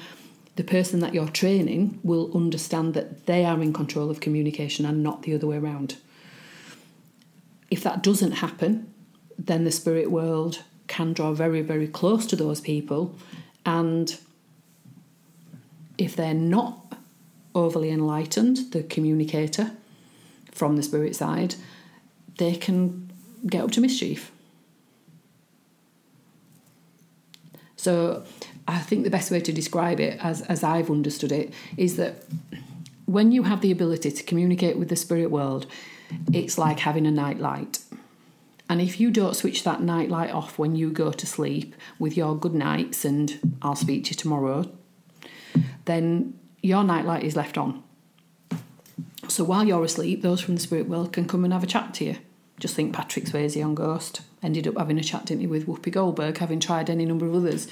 the 0.56 0.64
person 0.64 1.00
that 1.02 1.14
you're 1.14 1.28
training 1.28 2.00
will 2.02 2.36
understand 2.36 2.96
that 2.96 3.28
they 3.28 3.46
are 3.46 3.62
in 3.62 3.74
control 3.74 4.10
of 4.10 4.22
communication 4.22 4.88
and 4.88 5.04
not 5.04 5.22
the 5.22 5.36
other 5.36 5.46
way 5.46 5.58
around. 5.58 5.98
If 7.70 7.84
that 7.84 8.02
doesn't 8.02 8.32
happen, 8.32 8.92
then 9.38 9.66
the 9.66 9.72
spirit 9.72 10.10
world 10.10 10.64
can 10.88 11.14
draw 11.14 11.32
very, 11.32 11.62
very 11.62 11.88
close 11.88 12.26
to 12.26 12.36
those 12.36 12.60
people. 12.60 13.16
And 13.64 14.18
if 16.00 16.16
they're 16.16 16.34
not 16.34 16.98
overly 17.54 17.92
enlightened, 17.92 18.72
the 18.72 18.82
communicator, 18.82 19.74
from 20.52 20.76
the 20.76 20.82
spirit 20.82 21.16
side, 21.16 21.54
they 22.40 22.56
can 22.56 23.12
get 23.46 23.64
up 23.64 23.70
to 23.74 23.80
mischief. 23.80 24.32
So 27.86 28.24
I 28.68 28.80
think 28.80 29.04
the 29.04 29.12
best 29.12 29.30
way 29.30 29.40
to 29.42 29.54
describe 29.54 30.00
it, 30.00 30.18
as, 30.20 30.42
as 30.42 30.64
I've 30.64 30.90
understood 30.90 31.32
it, 31.32 31.54
is 31.78 31.98
that 31.98 32.24
when 33.06 33.32
you 33.32 33.44
have 33.44 33.62
the 33.62 33.72
ability 33.72 34.10
to 34.10 34.24
communicate 34.24 34.76
with 34.80 34.90
the 34.90 34.96
spirit 34.96 35.30
world, 35.30 35.68
it's 36.34 36.58
like 36.58 36.80
having 36.80 37.06
a 37.06 37.12
night 37.12 37.40
light. 37.40 37.78
And 38.68 38.82
if 38.82 39.00
you 39.00 39.12
don't 39.12 39.36
switch 39.36 39.64
that 39.66 39.84
night 39.84 40.10
light 40.10 40.32
off 40.32 40.58
when 40.58 40.76
you 40.76 40.90
go 40.90 41.12
to 41.12 41.28
sleep 41.28 41.76
with 42.00 42.18
your 42.18 42.36
good 42.36 42.56
nights 42.56 43.06
and 43.06 43.56
I'll 43.62 43.76
speak 43.76 44.06
to 44.06 44.10
you 44.10 44.16
tomorrow, 44.16 44.68
then 45.86 46.34
your 46.64 46.84
night 46.84 47.06
light 47.06 47.24
is 47.24 47.36
left 47.36 47.56
on. 47.56 47.84
So 49.28 49.44
while 49.44 49.64
you're 49.64 49.84
asleep, 49.84 50.24
those 50.24 50.42
from 50.42 50.56
the 50.56 50.62
spirit 50.62 50.88
world 50.90 51.14
can 51.14 51.28
come 51.28 51.44
and 51.44 51.54
have 51.54 51.64
a 51.64 51.68
chat 51.68 51.94
to 51.96 52.06
you. 52.06 52.16
Just 52.60 52.76
think 52.76 52.94
Patrick 52.94 53.26
Swayze 53.26 53.64
on 53.64 53.76
Ghost 53.76 54.22
ended 54.42 54.68
up 54.68 54.78
having 54.78 54.98
a 54.98 55.04
chat, 55.04 55.26
didn't 55.26 55.42
he, 55.42 55.48
with 55.48 55.68
Whoopi 55.68 55.92
Goldberg, 55.92 56.38
having 56.38 56.60
tried 56.60 56.90
any 56.90 57.06
number 57.06 57.26
of 57.26 57.36
others. 57.36 57.68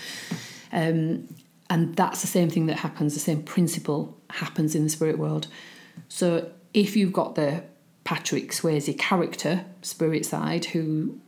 Um, 0.72 1.28
and 1.70 1.96
that's 1.96 2.22
the 2.22 2.28
same 2.28 2.50
thing 2.50 2.66
that 2.66 2.78
happens, 2.78 3.14
the 3.14 3.20
same 3.20 3.44
principle 3.44 4.18
happens 4.30 4.76
in 4.76 4.84
the 4.84 4.90
spirit 4.90 5.18
world. 5.18 5.48
So 6.10 6.52
if 6.74 6.96
you've 6.96 7.14
got 7.14 7.36
the 7.36 7.64
Patrick 8.04 8.52
Swayze 8.52 8.98
character, 8.98 9.66
spirit 9.82 10.26
side, 10.26 10.66
who 10.66 11.20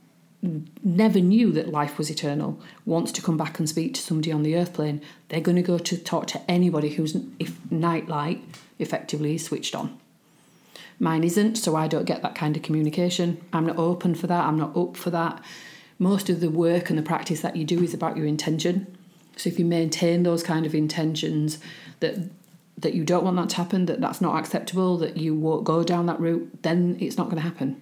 never 0.83 1.19
knew 1.19 1.51
that 1.51 1.69
life 1.69 1.97
was 1.97 2.09
eternal, 2.09 2.61
wants 2.85 3.11
to 3.13 3.21
come 3.21 3.37
back 3.37 3.57
and 3.59 3.67
speak 3.67 3.93
to 3.93 4.01
somebody 4.01 4.31
on 4.31 4.43
the 4.43 4.55
earth 4.55 4.73
plane, 4.73 5.01
they're 5.29 5.41
going 5.41 5.55
to 5.55 5.61
go 5.61 5.77
to 5.77 5.97
talk 5.97 6.27
to 6.27 6.51
anybody 6.51 6.89
who's, 6.89 7.15
if 7.39 7.59
nightlight 7.71 8.43
effectively 8.77 9.35
is 9.35 9.45
switched 9.45 9.73
on. 9.73 9.97
Mine 10.99 11.23
isn't, 11.23 11.55
so 11.55 11.75
I 11.75 11.87
don't 11.87 12.05
get 12.05 12.21
that 12.21 12.35
kind 12.35 12.55
of 12.55 12.63
communication. 12.63 13.43
I'm 13.51 13.65
not 13.65 13.77
open 13.77 14.15
for 14.15 14.27
that, 14.27 14.45
I'm 14.45 14.57
not 14.57 14.75
up 14.75 14.95
for 14.95 15.09
that. 15.09 15.43
Most 15.99 16.29
of 16.29 16.39
the 16.39 16.49
work 16.49 16.89
and 16.89 16.97
the 16.97 17.03
practice 17.03 17.41
that 17.41 17.55
you 17.55 17.65
do 17.65 17.81
is 17.81 17.93
about 17.93 18.17
your 18.17 18.25
intention. 18.25 18.97
So 19.37 19.49
if 19.49 19.59
you 19.59 19.65
maintain 19.65 20.23
those 20.23 20.43
kind 20.43 20.65
of 20.65 20.73
intentions 20.73 21.59
that 21.99 22.15
that 22.77 22.93
you 22.93 23.05
don't 23.05 23.23
want 23.23 23.37
that 23.37 23.47
to 23.49 23.55
happen, 23.55 23.85
that 23.85 24.01
that's 24.01 24.19
not 24.19 24.37
acceptable, 24.37 24.97
that 24.97 25.15
you 25.15 25.33
won't 25.33 25.63
go 25.63 25.81
down 25.81 26.07
that 26.07 26.19
route, 26.19 26.61
then 26.61 26.97
it's 26.99 27.17
not 27.17 27.25
going 27.25 27.37
to 27.37 27.41
happen. 27.41 27.81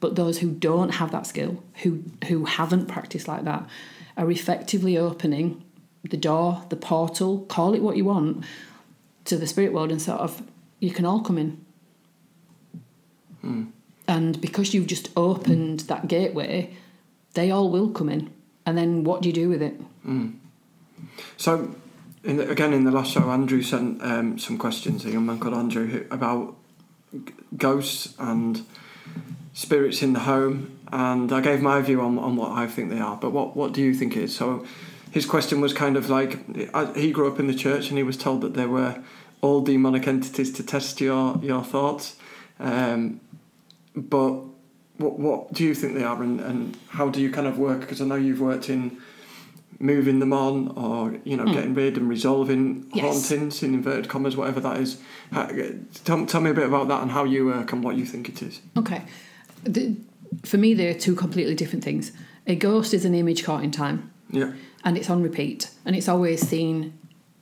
But 0.00 0.16
those 0.16 0.38
who 0.38 0.50
don't 0.50 0.94
have 0.94 1.12
that 1.12 1.28
skill, 1.28 1.62
who 1.82 2.02
who 2.26 2.44
haven't 2.44 2.86
practiced 2.86 3.28
like 3.28 3.44
that, 3.44 3.68
are 4.16 4.30
effectively 4.30 4.98
opening 4.98 5.62
the 6.02 6.16
door, 6.16 6.64
the 6.70 6.76
portal, 6.76 7.40
call 7.46 7.74
it 7.74 7.82
what 7.82 7.96
you 7.96 8.04
want, 8.04 8.44
to 9.26 9.36
the 9.36 9.46
spirit 9.46 9.72
world 9.72 9.92
and 9.92 10.00
sort 10.00 10.20
of 10.20 10.42
you 10.80 10.90
can 10.90 11.04
all 11.04 11.20
come 11.20 11.38
in 11.38 11.64
And 14.08 14.40
because 14.40 14.74
you've 14.74 14.86
just 14.88 15.08
opened 15.16 15.80
that 15.80 16.08
gateway, 16.08 16.74
they 17.34 17.50
all 17.50 17.70
will 17.70 17.90
come 17.90 18.08
in. 18.08 18.30
And 18.66 18.76
then 18.76 19.04
what 19.04 19.22
do 19.22 19.28
you 19.28 19.32
do 19.32 19.48
with 19.48 19.62
it? 19.62 19.80
So, 21.36 21.74
in 22.24 22.36
the, 22.36 22.50
again, 22.50 22.72
in 22.72 22.84
the 22.84 22.90
last 22.90 23.12
show, 23.12 23.30
Andrew 23.30 23.62
sent 23.62 24.02
um, 24.02 24.38
some 24.38 24.58
questions, 24.58 25.04
a 25.04 25.10
young 25.10 25.26
man 25.26 25.38
called 25.38 25.54
Andrew, 25.54 25.86
who, 25.86 26.04
about 26.10 26.54
g- 27.12 27.32
ghosts 27.56 28.14
and 28.18 28.66
spirits 29.54 30.02
in 30.02 30.12
the 30.12 30.20
home. 30.20 30.78
And 30.92 31.32
I 31.32 31.40
gave 31.40 31.62
my 31.62 31.80
view 31.80 32.00
on, 32.02 32.18
on 32.18 32.36
what 32.36 32.50
I 32.52 32.66
think 32.66 32.90
they 32.90 32.98
are. 32.98 33.16
But 33.16 33.30
what, 33.30 33.56
what 33.56 33.72
do 33.72 33.80
you 33.80 33.94
think 33.94 34.16
it 34.16 34.24
is? 34.24 34.36
So, 34.36 34.66
his 35.10 35.24
question 35.26 35.60
was 35.60 35.72
kind 35.72 35.96
of 35.96 36.10
like 36.10 36.38
I- 36.74 36.92
he 36.94 37.10
grew 37.12 37.26
up 37.32 37.38
in 37.40 37.46
the 37.46 37.54
church 37.54 37.88
and 37.88 37.96
he 37.96 38.02
was 38.04 38.16
told 38.16 38.42
that 38.42 38.54
there 38.54 38.68
were 38.68 39.02
all 39.40 39.60
demonic 39.62 40.06
entities 40.06 40.52
to 40.52 40.62
test 40.62 41.00
your, 41.00 41.38
your 41.42 41.62
thoughts. 41.64 42.16
Um, 42.58 43.20
but 43.94 44.32
what, 44.98 45.18
what 45.18 45.52
do 45.52 45.64
you 45.64 45.74
think 45.74 45.94
they 45.94 46.04
are 46.04 46.22
and, 46.22 46.40
and 46.40 46.76
how 46.88 47.08
do 47.08 47.20
you 47.20 47.30
kind 47.30 47.46
of 47.46 47.58
work? 47.58 47.80
Because 47.80 48.00
I 48.00 48.04
know 48.04 48.16
you've 48.16 48.40
worked 48.40 48.68
in 48.68 48.98
moving 49.78 50.18
them 50.18 50.32
on 50.32 50.68
or 50.76 51.18
you 51.24 51.36
know 51.36 51.44
hmm. 51.44 51.52
getting 51.52 51.74
rid 51.74 51.96
and 51.96 52.06
resolving 52.06 52.86
Yes. 52.92 53.30
hauntings 53.30 53.62
in 53.62 53.72
inverted 53.72 54.10
commas 54.10 54.36
whatever 54.36 54.60
that 54.60 54.76
is 54.76 55.00
how, 55.32 55.48
tell, 56.04 56.26
tell 56.26 56.42
me 56.42 56.50
a 56.50 56.54
bit 56.54 56.66
about 56.66 56.88
that 56.88 57.00
and 57.00 57.10
how 57.10 57.24
you 57.24 57.46
work 57.46 57.72
and 57.72 57.82
what 57.82 57.96
you 57.96 58.04
think 58.04 58.28
it 58.28 58.42
is 58.42 58.60
Okay. 58.76 59.02
The, 59.64 59.96
for 60.44 60.58
me, 60.58 60.74
they're 60.74 60.94
two 60.94 61.14
completely 61.14 61.54
different 61.54 61.82
things. 61.82 62.12
A 62.46 62.54
ghost 62.54 62.94
is 62.94 63.04
an 63.04 63.14
image 63.14 63.42
caught 63.42 63.64
in 63.64 63.70
time. 63.70 64.10
yeah 64.30 64.52
and 64.84 64.96
it's 64.96 65.10
on 65.10 65.22
repeat 65.22 65.70
and 65.84 65.94
it's 65.96 66.08
always 66.08 66.46
seen 66.46 66.92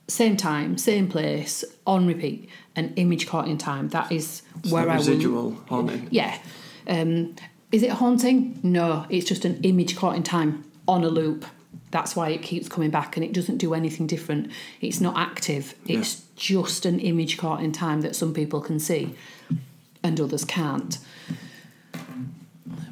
same 0.09 0.35
time 0.35 0.77
same 0.77 1.07
place 1.07 1.63
on 1.85 2.07
repeat 2.07 2.49
an 2.75 2.93
image 2.95 3.27
caught 3.27 3.47
in 3.47 3.57
time. 3.57 3.89
That 3.89 4.11
is 4.11 4.41
it's 4.63 4.71
where 4.71 4.89
i 4.89 4.95
residual 4.95 5.51
will 5.51 5.61
haunting 5.67 6.07
yeah. 6.11 6.37
Um, 6.87 7.35
is 7.71 7.83
it 7.83 7.91
haunting? 7.91 8.59
No 8.63 9.05
it's 9.09 9.27
just 9.27 9.45
an 9.45 9.59
image 9.63 9.95
caught 9.95 10.15
in 10.15 10.23
time 10.23 10.65
on 10.87 11.03
a 11.03 11.09
loop. 11.09 11.45
That's 11.91 12.15
why 12.15 12.29
it 12.29 12.41
keeps 12.41 12.69
coming 12.69 12.91
back 12.91 13.17
and 13.17 13.25
it 13.25 13.33
doesn't 13.33 13.57
do 13.57 13.73
anything 13.73 14.05
different. 14.05 14.51
It's 14.79 15.01
not 15.01 15.17
active. 15.17 15.73
It's 15.87 16.23
just 16.35 16.85
an 16.85 16.99
image 16.99 17.37
caught 17.37 17.61
in 17.61 17.71
time 17.71 18.01
that 18.01 18.15
some 18.15 18.33
people 18.33 18.61
can 18.61 18.79
see 18.79 19.15
and 20.03 20.19
others 20.19 20.45
can't. 20.45 20.97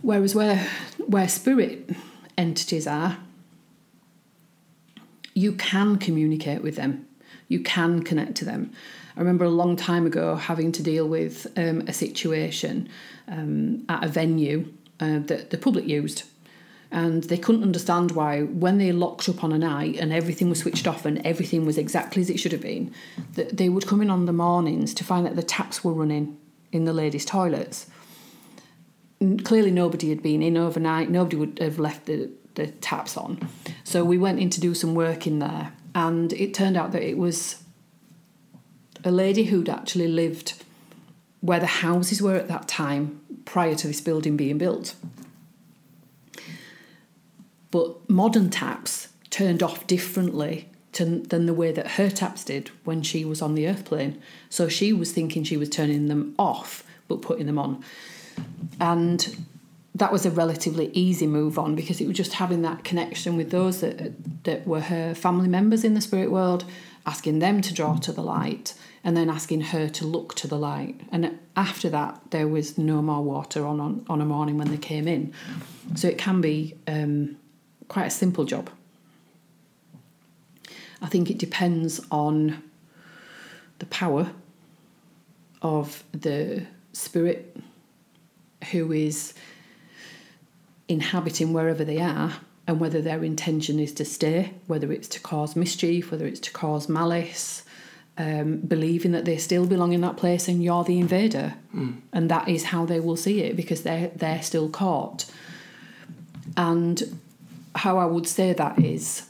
Whereas 0.02 0.34
where 0.36 0.68
where 0.98 1.28
spirit 1.28 1.90
entities 2.38 2.88
are 2.88 3.18
you 5.38 5.52
can 5.52 5.98
communicate 5.98 6.64
with 6.64 6.78
them. 6.78 7.07
You 7.48 7.60
can 7.60 8.04
connect 8.04 8.36
to 8.36 8.46
them. 8.46 8.72
I 9.16 9.20
remember 9.20 9.46
a 9.46 9.50
long 9.50 9.76
time 9.76 10.06
ago 10.06 10.36
having 10.36 10.72
to 10.74 10.84
deal 10.84 11.08
with 11.08 11.48
um, 11.58 11.82
a 11.88 11.94
situation 11.94 12.90
um, 13.28 13.86
at 13.90 14.04
a 14.04 14.08
venue 14.08 14.72
uh, 15.00 15.20
that 15.20 15.50
the 15.50 15.58
public 15.58 15.88
used. 15.88 16.24
And 16.90 17.24
they 17.26 17.38
couldn't 17.38 17.64
understand 17.64 18.12
why, 18.12 18.44
when 18.44 18.78
they 18.78 18.94
locked 18.94 19.28
up 19.28 19.44
on 19.44 19.52
a 19.52 19.58
night 19.58 19.98
and 19.98 20.14
everything 20.14 20.50
was 20.50 20.60
switched 20.60 20.88
off 20.88 21.06
and 21.06 21.26
everything 21.26 21.66
was 21.66 21.78
exactly 21.78 22.22
as 22.22 22.30
it 22.30 22.40
should 22.40 22.54
have 22.54 22.62
been, 22.62 22.94
that 23.34 23.58
they 23.58 23.68
would 23.68 23.88
come 23.88 24.02
in 24.02 24.10
on 24.10 24.26
the 24.26 24.32
mornings 24.34 24.94
to 24.94 25.04
find 25.04 25.26
that 25.26 25.36
the 25.36 25.44
taps 25.44 25.84
were 25.84 25.92
running 25.92 26.38
in 26.72 26.86
the 26.86 26.94
ladies' 26.94 27.26
toilets. 27.26 27.88
N- 29.20 29.40
Clearly, 29.40 29.72
nobody 29.72 30.10
had 30.10 30.24
been 30.24 30.42
in 30.42 30.56
overnight. 30.56 31.10
Nobody 31.10 31.36
would 31.36 31.60
have 31.60 31.78
left 31.78 32.06
the, 32.06 32.30
the 32.56 32.68
taps 32.68 33.18
on. 33.18 33.40
So 33.84 34.06
we 34.06 34.18
went 34.18 34.40
in 34.40 34.50
to 34.52 34.62
do 34.62 34.74
some 34.74 34.96
work 34.96 35.28
in 35.28 35.40
there, 35.40 35.74
and 35.98 36.32
it 36.34 36.54
turned 36.54 36.78
out 36.78 36.92
that 36.92 37.02
it 37.02 37.18
was 37.18 37.64
a 39.04 39.10
lady 39.10 39.46
who'd 39.46 39.68
actually 39.68 40.08
lived 40.08 40.54
where 41.42 41.60
the 41.60 41.66
houses 41.66 42.22
were 42.22 42.36
at 42.36 42.48
that 42.48 42.68
time 42.68 43.20
prior 43.46 43.74
to 43.74 43.88
this 43.88 44.00
building 44.00 44.38
being 44.38 44.60
built. 44.60 44.94
But 47.72 48.08
modern 48.08 48.52
taps 48.52 49.08
turned 49.32 49.64
off 49.64 49.88
differently 49.88 50.70
to, 50.94 51.04
than 51.04 51.48
the 51.48 51.54
way 51.56 51.72
that 51.72 51.92
her 51.94 52.12
taps 52.12 52.44
did 52.44 52.70
when 52.84 53.02
she 53.02 53.26
was 53.26 53.42
on 53.42 53.56
the 53.56 53.68
earth 53.68 53.84
plane. 53.84 54.22
So 54.50 54.70
she 54.70 54.94
was 54.94 55.12
thinking 55.12 55.44
she 55.44 55.58
was 55.58 55.68
turning 55.68 56.10
them 56.10 56.36
off 56.38 56.84
but 57.08 57.24
putting 57.24 57.48
them 57.48 57.58
on. 57.58 57.84
And 58.80 59.36
that 59.98 60.12
was 60.12 60.26
a 60.26 60.32
relatively 60.32 60.92
easy 60.94 61.26
move 61.26 61.58
on 61.58 61.74
because 61.76 62.00
it 62.00 62.08
was 62.08 62.16
just 62.16 62.34
having 62.34 62.62
that 62.62 62.84
connection 62.84 63.36
with 63.36 63.50
those 63.50 63.82
that 63.82 64.44
that 64.44 64.68
were 64.68 64.82
her 64.82 65.16
family 65.16 65.48
members 65.48 65.84
in 65.84 65.96
the 65.96 66.02
spirit 66.02 66.32
world, 66.32 66.66
asking 67.06 67.40
them 67.40 67.62
to 67.62 67.74
draw 67.74 67.96
to 67.98 68.12
the 68.12 68.22
light, 68.22 68.76
and 69.04 69.18
then 69.18 69.28
asking 69.30 69.62
her 69.62 69.90
to 69.90 70.06
look 70.06 70.36
to 70.36 70.48
the 70.48 70.58
light. 70.58 71.02
And 71.12 71.40
after 71.56 71.90
that, 71.90 72.22
there 72.30 72.48
was 72.48 72.78
no 72.78 73.02
more 73.02 73.24
water 73.24 73.66
on 73.66 73.80
on, 73.80 74.06
on 74.08 74.22
a 74.22 74.26
morning 74.26 74.58
when 74.58 74.70
they 74.70 74.78
came 74.78 75.08
in. 75.08 75.34
So 75.96 76.08
it 76.08 76.20
can 76.20 76.42
be 76.42 76.76
um, 76.88 77.38
quite 77.88 78.06
a 78.06 78.12
simple 78.12 78.46
job. 78.46 78.70
I 81.02 81.08
think 81.08 81.32
it 81.32 81.40
depends 81.40 82.02
on 82.12 82.62
the 83.80 83.86
power 83.88 84.32
of 85.62 86.04
the 86.12 86.66
spirit 86.94 87.56
who 88.72 88.92
is 88.92 89.34
inhabiting 90.88 91.54
wherever 91.54 91.84
they 91.84 92.00
are 92.00 92.34
and 92.68 92.80
whether 92.80 93.02
their 93.02 93.24
intention 93.24 93.80
is 93.80 93.94
to 93.94 94.06
stay, 94.06 94.54
whether 94.68 94.92
it's 94.92 95.08
to 95.10 95.20
cause 95.20 95.56
mischief, 95.56 96.12
whether 96.12 96.26
it's 96.26 96.40
to 96.42 96.52
cause 96.52 96.90
malice, 96.90 97.64
um, 98.18 98.58
believing 98.58 99.12
that 99.12 99.26
they 99.26 99.38
still 99.38 99.66
belong 99.68 99.94
in 99.94 100.02
that 100.02 100.18
place 100.18 100.48
and 100.48 100.64
you're 100.64 100.84
the 100.84 101.00
invader. 101.00 101.54
And 102.12 102.30
that 102.32 102.48
is 102.50 102.66
how 102.66 102.86
they 102.86 103.00
will 103.00 103.16
see 103.16 103.42
it 103.42 103.56
because 103.56 103.84
they're, 103.84 104.10
they're 104.16 104.42
still 104.42 104.70
caught. 104.70 105.26
And 106.56 107.20
how 107.76 107.98
I 107.98 108.06
would 108.06 108.28
say 108.28 108.54
that 108.54 108.80
is 108.80 109.24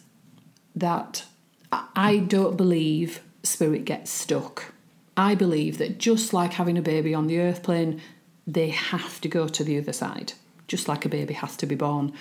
that 0.75 1.25
I- 1.71 1.87
I 1.95 2.17
don't 2.19 2.55
believe 2.55 3.19
spirit 3.43 3.83
gets 3.85 4.09
stuck. 4.11 4.73
I 5.17 5.35
believe 5.35 5.79
that 5.79 5.97
just 5.97 6.31
like 6.33 6.53
having 6.53 6.77
a 6.77 6.81
baby 6.81 7.13
on 7.13 7.27
the 7.27 7.39
earth 7.39 7.63
plane, 7.63 7.99
they 8.45 8.69
have 8.69 9.19
to 9.21 9.27
go 9.27 9.47
to 9.47 9.63
the 9.63 9.77
other 9.77 9.91
side, 9.93 10.33
just 10.67 10.87
like 10.87 11.05
a 11.05 11.09
baby 11.09 11.33
has 11.33 11.55
to 11.57 11.65
be 11.65 11.75
born. 11.75 12.13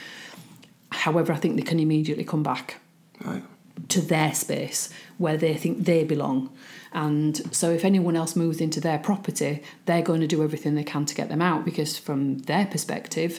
However, 0.92 1.32
I 1.32 1.36
think 1.36 1.56
they 1.56 1.62
can 1.62 1.80
immediately 1.80 2.24
come 2.24 2.42
back 2.42 2.80
right 3.24 3.42
to 3.88 4.00
their 4.00 4.34
space 4.34 4.90
where 5.18 5.36
they 5.36 5.54
think 5.54 5.84
they 5.84 6.04
belong. 6.04 6.50
And 6.92 7.54
so, 7.54 7.70
if 7.70 7.84
anyone 7.84 8.16
else 8.16 8.34
moves 8.34 8.60
into 8.60 8.80
their 8.80 8.98
property, 8.98 9.62
they're 9.84 10.02
going 10.02 10.20
to 10.20 10.26
do 10.26 10.42
everything 10.42 10.74
they 10.74 10.84
can 10.84 11.04
to 11.06 11.14
get 11.14 11.28
them 11.28 11.42
out 11.42 11.64
because, 11.64 11.98
from 11.98 12.38
their 12.38 12.66
perspective, 12.66 13.38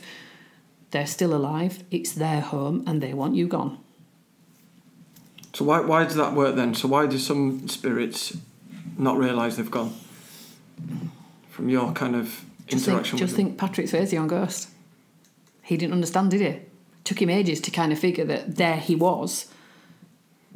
they're 0.91 1.08
still 1.08 1.34
alive, 1.34 1.84
it's 1.89 2.12
their 2.12 2.41
home, 2.41 2.84
and 2.86 3.01
they 3.01 3.14
want 3.14 3.36
you 3.36 3.47
gone. 3.47 3.80
so 5.53 5.66
why, 5.66 5.80
why 5.80 6.03
does 6.03 6.16
that 6.16 6.34
work 6.34 6.55
then 6.55 6.74
so 6.76 6.88
why 6.88 7.08
do 7.08 7.18
some 7.18 7.68
spirits 7.68 8.38
not 8.97 9.18
realise 9.18 9.55
they've 9.55 9.72
gone 9.72 9.93
from 11.49 11.68
your 11.68 11.91
kind 11.93 12.16
of 12.16 12.45
Just 12.68 12.86
think, 12.86 12.88
interaction 12.88 13.18
just 13.18 13.36
think 13.36 13.58
Patrick 13.58 13.88
Swayze 13.88 14.20
on 14.20 14.28
Ghost. 14.28 14.70
He 15.68 15.76
didn't 15.76 15.95
understand, 15.95 16.32
did 16.32 16.39
he? 16.39 16.61
Took 17.03 17.22
him 17.22 17.30
ages 17.30 17.59
to 17.59 17.72
kind 17.72 17.91
of 17.91 17.99
figure 17.99 18.24
that 18.24 18.55
there 18.55 18.78
he 18.78 18.95
was. 18.95 19.51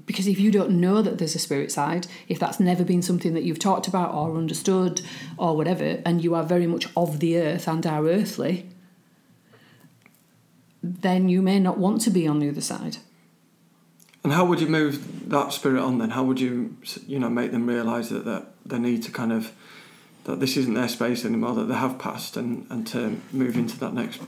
Because 0.05 0.25
if 0.25 0.39
you 0.39 0.51
don't 0.51 0.79
know 0.79 1.01
that 1.01 1.17
there's 1.17 1.35
a 1.35 1.39
spirit 1.39 1.69
side, 1.69 2.07
if 2.29 2.39
that's 2.39 2.61
never 2.61 2.85
been 2.85 3.01
something 3.01 3.33
that 3.33 3.43
you've 3.43 3.59
talked 3.59 3.89
about 3.89 4.13
or 4.13 4.37
understood 4.37 5.01
or 5.37 5.57
whatever, 5.57 6.01
and 6.05 6.23
you 6.23 6.33
are 6.33 6.43
very 6.43 6.65
much 6.65 6.87
of 6.95 7.19
the 7.19 7.37
earth 7.37 7.67
and 7.67 7.85
are 7.85 8.07
earthly, 8.07 8.69
then 10.81 11.27
you 11.27 11.41
may 11.41 11.59
not 11.59 11.77
want 11.77 11.99
to 12.01 12.09
be 12.09 12.25
on 12.25 12.39
the 12.39 12.47
other 12.47 12.61
side. 12.61 12.95
And 14.23 14.31
how 14.31 14.45
would 14.45 14.61
you 14.61 14.67
move 14.67 15.29
that 15.29 15.51
spirit 15.51 15.81
on 15.81 15.97
then? 15.97 16.11
How 16.11 16.23
would 16.23 16.39
you, 16.39 16.77
you 17.05 17.19
know, 17.19 17.29
make 17.29 17.51
them 17.51 17.67
realise 17.67 18.07
that, 18.09 18.23
that 18.23 18.47
they 18.65 18.79
need 18.79 19.03
to 19.03 19.11
kind 19.11 19.33
of, 19.33 19.51
that 20.23 20.39
this 20.39 20.55
isn't 20.55 20.73
their 20.73 20.87
space 20.87 21.25
anymore, 21.25 21.53
that 21.55 21.65
they 21.65 21.75
have 21.75 21.99
passed 21.99 22.37
and, 22.37 22.65
and 22.69 22.87
to 22.87 23.19
move 23.33 23.57
into 23.57 23.77
that 23.79 23.93
next 23.93 24.21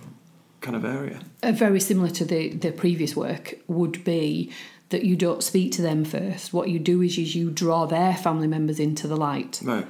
kind 0.63 0.75
of 0.75 0.83
area? 0.83 1.19
Uh, 1.43 1.51
very 1.51 1.79
similar 1.79 2.09
to 2.09 2.25
the, 2.25 2.49
the 2.49 2.71
previous 2.71 3.15
work 3.15 3.53
would 3.67 4.03
be 4.03 4.51
that 4.89 5.03
you 5.03 5.15
don't 5.15 5.43
speak 5.43 5.71
to 5.73 5.81
them 5.81 6.05
first. 6.05 6.53
What 6.53 6.69
you 6.69 6.79
do 6.79 7.01
is, 7.01 7.17
is 7.17 7.35
you 7.35 7.51
draw 7.51 7.85
their 7.85 8.15
family 8.15 8.47
members 8.47 8.79
into 8.79 9.07
the 9.07 9.17
light. 9.17 9.59
Right. 9.63 9.85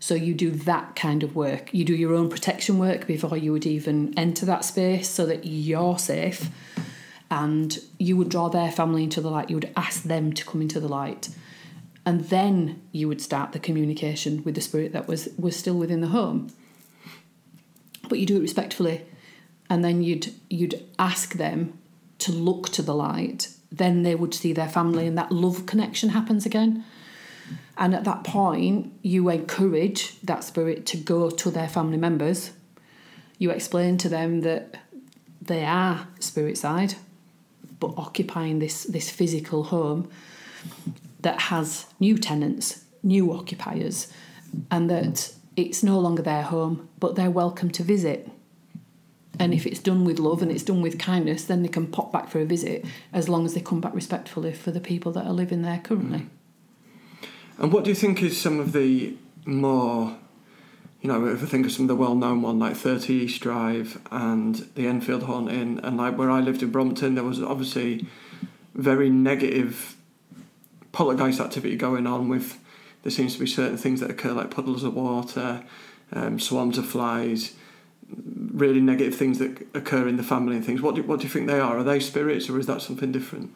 So 0.00 0.14
you 0.14 0.34
do 0.34 0.50
that 0.50 0.94
kind 0.94 1.22
of 1.22 1.34
work. 1.34 1.72
You 1.74 1.84
do 1.84 1.94
your 1.94 2.14
own 2.14 2.28
protection 2.28 2.78
work 2.78 3.06
before 3.06 3.36
you 3.36 3.52
would 3.52 3.66
even 3.66 4.16
enter 4.16 4.46
that 4.46 4.64
space 4.64 5.08
so 5.08 5.26
that 5.26 5.44
you're 5.44 5.98
safe. 5.98 6.50
And 7.30 7.78
you 7.98 8.16
would 8.16 8.28
draw 8.28 8.48
their 8.48 8.70
family 8.70 9.04
into 9.04 9.20
the 9.20 9.30
light. 9.30 9.50
You 9.50 9.56
would 9.56 9.72
ask 9.76 10.04
them 10.04 10.32
to 10.32 10.44
come 10.44 10.62
into 10.62 10.80
the 10.80 10.88
light. 10.88 11.28
And 12.06 12.24
then 12.26 12.80
you 12.92 13.06
would 13.08 13.20
start 13.20 13.52
the 13.52 13.58
communication 13.58 14.42
with 14.44 14.54
the 14.54 14.60
spirit 14.60 14.92
that 14.92 15.08
was, 15.08 15.28
was 15.38 15.56
still 15.56 15.76
within 15.76 16.00
the 16.00 16.08
home. 16.08 16.48
But 18.08 18.18
you 18.18 18.26
do 18.26 18.36
it 18.38 18.40
respectfully. 18.40 19.04
And 19.70 19.84
then 19.84 20.02
you'd 20.02 20.32
you'd 20.48 20.82
ask 20.98 21.34
them 21.34 21.78
to 22.18 22.32
look 22.32 22.70
to 22.70 22.82
the 22.82 22.94
light. 22.94 23.48
Then 23.70 24.02
they 24.02 24.14
would 24.14 24.34
see 24.34 24.52
their 24.52 24.68
family 24.68 25.06
and 25.06 25.16
that 25.18 25.30
love 25.30 25.66
connection 25.66 26.10
happens 26.10 26.46
again. 26.46 26.84
And 27.76 27.94
at 27.94 28.04
that 28.04 28.24
point, 28.24 28.92
you 29.02 29.28
encourage 29.28 30.18
that 30.22 30.42
spirit 30.42 30.84
to 30.86 30.96
go 30.96 31.30
to 31.30 31.50
their 31.50 31.68
family 31.68 31.96
members 31.98 32.50
You 33.38 33.50
explain 33.50 33.98
to 33.98 34.08
them 34.08 34.40
that 34.40 34.76
they 35.40 35.64
are 35.64 36.08
spirit 36.18 36.58
side, 36.58 36.94
but 37.78 37.94
occupying 37.96 38.58
this 38.58 38.82
this 38.84 39.10
physical 39.10 39.64
home 39.64 40.10
that 41.20 41.40
has 41.42 41.86
new 42.00 42.18
tenants, 42.18 42.84
new 43.02 43.32
occupiers, 43.32 44.08
and 44.70 44.90
that 44.90 45.32
it's 45.56 45.82
no 45.82 45.98
longer 45.98 46.22
their 46.22 46.42
home, 46.42 46.88
but 46.98 47.14
they're 47.14 47.30
welcome 47.30 47.70
to 47.70 47.82
visit. 47.84 48.28
And 49.38 49.54
if 49.54 49.66
it's 49.66 49.80
done 49.80 50.04
with 50.04 50.18
love 50.18 50.42
and 50.42 50.50
it's 50.50 50.62
done 50.62 50.82
with 50.82 50.98
kindness, 50.98 51.44
then 51.44 51.62
they 51.62 51.68
can 51.68 51.86
pop 51.86 52.12
back 52.12 52.28
for 52.28 52.40
a 52.40 52.44
visit 52.44 52.84
as 53.12 53.28
long 53.28 53.44
as 53.44 53.54
they 53.54 53.60
come 53.60 53.80
back 53.80 53.94
respectfully 53.94 54.52
for 54.52 54.70
the 54.70 54.80
people 54.80 55.12
that 55.12 55.26
are 55.26 55.32
living 55.32 55.62
there 55.62 55.80
currently. 55.82 56.26
And 57.58 57.72
what 57.72 57.84
do 57.84 57.90
you 57.90 57.96
think 57.96 58.22
is 58.22 58.40
some 58.40 58.60
of 58.60 58.72
the 58.72 59.16
more, 59.44 60.16
you 61.00 61.08
know, 61.08 61.26
if 61.26 61.42
I 61.42 61.46
think 61.46 61.66
of 61.66 61.72
some 61.72 61.84
of 61.84 61.88
the 61.88 61.96
well-known 61.96 62.42
one 62.42 62.58
like 62.58 62.76
30 62.76 63.12
East 63.12 63.40
Drive 63.40 64.00
and 64.10 64.56
the 64.74 64.86
Enfield 64.86 65.24
Haunting, 65.24 65.80
and 65.82 65.96
like 65.96 66.16
where 66.16 66.30
I 66.30 66.40
lived 66.40 66.62
in 66.62 66.70
Brompton, 66.70 67.14
there 67.14 67.24
was 67.24 67.42
obviously 67.42 68.06
very 68.74 69.10
negative 69.10 69.96
poltergeist 70.92 71.40
activity 71.40 71.76
going 71.76 72.06
on 72.06 72.28
with. 72.28 72.58
There 73.02 73.12
seems 73.12 73.34
to 73.34 73.40
be 73.40 73.46
certain 73.46 73.76
things 73.76 74.00
that 74.00 74.10
occur 74.10 74.32
like 74.32 74.50
puddles 74.50 74.82
of 74.82 74.94
water, 74.94 75.62
um, 76.12 76.40
swarms 76.40 76.78
of 76.78 76.86
flies, 76.86 77.54
really 78.16 78.80
negative 78.80 79.14
things 79.14 79.38
that 79.38 79.66
occur 79.74 80.08
in 80.08 80.16
the 80.16 80.22
family 80.22 80.56
and 80.56 80.64
things. 80.64 80.80
What 80.80 80.94
do, 80.94 81.02
what 81.02 81.20
do 81.20 81.24
you 81.24 81.30
think 81.30 81.46
they 81.46 81.60
are? 81.60 81.78
Are 81.78 81.84
they 81.84 82.00
spirits 82.00 82.48
or 82.48 82.58
is 82.58 82.66
that 82.66 82.82
something 82.82 83.12
different? 83.12 83.54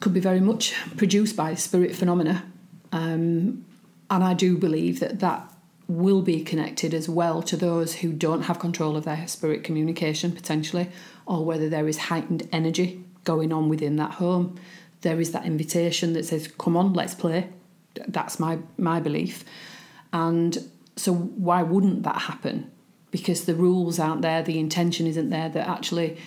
Could 0.00 0.14
be 0.14 0.20
very 0.20 0.40
much 0.40 0.74
produced 0.96 1.36
by 1.36 1.54
spirit 1.54 1.94
phenomena. 1.94 2.44
Um, 2.92 3.64
and 4.10 4.24
I 4.24 4.34
do 4.34 4.56
believe 4.56 5.00
that 5.00 5.20
that 5.20 5.52
will 5.88 6.22
be 6.22 6.44
connected 6.44 6.92
as 6.92 7.08
well 7.08 7.42
to 7.42 7.56
those 7.56 7.96
who 7.96 8.12
don't 8.12 8.42
have 8.42 8.58
control 8.58 8.96
of 8.96 9.04
their 9.04 9.26
spirit 9.26 9.64
communication 9.64 10.32
potentially, 10.32 10.90
or 11.26 11.44
whether 11.44 11.68
there 11.68 11.88
is 11.88 11.98
heightened 11.98 12.46
energy 12.52 13.02
going 13.24 13.52
on 13.52 13.68
within 13.68 13.96
that 13.96 14.12
home. 14.12 14.58
There 15.00 15.20
is 15.20 15.32
that 15.32 15.46
invitation 15.46 16.12
that 16.12 16.26
says, 16.26 16.48
"Come 16.58 16.76
on, 16.76 16.92
let's 16.92 17.14
play." 17.14 17.48
That's 18.06 18.38
my 18.38 18.58
my 18.76 19.00
belief, 19.00 19.44
and 20.12 20.58
so 20.98 21.12
why 21.14 21.62
wouldn't 21.62 22.02
that 22.02 22.22
happen? 22.22 22.70
Because 23.10 23.44
the 23.44 23.54
rules 23.54 23.98
aren't 23.98 24.22
there, 24.22 24.42
the 24.42 24.58
intention 24.58 25.06
isn't 25.06 25.30
there 25.30 25.48
that 25.48 25.68
actually 25.68 26.18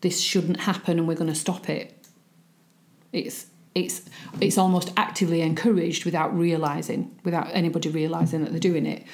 this 0.00 0.20
shouldn't 0.20 0.60
happen 0.60 0.98
and 0.98 1.08
we're 1.08 1.14
going 1.14 1.32
to 1.32 1.38
stop 1.38 1.68
it. 1.68 1.94
It's 3.12 3.46
it's 3.74 4.02
it's 4.40 4.58
almost 4.58 4.92
actively 4.96 5.40
encouraged 5.40 6.04
without 6.04 6.36
realizing, 6.36 7.18
without 7.24 7.48
anybody 7.52 7.88
realizing 7.88 8.44
that 8.44 8.50
they're 8.50 8.60
doing 8.60 8.86
it, 8.86 9.04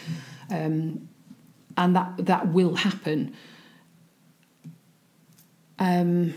um, 0.51 1.09
and 1.77 1.95
that 1.97 2.13
that 2.19 2.49
will 2.49 2.75
happen. 2.75 3.35
Um, 5.79 6.35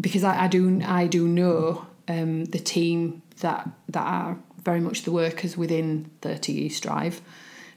because 0.00 0.24
I, 0.24 0.44
I 0.44 0.48
do 0.48 0.80
I 0.84 1.06
do 1.06 1.26
know 1.26 1.86
um, 2.08 2.46
the 2.46 2.58
team 2.58 3.22
that 3.40 3.68
that 3.88 4.06
are 4.06 4.38
very 4.70 4.80
much 4.80 5.04
the 5.04 5.12
workers 5.12 5.56
within 5.56 6.10
30 6.20 6.52
East 6.52 6.82
Drive, 6.82 7.22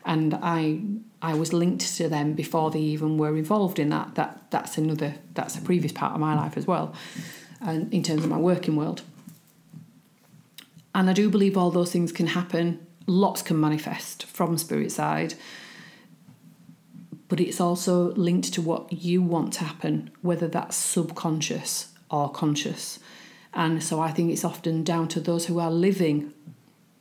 and 0.04 0.38
I 0.42 0.82
I 1.22 1.34
was 1.36 1.54
linked 1.54 1.86
to 1.98 2.10
them 2.10 2.34
before 2.34 2.70
they 2.72 2.86
even 2.96 3.18
were 3.18 3.38
involved 3.38 3.80
in 3.80 3.90
that. 3.90 4.16
That 4.16 4.32
that's 4.52 4.78
another 4.78 5.12
that's 5.34 5.56
a 5.56 5.62
previous 5.62 5.94
part 5.94 6.14
of 6.14 6.20
my 6.20 6.36
life 6.36 6.58
as 6.58 6.68
well, 6.68 6.94
and 7.62 7.94
in 7.94 8.04
terms 8.04 8.24
of 8.26 8.30
my 8.30 8.42
working 8.52 8.76
world. 8.76 9.04
And 10.94 11.10
I 11.10 11.14
do 11.14 11.30
believe 11.30 11.56
all 11.56 11.72
those 11.72 11.94
things 11.94 12.12
can 12.12 12.28
happen. 12.28 12.86
Lots 13.08 13.42
can 13.42 13.58
manifest 13.58 14.26
from 14.26 14.58
spirit 14.58 14.92
side, 14.92 15.36
but 17.30 17.40
it's 17.40 17.62
also 17.62 18.12
linked 18.28 18.54
to 18.56 18.62
what 18.62 18.92
you 18.92 19.22
want 19.22 19.54
to 19.54 19.64
happen, 19.64 20.12
whether 20.22 20.48
that's 20.50 20.76
subconscious 20.76 21.94
or 22.10 22.30
conscious. 22.30 23.00
And 23.54 23.84
so 23.84 24.00
I 24.08 24.12
think 24.12 24.32
it's 24.32 24.46
often 24.46 24.84
down 24.84 25.08
to 25.10 25.20
those 25.20 25.46
who 25.48 25.60
are 25.60 25.72
living 25.72 26.34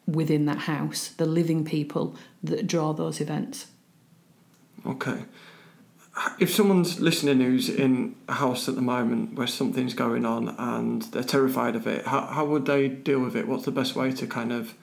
within 0.07 0.47
that 0.47 0.59
house, 0.59 1.09
the 1.09 1.27
living 1.27 1.65
people 1.65 2.17
that 2.43 2.67
draw 2.67 2.93
those 2.93 3.21
events. 3.21 3.67
Okay. 4.87 5.25
If 6.39 6.53
someone's 6.53 7.01
listening 7.01 7.41
who's 7.41 7.69
in 7.69 8.17
a 8.29 8.35
house 8.35 8.69
at 8.69 8.75
the 8.75 8.83
moment 8.83 9.35
where 9.35 9.47
something's 9.47 9.95
going 9.95 10.27
on 10.27 10.49
and 10.59 11.03
they're 11.03 11.23
terrified 11.23 11.77
of 11.77 11.87
it, 11.87 12.07
how, 12.07 12.27
how 12.27 12.45
would 12.45 12.67
they 12.67 12.89
deal 12.89 13.21
with 13.21 13.37
it? 13.37 13.47
What's 13.47 13.65
the 13.65 13.71
best 13.71 13.95
way 13.95 14.11
to 14.13 14.27
kind 14.27 14.53
of, 14.53 14.75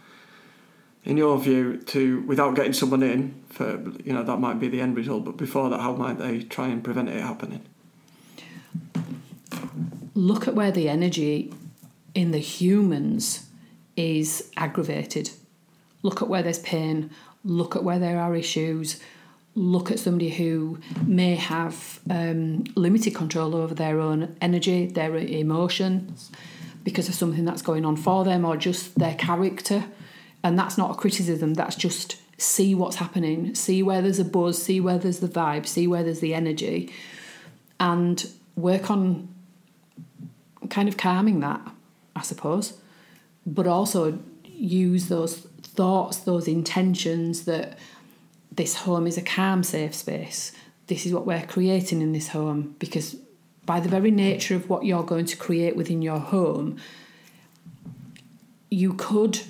in 1.04 1.18
your 1.18 1.38
view, 1.38 1.78
to 1.78 2.22
without 2.22 2.56
getting 2.56 2.74
someone 2.74 3.04
in 3.04 3.44
for 3.50 3.80
you 4.04 4.14
know 4.14 4.24
that 4.24 4.38
might 4.38 4.60
be 4.60 4.68
the 4.68 4.82
end 4.82 4.96
result, 4.96 5.26
but 5.26 5.38
before 5.38 5.70
that, 5.70 5.80
how 5.80 5.94
might 5.94 6.18
they 6.18 6.44
try 6.44 6.68
and 6.68 6.84
prevent 6.84 7.10
it 7.10 7.22
happening? 7.22 7.64
Look 10.16 10.48
at 10.48 10.56
where 10.56 10.72
the 10.72 10.90
energy 10.90 11.54
in 12.16 12.32
the 12.32 12.40
humans 12.40 13.47
is 13.98 14.50
aggravated. 14.56 15.32
Look 16.04 16.22
at 16.22 16.30
where 16.30 16.44
there's 16.44 16.60
pain, 16.60 17.10
look 17.44 17.76
at 17.76 17.84
where 17.84 18.00
there 18.00 18.20
are 18.20 18.36
issues, 18.36 19.02
look 19.56 19.92
at 19.92 20.00
somebody 20.00 20.30
who 20.30 20.80
may 21.06 21.36
have 21.36 22.00
um, 22.10 22.64
limited 22.76 23.16
control 23.16 23.56
over 23.56 23.74
their 23.74 24.00
own 24.00 24.38
energy, 24.40 24.86
their 24.86 25.18
emotions, 25.18 26.32
because 26.84 27.10
of 27.10 27.16
something 27.16 27.44
that's 27.44 27.64
going 27.64 27.84
on 27.84 27.98
for 27.98 28.24
them 28.24 28.46
or 28.46 28.56
just 28.56 28.98
their 28.98 29.16
character. 29.16 29.84
And 30.44 30.58
that's 30.58 30.78
not 30.78 30.92
a 30.92 30.94
criticism, 30.94 31.56
that's 31.56 31.76
just 31.76 32.18
see 32.38 32.76
what's 32.76 32.98
happening, 32.98 33.56
see 33.56 33.82
where 33.82 34.04
there's 34.04 34.20
a 34.20 34.26
buzz, 34.26 34.62
see 34.62 34.80
where 34.80 35.00
there's 35.00 35.20
the 35.20 35.28
vibe, 35.28 35.66
see 35.66 35.88
where 35.88 36.04
there's 36.04 36.20
the 36.20 36.36
energy, 36.36 36.94
and 37.80 38.30
work 38.56 38.92
on 38.92 39.28
kind 40.70 40.88
of 40.88 40.98
calming 40.98 41.40
that, 41.40 41.60
I 42.16 42.22
suppose 42.22 42.80
but 43.48 43.66
also 43.66 44.20
use 44.44 45.08
those 45.08 45.38
thoughts, 45.38 46.18
those 46.18 46.48
intentions 46.48 47.46
that 47.46 47.80
this 48.52 48.76
home 48.76 49.08
is 49.08 49.18
a 49.18 49.22
calm, 49.22 49.64
safe 49.64 49.96
space. 49.96 50.52
This 50.88 51.06
is 51.06 51.14
what 51.14 51.26
we're 51.26 51.46
creating 51.46 52.02
in 52.02 52.12
this 52.12 52.30
home 52.30 52.76
because 52.78 53.16
by 53.66 53.80
the 53.80 53.90
very 53.90 54.12
nature 54.12 54.56
of 54.56 54.70
what 54.70 54.86
you're 54.86 55.04
going 55.04 55.26
to 55.26 55.38
create 55.38 55.76
within 55.76 56.02
your 56.02 56.20
home, 56.20 56.78
you 58.70 58.94
could 58.94 59.42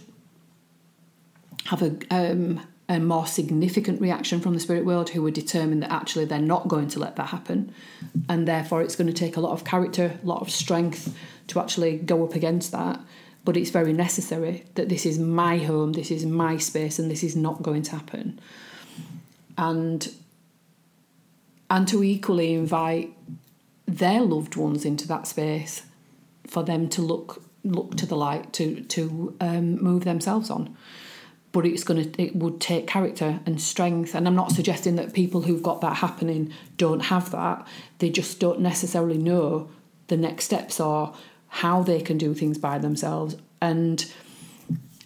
have 1.66 1.82
a 1.82 1.98
um, 2.12 2.62
a 2.89 3.00
more 3.00 3.28
significant 3.28 4.00
reaction 4.00 4.39
from 4.39 4.54
the 4.54 4.60
spirit 4.62 4.86
world 4.86 5.10
who 5.10 5.26
are 5.26 5.32
determined 5.32 5.84
that 5.84 5.91
actually 5.91 6.24
they're 6.24 6.39
not 6.39 6.70
going 6.70 6.88
to 6.88 7.00
let 7.00 7.16
that 7.18 7.28
happen, 7.28 7.74
and 8.30 8.48
therefore 8.48 8.82
it's 8.82 8.95
going 8.95 9.08
to 9.08 9.14
take 9.14 9.38
a 9.38 9.41
lot 9.41 9.52
of 9.52 9.66
character, 9.66 10.18
a 10.24 10.26
lot 10.26 10.41
of 10.41 10.50
strength 10.50 11.16
to 11.48 11.60
actually 11.60 11.98
go 11.98 12.24
up 12.24 12.34
against 12.34 12.72
that 12.72 13.00
but 13.48 13.56
it's 13.56 13.70
very 13.70 13.93
necessary 13.93 14.66
that 14.76 14.89
this 14.89 15.06
is 15.06 15.18
my 15.18 15.58
home, 15.58 15.93
this 15.93 16.12
is 16.12 16.26
my 16.26 16.58
space, 16.58 17.00
and 17.00 17.10
this 17.10 17.24
is 17.24 17.34
not 17.34 17.64
going 17.64 17.82
to 17.82 17.91
happen. 17.91 18.38
And 19.58 20.14
and 21.70 21.88
to 21.88 22.04
equally 22.04 22.56
invite 22.56 23.14
their 23.86 24.20
loved 24.20 24.58
ones 24.58 24.84
into 24.84 25.08
that 25.08 25.28
space 25.28 25.84
for 26.45 26.62
them 26.62 26.89
to 26.89 27.02
look 27.02 27.41
look 27.64 27.95
to 27.95 28.06
the 28.06 28.18
light 28.18 28.52
to 28.52 28.82
to 28.82 29.34
um, 29.39 29.82
move 29.82 30.04
themselves 30.04 30.50
on 30.50 30.76
but 31.54 31.66
it's 31.66 31.86
to 31.86 32.22
it 32.22 32.36
would 32.36 32.60
take 32.60 32.86
character 32.86 33.39
and 33.45 33.62
strength 33.62 34.14
and 34.14 34.28
i'm 34.28 34.36
not 34.36 34.52
suggesting 34.52 34.98
that 34.98 35.14
people 35.14 35.41
who've 35.41 35.64
got 35.64 35.80
that 35.80 35.98
happening 35.98 36.54
don't 36.76 37.04
have 37.14 37.32
that 37.32 37.66
they 38.00 38.10
just 38.10 38.41
don't 38.41 38.60
necessarily 38.60 39.18
know 39.18 39.70
the 40.08 40.18
next 40.18 40.43
steps 40.45 40.80
or 40.82 41.14
how 41.62 41.82
they 41.82 41.99
can 41.99 42.20
do 42.20 42.36
things 42.36 42.55
by 42.60 42.78
themselves 42.78 43.36
and 43.62 44.14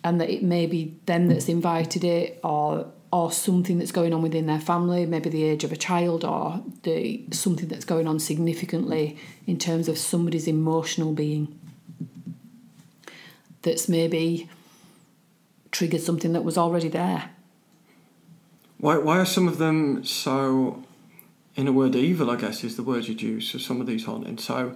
and 0.03 0.19
that 0.19 0.29
it 0.29 0.43
may 0.43 0.65
be 0.65 0.97
them 1.05 1.27
that's 1.27 1.47
invited 1.47 2.03
it 2.03 2.39
or 2.43 2.91
or 3.13 3.31
something 3.31 3.77
that's 3.77 3.91
going 3.91 4.13
on 4.13 4.21
within 4.21 4.47
their 4.47 4.59
family, 4.59 5.05
maybe 5.05 5.29
the 5.29 5.43
age 5.43 5.63
of 5.63 5.71
a 5.71 5.75
child 5.75 6.25
or 6.25 6.61
the 6.83 7.23
something 7.31 7.69
that's 7.69 7.85
going 7.85 8.05
on 8.05 8.19
significantly 8.19 9.17
in 9.47 9.57
terms 9.57 9.87
of 9.87 9.97
somebody's 9.97 10.47
emotional 10.47 11.13
being 11.13 11.57
that's 13.61 13.87
maybe 13.87 14.49
triggered 15.71 16.01
something 16.01 16.33
that 16.33 16.43
was 16.43 16.57
already 16.57 16.89
there. 16.89 17.29
Why 18.77 18.97
why 18.97 19.19
are 19.19 19.25
some 19.25 19.47
of 19.47 19.57
them 19.57 20.03
so 20.03 20.83
in 21.55 21.69
a 21.69 21.71
word 21.71 21.95
evil, 21.95 22.29
I 22.29 22.35
guess 22.35 22.61
is 22.65 22.75
the 22.75 22.83
word 22.83 23.07
you'd 23.07 23.21
use 23.21 23.51
for 23.51 23.59
some 23.59 23.79
of 23.79 23.87
these 23.87 24.03
hauntings. 24.03 24.43
So 24.43 24.75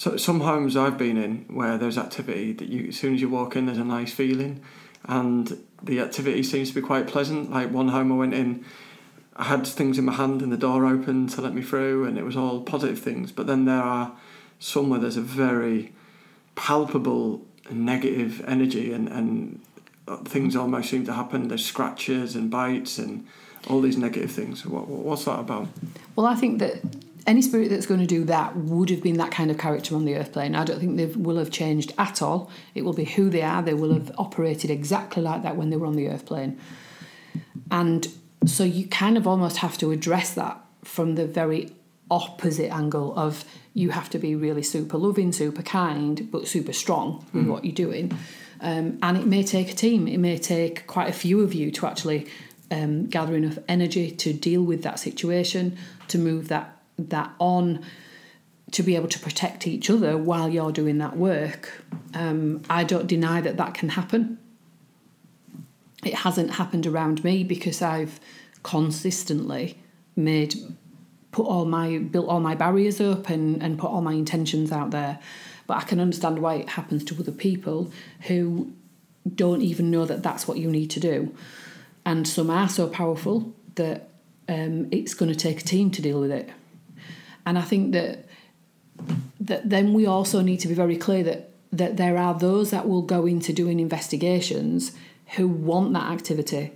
so 0.00 0.16
some 0.16 0.40
homes 0.40 0.78
I've 0.78 0.96
been 0.96 1.18
in 1.18 1.44
where 1.50 1.76
there's 1.76 1.98
activity 1.98 2.54
that 2.54 2.70
you 2.70 2.88
as 2.88 2.96
soon 2.96 3.12
as 3.12 3.20
you 3.20 3.28
walk 3.28 3.54
in 3.54 3.66
there's 3.66 3.76
a 3.76 3.84
nice 3.84 4.14
feeling 4.14 4.62
and 5.04 5.62
the 5.82 6.00
activity 6.00 6.42
seems 6.42 6.70
to 6.70 6.74
be 6.74 6.80
quite 6.80 7.06
pleasant. 7.06 7.50
Like 7.50 7.70
one 7.70 7.88
home 7.88 8.10
I 8.10 8.14
went 8.14 8.32
in 8.32 8.64
I 9.36 9.44
had 9.44 9.66
things 9.66 9.98
in 9.98 10.06
my 10.06 10.14
hand 10.14 10.40
and 10.40 10.50
the 10.50 10.56
door 10.56 10.86
opened 10.86 11.28
to 11.30 11.42
let 11.42 11.52
me 11.52 11.60
through 11.60 12.06
and 12.06 12.16
it 12.16 12.24
was 12.24 12.34
all 12.34 12.62
positive 12.62 12.98
things. 12.98 13.30
But 13.30 13.46
then 13.46 13.66
there 13.66 13.82
are 13.82 14.16
some 14.58 14.88
where 14.88 14.98
there's 14.98 15.18
a 15.18 15.20
very 15.20 15.92
palpable 16.54 17.44
negative 17.70 18.42
energy 18.46 18.94
and, 18.94 19.06
and 19.06 19.60
things 20.24 20.56
almost 20.56 20.88
seem 20.88 21.04
to 21.04 21.12
happen. 21.12 21.48
There's 21.48 21.66
scratches 21.66 22.34
and 22.34 22.50
bites 22.50 22.98
and 22.98 23.26
all 23.68 23.82
these 23.82 23.98
negative 23.98 24.32
things. 24.32 24.64
What, 24.64 24.88
what's 24.88 25.26
that 25.26 25.40
about? 25.40 25.68
Well, 26.16 26.24
I 26.24 26.36
think 26.36 26.58
that 26.60 26.80
any 27.26 27.42
spirit 27.42 27.70
that's 27.70 27.86
going 27.86 28.00
to 28.00 28.06
do 28.06 28.24
that 28.24 28.56
would 28.56 28.90
have 28.90 29.02
been 29.02 29.18
that 29.18 29.30
kind 29.30 29.50
of 29.50 29.58
character 29.58 29.94
on 29.94 30.04
the 30.04 30.16
earth 30.16 30.32
plane. 30.32 30.54
I 30.54 30.64
don't 30.64 30.80
think 30.80 30.96
they 30.96 31.06
will 31.06 31.36
have 31.36 31.50
changed 31.50 31.92
at 31.98 32.22
all. 32.22 32.50
It 32.74 32.84
will 32.84 32.92
be 32.92 33.04
who 33.04 33.30
they 33.30 33.42
are. 33.42 33.62
They 33.62 33.74
will 33.74 33.92
have 33.92 34.12
operated 34.18 34.70
exactly 34.70 35.22
like 35.22 35.42
that 35.42 35.56
when 35.56 35.70
they 35.70 35.76
were 35.76 35.86
on 35.86 35.96
the 35.96 36.08
earth 36.08 36.26
plane. 36.26 36.58
And 37.70 38.08
so 38.46 38.64
you 38.64 38.86
kind 38.88 39.16
of 39.16 39.26
almost 39.26 39.58
have 39.58 39.76
to 39.78 39.90
address 39.90 40.34
that 40.34 40.58
from 40.82 41.14
the 41.14 41.26
very 41.26 41.72
opposite 42.10 42.72
angle 42.72 43.16
of 43.18 43.44
you 43.74 43.90
have 43.90 44.10
to 44.10 44.18
be 44.18 44.34
really 44.34 44.62
super 44.62 44.98
loving, 44.98 45.30
super 45.30 45.62
kind, 45.62 46.30
but 46.30 46.48
super 46.48 46.72
strong 46.72 47.24
with 47.32 47.46
what 47.46 47.64
you're 47.64 47.74
doing. 47.74 48.16
Um, 48.60 48.98
and 49.02 49.16
it 49.16 49.26
may 49.26 49.42
take 49.42 49.70
a 49.70 49.74
team. 49.74 50.08
It 50.08 50.18
may 50.18 50.36
take 50.36 50.86
quite 50.86 51.08
a 51.08 51.12
few 51.12 51.40
of 51.42 51.54
you 51.54 51.70
to 51.72 51.86
actually 51.86 52.26
um, 52.70 53.06
gather 53.06 53.36
enough 53.36 53.58
energy 53.68 54.10
to 54.10 54.32
deal 54.32 54.62
with 54.62 54.82
that 54.82 54.98
situation, 54.98 55.78
to 56.08 56.18
move 56.18 56.48
that 56.48 56.79
that 57.08 57.32
on, 57.38 57.84
to 58.72 58.82
be 58.82 58.94
able 58.94 59.08
to 59.08 59.18
protect 59.18 59.66
each 59.66 59.90
other 59.90 60.16
while 60.16 60.48
you're 60.48 60.72
doing 60.72 60.98
that 60.98 61.16
work. 61.16 61.82
Um, 62.14 62.62
I 62.70 62.84
don't 62.84 63.06
deny 63.06 63.40
that 63.40 63.56
that 63.56 63.74
can 63.74 63.90
happen. 63.90 64.38
It 66.04 66.14
hasn't 66.14 66.52
happened 66.52 66.86
around 66.86 67.24
me 67.24 67.44
because 67.44 67.82
I've 67.82 68.20
consistently 68.62 69.78
made 70.16 70.54
put 71.32 71.46
all 71.46 71.64
my 71.64 71.98
built 71.98 72.28
all 72.28 72.40
my 72.40 72.54
barriers 72.54 73.00
up 73.00 73.28
and, 73.28 73.62
and 73.62 73.78
put 73.78 73.90
all 73.90 74.02
my 74.02 74.12
intentions 74.12 74.72
out 74.72 74.90
there. 74.90 75.18
But 75.66 75.78
I 75.78 75.82
can 75.82 76.00
understand 76.00 76.40
why 76.40 76.54
it 76.54 76.70
happens 76.70 77.04
to 77.04 77.16
other 77.18 77.32
people 77.32 77.92
who 78.22 78.72
don't 79.34 79.62
even 79.62 79.90
know 79.90 80.04
that 80.04 80.22
that's 80.22 80.48
what 80.48 80.58
you 80.58 80.70
need 80.70 80.90
to 80.90 81.00
do. 81.00 81.34
And 82.04 82.26
some 82.26 82.50
are 82.50 82.68
so 82.68 82.88
powerful 82.88 83.52
that 83.76 84.08
um, 84.48 84.88
it's 84.90 85.14
going 85.14 85.30
to 85.30 85.38
take 85.38 85.60
a 85.60 85.64
team 85.64 85.90
to 85.92 86.02
deal 86.02 86.20
with 86.20 86.32
it. 86.32 86.50
And 87.46 87.58
I 87.58 87.62
think 87.62 87.92
that 87.92 88.26
that 89.40 89.68
then 89.68 89.94
we 89.94 90.06
also 90.06 90.40
need 90.42 90.58
to 90.58 90.68
be 90.68 90.74
very 90.74 90.96
clear 90.96 91.22
that 91.24 91.50
that 91.72 91.96
there 91.96 92.18
are 92.18 92.38
those 92.38 92.70
that 92.70 92.88
will 92.88 93.02
go 93.02 93.26
into 93.26 93.52
doing 93.52 93.80
investigations 93.80 94.92
who 95.36 95.46
want 95.46 95.92
that 95.92 96.10
activity. 96.10 96.72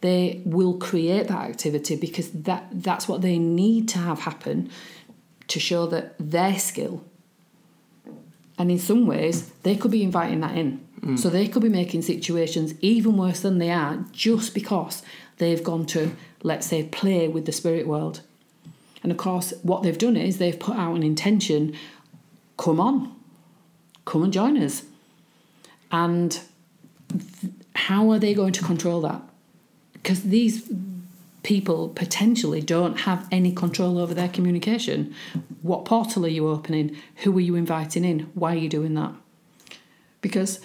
They 0.00 0.42
will 0.44 0.74
create 0.78 1.28
that 1.28 1.50
activity 1.50 1.96
because 1.96 2.30
that 2.30 2.68
that's 2.72 3.08
what 3.08 3.22
they 3.22 3.38
need 3.38 3.88
to 3.90 3.98
have 3.98 4.20
happen 4.20 4.70
to 5.48 5.60
show 5.60 5.86
that 5.86 6.14
their 6.18 6.58
skill. 6.58 7.04
And 8.58 8.70
in 8.70 8.78
some 8.78 9.06
ways, 9.06 9.50
they 9.62 9.76
could 9.76 9.90
be 9.90 10.02
inviting 10.02 10.40
that 10.40 10.56
in. 10.56 10.86
Mm. 11.00 11.18
So 11.18 11.28
they 11.28 11.46
could 11.48 11.62
be 11.62 11.68
making 11.68 12.02
situations 12.02 12.74
even 12.80 13.16
worse 13.16 13.40
than 13.40 13.58
they 13.58 13.70
are 13.70 14.04
just 14.12 14.54
because 14.54 15.02
they've 15.38 15.62
gone 15.62 15.86
to, 15.86 16.12
let's 16.42 16.66
say, 16.66 16.84
play 16.84 17.28
with 17.28 17.44
the 17.44 17.52
spirit 17.52 17.86
world. 17.86 18.22
And 19.06 19.12
of 19.12 19.18
course, 19.18 19.54
what 19.62 19.84
they've 19.84 19.96
done 19.96 20.16
is 20.16 20.38
they've 20.38 20.58
put 20.58 20.74
out 20.74 20.96
an 20.96 21.04
intention 21.04 21.76
come 22.56 22.80
on, 22.80 23.14
come 24.04 24.24
and 24.24 24.32
join 24.32 24.60
us. 24.60 24.82
And 25.92 26.40
how 27.76 28.10
are 28.10 28.18
they 28.18 28.34
going 28.34 28.52
to 28.54 28.64
control 28.64 29.00
that? 29.02 29.22
Because 29.92 30.24
these 30.24 30.68
people 31.44 31.90
potentially 31.90 32.60
don't 32.60 32.96
have 33.02 33.28
any 33.30 33.52
control 33.52 33.96
over 33.96 34.12
their 34.12 34.28
communication. 34.28 35.14
What 35.62 35.84
portal 35.84 36.24
are 36.24 36.28
you 36.28 36.48
opening? 36.48 36.96
Who 37.18 37.38
are 37.38 37.40
you 37.40 37.54
inviting 37.54 38.04
in? 38.04 38.28
Why 38.34 38.54
are 38.54 38.58
you 38.58 38.68
doing 38.68 38.94
that? 38.94 39.12
Because 40.20 40.58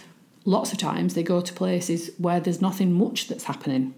lots 0.45 0.71
of 0.71 0.79
times 0.79 1.13
they 1.13 1.21
go 1.21 1.41
to 1.41 1.53
places 1.53 2.09
where 2.17 2.39
there's 2.39 2.59
nothing 2.59 2.91
much 2.91 3.27
that's 3.27 3.43
happening. 3.43 3.93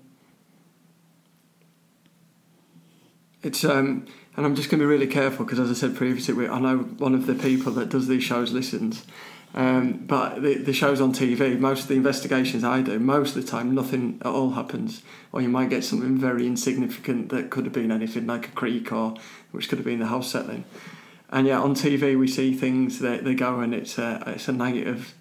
It's 3.44 3.64
um, 3.66 4.08
and 4.36 4.46
I'm 4.46 4.56
just 4.56 4.70
going 4.70 4.80
to 4.80 4.86
be 4.86 4.89
really 4.89 5.08
careful 5.08 5.46
because, 5.46 5.60
as 5.60 5.70
I 5.70 5.74
said 5.74 5.96
previously, 5.96 6.48
I 6.48 6.60
know 6.60 6.78
one 6.78 7.14
of 7.14 7.28
the 7.28 7.36
people 7.36 7.72
that 7.74 7.89
does 7.89 8.08
these 8.08 8.24
shows 8.24 8.52
listens. 8.52 9.06
Um, 9.56 10.06
but 10.08 10.41
the, 10.41 10.56
the 10.56 10.74
shows 10.74 11.00
on 11.00 11.14
TV, 11.14 11.60
most 11.60 11.84
of 11.84 11.88
the 11.89 11.96
investigations 11.96 12.64
I 12.64 12.82
do, 12.82 12.98
most 12.98 13.36
of 13.36 13.46
the 13.46 13.52
time 13.52 13.76
nothing 13.76 14.18
at 14.22 14.28
all 14.28 14.52
happens, 14.52 15.04
or 15.32 15.41
you 15.41 15.50
might 15.50 15.70
get 15.70 15.84
something 15.84 16.18
very 16.18 16.48
insignificant 16.48 17.30
that 17.30 17.52
could 17.52 17.66
have 17.66 17.74
been 17.74 17.91
anything 17.91 18.26
like 18.26 18.48
a 18.48 18.52
creak 18.52 18.91
or 18.91 19.16
which 19.52 19.70
could 19.70 19.78
have 19.78 19.86
been 19.86 20.00
the 20.00 20.08
house 20.08 20.32
settling. 20.32 20.66
And 21.30 21.46
yeah, 21.46 21.62
on 21.62 21.76
TV 21.76 22.18
we 22.18 22.28
see 22.28 22.56
things 22.56 22.98
that 23.00 23.26
they 23.26 23.36
go 23.36 23.60
and 23.60 23.76
it's 23.76 24.00
a 24.00 24.24
it's 24.28 24.48
a 24.48 24.52
negative 24.52 25.14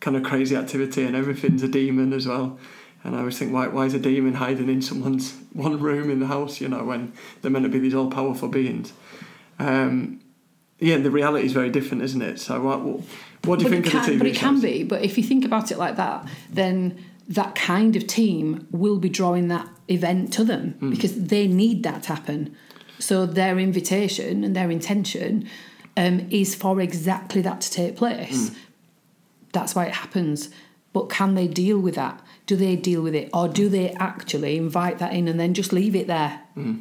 kind 0.00 0.16
of 0.16 0.24
crazy 0.24 0.56
activity 0.56 1.04
and 1.04 1.14
everything's 1.14 1.62
a 1.62 1.68
demon 1.68 2.12
as 2.12 2.26
well. 2.26 2.58
And 3.04 3.14
I 3.14 3.20
always 3.20 3.38
think, 3.38 3.52
why, 3.52 3.68
why 3.68 3.86
is 3.86 3.94
a 3.94 3.98
demon 3.98 4.34
hiding 4.34 4.68
in 4.68 4.82
someone's 4.82 5.32
one 5.52 5.80
room 5.80 6.10
in 6.10 6.20
the 6.20 6.26
house, 6.26 6.60
you 6.60 6.68
know, 6.68 6.84
when 6.84 7.12
they're 7.40 7.50
meant 7.50 7.64
to 7.64 7.68
be 7.68 7.78
these 7.78 7.94
all 7.94 8.10
powerful 8.10 8.48
beings? 8.48 8.92
Um, 9.58 10.20
yeah, 10.80 10.98
the 10.98 11.10
reality 11.10 11.46
is 11.46 11.52
very 11.52 11.70
different, 11.70 12.02
isn't 12.04 12.22
it? 12.22 12.38
So, 12.40 12.60
what, 12.60 12.80
what, 12.82 13.00
what 13.44 13.58
do 13.58 13.64
you 13.64 13.70
But 13.70 13.82
think 13.82 13.86
of 13.86 13.92
the 13.92 13.98
can, 13.98 14.14
TV 14.14 14.18
But 14.18 14.26
it 14.28 14.36
can 14.36 14.60
be. 14.60 14.84
But 14.84 15.02
if 15.02 15.16
you 15.18 15.24
think 15.24 15.44
about 15.44 15.70
it 15.70 15.78
like 15.78 15.96
that, 15.96 16.28
then 16.50 17.02
that 17.28 17.54
kind 17.54 17.94
of 17.96 18.06
team 18.06 18.66
will 18.70 18.98
be 18.98 19.08
drawing 19.08 19.48
that 19.48 19.68
event 19.88 20.32
to 20.34 20.44
them 20.44 20.72
Hmm. 20.80 20.90
because 20.90 21.14
they 21.26 21.46
need 21.46 21.82
that 21.82 22.04
to 22.04 22.14
happen. 22.14 22.54
So 22.98 23.26
their 23.26 23.58
invitation 23.58 24.44
and 24.44 24.56
their 24.56 24.70
intention 24.70 25.48
um, 25.96 26.26
is 26.30 26.54
for 26.54 26.80
exactly 26.80 27.42
that 27.42 27.60
to 27.60 27.70
take 27.70 27.96
place. 27.96 28.48
Hmm. 28.48 28.54
That's 29.52 29.74
why 29.74 29.86
it 29.86 29.94
happens. 29.94 30.50
But 30.92 31.08
can 31.08 31.34
they 31.34 31.48
deal 31.48 31.78
with 31.78 31.94
that? 31.96 32.20
Do 32.48 32.56
they 32.56 32.76
deal 32.76 33.02
with 33.02 33.14
it, 33.14 33.28
or 33.32 33.46
do 33.46 33.68
they 33.68 33.92
actually 33.92 34.56
invite 34.56 34.98
that 34.98 35.12
in 35.12 35.28
and 35.28 35.38
then 35.38 35.52
just 35.52 35.70
leave 35.72 35.94
it 35.94 36.06
there? 36.06 36.40
Mm-hmm. 36.56 36.80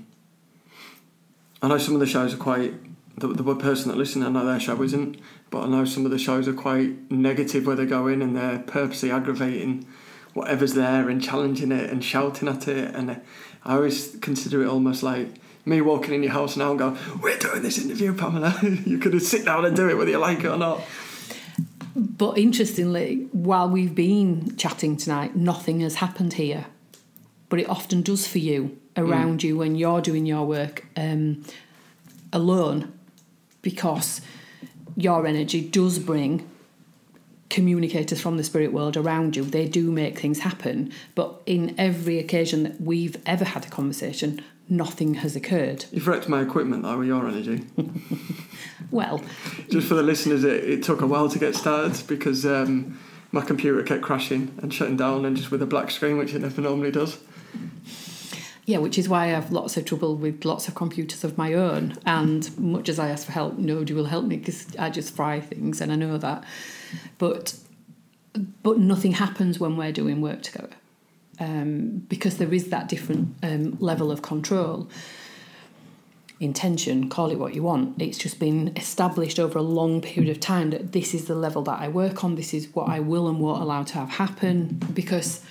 I 1.62 1.68
know 1.68 1.78
some 1.78 1.94
of 1.94 2.00
the 2.00 2.08
shows 2.08 2.34
are 2.34 2.38
quite. 2.38 2.74
The, 3.18 3.28
the 3.28 3.56
person 3.56 3.90
that 3.90 3.98
listens, 3.98 4.24
I 4.24 4.30
know 4.30 4.46
their 4.46 4.60
show 4.60 4.82
isn't, 4.82 5.18
but 5.50 5.64
I 5.64 5.68
know 5.68 5.86
some 5.86 6.06
of 6.06 6.12
the 6.12 6.20
shows 6.20 6.48
are 6.48 6.54
quite 6.54 7.12
negative 7.12 7.66
where 7.66 7.76
they 7.76 7.86
go 7.86 8.08
in 8.08 8.22
and 8.22 8.36
they're 8.36 8.60
purposely 8.60 9.10
aggravating 9.10 9.88
whatever's 10.34 10.76
there 10.76 11.10
and 11.10 11.22
challenging 11.22 11.72
it 11.72 11.90
and 11.90 12.04
shouting 12.04 12.48
at 12.48 12.68
it. 12.68 12.96
And 12.96 13.20
I 13.66 13.76
always 13.76 14.16
consider 14.22 14.62
it 14.62 14.68
almost 14.68 15.04
like 15.04 15.30
me 15.66 15.82
walking 15.82 16.14
in 16.14 16.24
your 16.24 16.32
house 16.32 16.56
now 16.56 16.70
and 16.70 16.80
go, 16.80 16.98
We're 17.22 17.38
doing 17.38 17.62
this 17.62 17.78
interview, 17.78 18.14
Pamela. 18.14 18.58
you 18.64 19.00
could 19.00 19.22
sit 19.22 19.44
down 19.44 19.66
and 19.66 19.76
do 19.76 19.90
it 19.90 19.98
whether 19.98 20.12
you 20.12 20.20
like 20.20 20.40
it 20.40 20.48
or 20.48 20.58
not. 20.58 20.82
But 21.98 22.38
interestingly, 22.38 23.28
while 23.32 23.68
we've 23.68 23.96
been 23.96 24.56
chatting 24.56 24.98
tonight, 24.98 25.36
nothing 25.36 25.80
has 25.80 25.96
happened 25.96 26.34
here. 26.34 26.68
But 27.50 27.60
it 27.60 27.68
often 27.68 28.04
does 28.04 28.28
for 28.28 28.38
you 28.38 28.78
around 28.96 29.42
you 29.42 29.58
when 29.58 29.76
you're 29.76 30.02
doing 30.02 30.28
your 30.28 30.46
work 30.46 30.86
um, 30.96 31.44
alone, 32.32 32.94
because 33.64 34.22
your 34.96 35.26
energy 35.26 35.62
does 35.62 35.98
bring 35.98 36.48
communicators 37.50 38.22
from 38.22 38.38
the 38.38 38.44
spirit 38.44 38.72
world 38.72 38.96
around 38.96 39.36
you. 39.36 39.44
They 39.44 39.68
do 39.68 39.92
make 39.92 40.20
things 40.20 40.40
happen. 40.40 40.92
But 41.16 41.42
in 41.48 41.74
every 41.80 42.20
occasion 42.20 42.62
that 42.64 42.80
we've 42.80 43.18
ever 43.26 43.46
had 43.46 43.66
a 43.66 43.70
conversation, 43.70 44.44
nothing 44.70 45.16
has 45.16 45.36
occurred. 45.36 45.86
You've 45.92 46.08
wrecked 46.08 46.30
my 46.30 46.42
equipment 46.42 46.84
though 46.84 46.98
with 46.98 47.08
your 47.08 47.28
energy. 47.28 47.66
Well, 48.92 49.22
Just 49.70 49.88
for 49.88 49.96
the 49.96 50.04
listeners, 50.04 50.44
it, 50.44 50.64
it 50.64 50.84
took 50.84 51.02
a 51.02 51.08
while 51.08 51.28
to 51.30 51.38
get 51.38 51.56
started 51.56 52.08
because 52.08 52.46
um, 52.46 52.98
my 53.32 53.42
computer 53.42 53.84
kept 53.84 54.02
crashing 54.02 54.58
and 54.62 54.74
shutting 54.74 54.96
down 54.96 55.26
and 55.26 55.36
just 55.36 55.52
with 55.52 55.62
a 55.62 55.66
black 55.66 55.92
screen, 55.92 56.18
which 56.18 56.34
it 56.34 56.40
never 56.40 56.62
normally 56.62 56.92
does. 56.92 57.18
Yeah, 58.66 58.78
which 58.80 58.98
is 58.98 59.10
why 59.10 59.26
I 59.26 59.28
have 59.28 59.52
lots 59.52 59.78
of 59.78 59.86
trouble 59.86 60.16
with 60.16 60.46
lots 60.46 60.68
of 60.68 60.76
computers 60.76 61.24
of 61.24 61.38
my 61.38 61.54
own. 61.54 61.98
And 62.06 62.58
much 62.58 62.90
as 62.90 63.00
I 63.00 63.10
ask 63.10 63.26
for 63.26 63.32
help, 63.32 63.58
nobody 63.58 63.94
will 63.94 64.06
help 64.06 64.26
me 64.26 64.38
because 64.38 64.76
I 64.78 64.90
just 64.90 65.16
fry 65.16 65.40
things, 65.40 65.82
and 65.82 65.92
I 65.92 65.96
know 65.96 66.18
that. 66.18 66.44
But 67.18 67.56
but 68.62 68.78
nothing 68.78 69.14
happens 69.14 69.60
when 69.60 69.78
we're 69.78 69.92
doing 69.92 70.22
work 70.22 70.44
together 70.44 70.76
um, 71.40 72.06
because 72.10 72.38
there 72.38 72.54
is 72.54 72.70
that 72.70 72.90
different 72.90 73.36
um, 73.44 73.78
level 73.80 74.12
of 74.12 74.22
control. 74.22 74.90
Intention, 76.40 77.10
call 77.10 77.32
it 77.32 77.40
what 77.40 77.56
you 77.56 77.64
want. 77.64 78.00
It's 78.00 78.18
just 78.18 78.40
been 78.40 78.72
established 78.76 79.40
over 79.40 79.58
a 79.58 79.64
long 79.64 80.02
period 80.02 80.30
of 80.30 80.40
time 80.40 80.70
that 80.70 80.92
this 80.92 81.14
is 81.14 81.26
the 81.26 81.36
level 81.36 81.64
that 81.64 81.80
I 81.80 81.88
work 81.88 82.24
on. 82.24 82.36
This 82.36 82.54
is 82.54 82.68
what 82.76 82.90
I 82.90 83.00
will 83.00 83.28
and 83.28 83.40
won't 83.40 83.62
allow 83.62 83.84
to 83.84 83.94
have 83.96 84.10
happen 84.10 84.80
because 84.94 85.44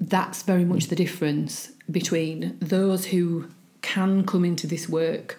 that's 0.00 0.42
very 0.42 0.64
much 0.64 0.88
the 0.88 0.96
difference 0.96 1.70
between 1.90 2.56
those 2.60 3.06
who 3.06 3.48
can 3.82 4.24
come 4.24 4.44
into 4.44 4.66
this 4.66 4.88
work 4.88 5.38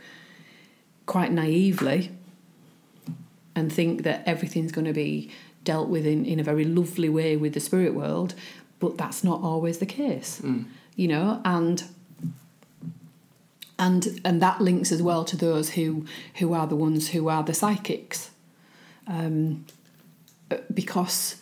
quite 1.05 1.31
naively 1.31 2.11
and 3.55 3.71
think 3.71 4.03
that 4.03 4.23
everything's 4.25 4.71
going 4.71 4.85
to 4.85 4.93
be 4.93 5.29
dealt 5.63 5.89
with 5.89 6.05
in, 6.05 6.25
in 6.25 6.39
a 6.39 6.43
very 6.43 6.65
lovely 6.65 7.09
way 7.09 7.37
with 7.37 7.53
the 7.53 7.59
spirit 7.59 7.93
world, 7.93 8.33
but 8.81 8.97
that's 8.97 9.23
not 9.23 9.41
always 9.41 9.77
the 9.77 9.85
case. 9.85 10.41
You 10.97 11.07
know, 11.07 11.41
and 11.45 11.83
and 13.79 14.19
and 14.25 14.41
that 14.41 14.59
links 14.61 14.91
as 14.91 15.01
well 15.01 15.23
to 15.25 15.37
those 15.37 15.71
who 15.71 16.05
who 16.39 16.53
are 16.53 16.67
the 16.67 16.75
ones 16.75 17.09
who 17.09 17.29
are 17.29 17.43
the 17.43 17.53
psychics. 17.53 18.31
Um, 19.07 19.65
because 20.73 21.37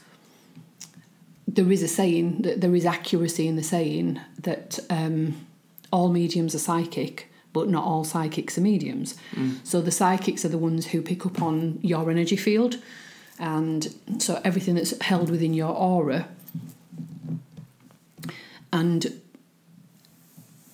there 1.47 1.71
is 1.71 1.81
a 1.83 1.87
saying 1.87 2.43
that 2.43 2.61
there 2.61 2.75
is 2.75 2.85
accuracy 2.85 3.47
in 3.47 3.55
the 3.55 3.63
saying 3.63 4.19
that 4.43 4.79
um, 4.89 5.45
all 5.91 6.09
mediums 6.09 6.53
are 6.53 6.59
psychic, 6.59 7.27
but 7.51 7.67
not 7.69 7.83
all 7.83 8.03
psychics 8.03 8.57
are 8.57 8.61
mediums. 8.61 9.15
So 9.63 9.81
the 9.81 9.91
psychics 9.91 10.45
are 10.45 10.49
the 10.49 10.59
ones 10.59 10.87
who 10.87 11.01
pick 11.01 11.25
up 11.25 11.41
on 11.41 11.79
your 11.81 12.09
energy 12.11 12.35
field, 12.35 12.77
and 13.39 13.93
so 14.19 14.39
everything 14.43 14.75
that's 14.75 14.93
held 15.01 15.29
within 15.31 15.53
your 15.55 15.73
aura, 15.75 16.27
and 18.71 19.21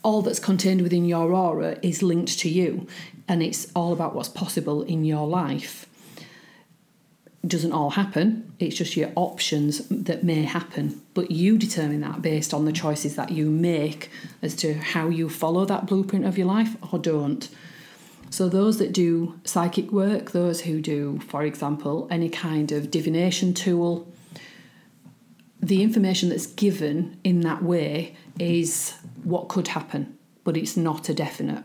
all 0.03 0.21
that's 0.21 0.39
contained 0.39 0.81
within 0.81 1.05
your 1.05 1.33
aura 1.33 1.77
is 1.81 2.03
linked 2.03 2.37
to 2.39 2.49
you, 2.49 2.87
and 3.27 3.41
it's 3.41 3.71
all 3.75 3.91
about 3.91 4.13
what's 4.13 4.29
possible 4.29 4.83
in 4.83 5.03
your 5.03 5.27
life. 5.27 5.87
It 7.43 7.49
doesn't 7.49 7.71
all 7.71 7.91
happen, 7.91 8.53
it's 8.59 8.75
just 8.75 8.95
your 8.95 9.11
options 9.15 9.87
that 9.89 10.23
may 10.23 10.43
happen, 10.43 11.01
but 11.13 11.31
you 11.31 11.57
determine 11.57 12.01
that 12.01 12.21
based 12.21 12.53
on 12.53 12.65
the 12.65 12.71
choices 12.71 13.15
that 13.15 13.31
you 13.31 13.49
make 13.49 14.11
as 14.41 14.55
to 14.57 14.75
how 14.75 15.09
you 15.09 15.27
follow 15.27 15.65
that 15.65 15.87
blueprint 15.87 16.25
of 16.25 16.37
your 16.37 16.47
life 16.47 16.75
or 16.91 16.99
don't. 16.99 17.49
So, 18.29 18.49
those 18.49 18.79
that 18.79 18.91
do 18.91 19.39
psychic 19.43 19.91
work, 19.91 20.31
those 20.31 20.61
who 20.61 20.81
do, 20.81 21.19
for 21.27 21.43
example, 21.43 22.07
any 22.11 22.29
kind 22.29 22.71
of 22.71 22.91
divination 22.91 23.53
tool, 23.53 24.07
the 25.66 25.82
information 25.82 26.30
that's 26.30 26.45
given 26.45 27.20
in 27.24 27.41
that 27.41 27.63
way 27.63 28.16
is 28.39 28.93
what 29.24 29.49
could 29.49 29.70
happen, 29.70 30.16
but 30.43 30.55
it's 30.55 30.78
not 30.78 31.09
a 31.09 31.13
definite. 31.13 31.63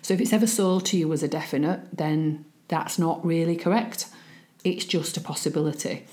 So 0.00 0.14
if 0.14 0.20
it's 0.22 0.32
ever 0.32 0.46
sold 0.46 0.86
to 0.86 0.96
you 0.96 1.12
as 1.12 1.22
a 1.22 1.28
definite, 1.28 1.80
then 1.96 2.46
that's 2.68 2.98
not 2.98 3.24
really 3.24 3.56
correct. 3.56 4.06
It's 4.64 4.86
just 4.86 5.18
a 5.18 5.20
possibility. 5.20 6.06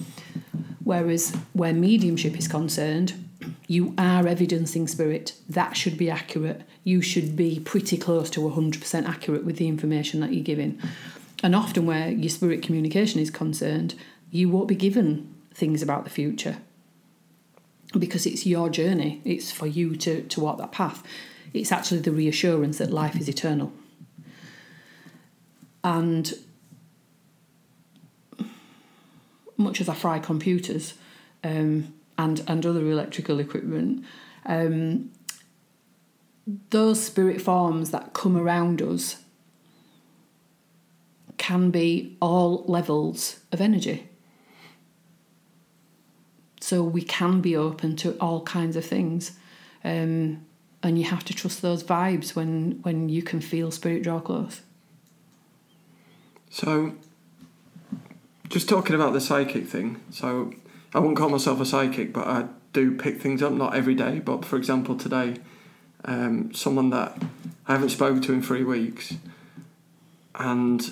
Whereas 0.83 1.33
where 1.53 1.71
mediumship 1.71 2.37
is 2.37 2.49
concerned, 2.49 3.13
you 3.67 3.93
are 3.97 4.27
evidencing 4.27 4.87
spirit. 4.87 5.33
That 5.47 5.77
should 5.77 5.97
be 5.97 6.09
accurate. 6.09 6.63
You 6.83 7.01
should 7.01 7.37
be 7.37 7.61
pretty 7.61 7.97
close 7.97 8.29
to 8.31 8.41
100% 8.41 9.07
accurate 9.07 9.45
with 9.45 9.57
the 9.57 9.69
information 9.69 10.19
that 10.19 10.33
you're 10.33 10.43
giving. 10.43 10.77
And 11.41 11.55
often, 11.55 11.85
where 11.85 12.09
your 12.09 12.29
spirit 12.29 12.61
communication 12.61 13.21
is 13.21 13.31
concerned, 13.31 13.95
you 14.29 14.49
won't 14.49 14.67
be 14.67 14.75
given 14.75 15.33
things 15.53 15.81
about 15.81 16.03
the 16.03 16.09
future 16.09 16.57
because 17.97 18.25
it's 18.25 18.45
your 18.45 18.69
journey. 18.69 19.21
It's 19.25 19.51
for 19.51 19.67
you 19.67 19.95
to, 19.97 20.21
to 20.23 20.39
walk 20.39 20.57
that 20.59 20.71
path. 20.71 21.03
It's 21.53 21.71
actually 21.71 22.01
the 22.01 22.11
reassurance 22.11 22.77
that 22.77 22.91
life 22.91 23.15
is 23.15 23.27
eternal. 23.27 23.73
And 25.83 26.33
much 29.57 29.81
as 29.81 29.89
I 29.89 29.93
fry 29.93 30.19
computers 30.19 30.93
um, 31.43 31.93
and, 32.17 32.43
and 32.47 32.65
other 32.65 32.81
electrical 32.81 33.39
equipment, 33.39 34.05
um, 34.45 35.11
those 36.69 37.03
spirit 37.03 37.41
forms 37.41 37.91
that 37.91 38.13
come 38.13 38.37
around 38.37 38.81
us 38.81 39.17
can 41.37 41.71
be 41.71 42.17
all 42.21 42.63
levels 42.67 43.39
of 43.51 43.61
energy. 43.61 44.09
So 46.69 46.83
we 46.83 47.01
can 47.01 47.41
be 47.41 47.55
open 47.55 47.95
to 47.95 48.15
all 48.19 48.43
kinds 48.43 48.75
of 48.75 48.85
things. 48.85 49.31
Um, 49.83 50.45
and 50.83 50.99
you 50.99 51.05
have 51.05 51.25
to 51.25 51.33
trust 51.33 51.63
those 51.63 51.83
vibes 51.83 52.35
when, 52.35 52.77
when 52.83 53.09
you 53.09 53.23
can 53.23 53.41
feel 53.41 53.71
spirit 53.71 54.03
draw 54.03 54.19
close. 54.19 54.61
So, 56.51 56.93
just 58.49 58.69
talking 58.69 58.93
about 58.93 59.13
the 59.13 59.19
psychic 59.19 59.65
thing. 59.65 59.99
So, 60.11 60.53
I 60.93 60.99
wouldn't 60.99 61.17
call 61.17 61.29
myself 61.29 61.59
a 61.59 61.65
psychic, 61.65 62.13
but 62.13 62.27
I 62.27 62.45
do 62.71 62.95
pick 62.95 63.19
things 63.19 63.41
up, 63.41 63.51
not 63.51 63.73
every 63.75 63.95
day. 63.95 64.19
But 64.19 64.45
for 64.45 64.55
example, 64.55 64.95
today, 64.95 65.37
um, 66.05 66.53
someone 66.53 66.91
that 66.91 67.19
I 67.65 67.71
haven't 67.71 67.89
spoken 67.89 68.21
to 68.21 68.33
in 68.33 68.43
three 68.43 68.63
weeks, 68.63 69.15
and 70.35 70.91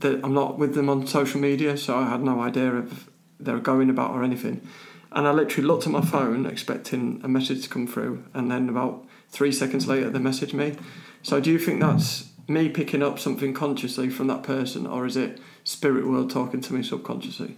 that 0.00 0.22
I'm 0.22 0.34
not 0.34 0.58
with 0.58 0.74
them 0.74 0.90
on 0.90 1.06
social 1.06 1.40
media, 1.40 1.78
so 1.78 1.96
I 1.96 2.10
had 2.10 2.22
no 2.22 2.42
idea 2.42 2.74
of 2.74 3.08
they're 3.38 3.58
going 3.58 3.90
about 3.90 4.10
or 4.10 4.22
anything. 4.22 4.66
And 5.12 5.26
I 5.26 5.32
literally 5.32 5.66
looked 5.66 5.86
at 5.86 5.92
my 5.92 6.00
phone 6.00 6.46
expecting 6.46 7.20
a 7.22 7.28
message 7.28 7.62
to 7.62 7.68
come 7.68 7.86
through, 7.86 8.24
and 8.34 8.50
then 8.50 8.68
about 8.68 9.06
three 9.30 9.52
seconds 9.52 9.86
later, 9.86 10.10
they 10.10 10.18
messaged 10.18 10.52
me. 10.52 10.76
So, 11.22 11.40
do 11.40 11.50
you 11.50 11.58
think 11.58 11.80
that's 11.80 12.30
me 12.48 12.68
picking 12.68 13.02
up 13.02 13.18
something 13.18 13.54
consciously 13.54 14.10
from 14.10 14.26
that 14.28 14.42
person, 14.42 14.86
or 14.86 15.06
is 15.06 15.16
it 15.16 15.40
spirit 15.64 16.06
world 16.06 16.30
talking 16.30 16.60
to 16.60 16.74
me 16.74 16.82
subconsciously? 16.82 17.56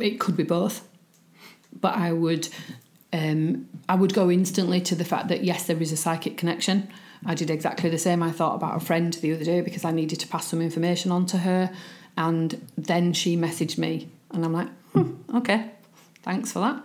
It 0.00 0.20
could 0.20 0.36
be 0.36 0.44
both, 0.44 0.86
but 1.80 1.96
I 1.96 2.12
would, 2.12 2.48
um, 3.12 3.68
I 3.88 3.96
would 3.96 4.14
go 4.14 4.30
instantly 4.30 4.80
to 4.82 4.94
the 4.94 5.04
fact 5.04 5.28
that 5.28 5.42
yes, 5.44 5.66
there 5.66 5.80
is 5.80 5.92
a 5.92 5.96
psychic 5.96 6.36
connection. 6.36 6.88
I 7.26 7.34
did 7.34 7.50
exactly 7.50 7.90
the 7.90 7.98
same. 7.98 8.22
I 8.22 8.30
thought 8.30 8.54
about 8.54 8.76
a 8.76 8.84
friend 8.84 9.12
the 9.14 9.32
other 9.34 9.44
day 9.44 9.60
because 9.60 9.84
I 9.84 9.90
needed 9.90 10.20
to 10.20 10.28
pass 10.28 10.46
some 10.46 10.60
information 10.60 11.10
on 11.10 11.26
to 11.26 11.38
her, 11.38 11.72
and 12.18 12.68
then 12.76 13.12
she 13.12 13.36
messaged 13.36 13.78
me, 13.78 14.08
and 14.32 14.44
I'm 14.44 14.52
like, 14.52 14.68
hmm, 14.92 15.12
okay, 15.36 15.70
thanks 16.22 16.50
for 16.50 16.58
that. 16.58 16.84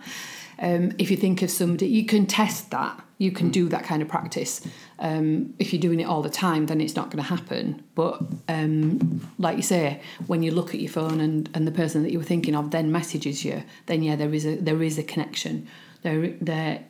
Um, 0.60 0.92
if 0.96 1.10
you 1.10 1.16
think 1.16 1.42
of 1.42 1.50
somebody, 1.50 1.88
you 1.88 2.06
can 2.06 2.24
test 2.24 2.70
that. 2.70 3.02
You 3.18 3.32
can 3.32 3.50
do 3.50 3.68
that 3.68 3.82
kind 3.82 4.00
of 4.00 4.06
practice. 4.08 4.60
Um, 5.00 5.54
if 5.58 5.72
you're 5.72 5.82
doing 5.82 5.98
it 5.98 6.04
all 6.04 6.22
the 6.22 6.30
time, 6.30 6.66
then 6.66 6.80
it's 6.80 6.94
not 6.94 7.10
going 7.10 7.22
to 7.22 7.28
happen. 7.28 7.82
But 7.96 8.22
um, 8.48 9.28
like 9.38 9.56
you 9.56 9.62
say, 9.64 10.00
when 10.28 10.44
you 10.44 10.52
look 10.52 10.72
at 10.72 10.80
your 10.80 10.90
phone 10.90 11.20
and, 11.20 11.50
and 11.52 11.66
the 11.66 11.72
person 11.72 12.04
that 12.04 12.12
you 12.12 12.18
were 12.18 12.24
thinking 12.24 12.54
of 12.54 12.70
then 12.70 12.92
messages 12.92 13.44
you, 13.44 13.64
then 13.86 14.04
yeah, 14.04 14.14
there 14.14 14.32
is 14.32 14.46
a 14.46 14.56
there 14.56 14.82
is 14.82 14.98
a 14.98 15.02
connection. 15.02 15.66
There 16.02 16.28
there 16.40 16.84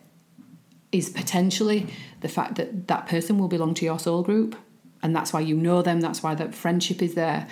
is 0.93 1.09
potentially 1.09 1.87
the 2.21 2.29
fact 2.29 2.57
that 2.57 2.89
that 2.89 3.07
person 3.07 3.39
will 3.39 3.49
belong 3.49 3.73
to 3.75 3.85
your 3.87 3.99
soul 3.99 4.23
group, 4.23 4.55
and 5.03 5.17
that's 5.17 5.33
why 5.33 5.41
you 5.41 5.57
know 5.57 5.81
them. 5.81 6.01
That's 6.03 6.23
why 6.23 6.35
that 6.35 6.55
friendship 6.55 7.01
is 7.01 7.15
there. 7.15 7.49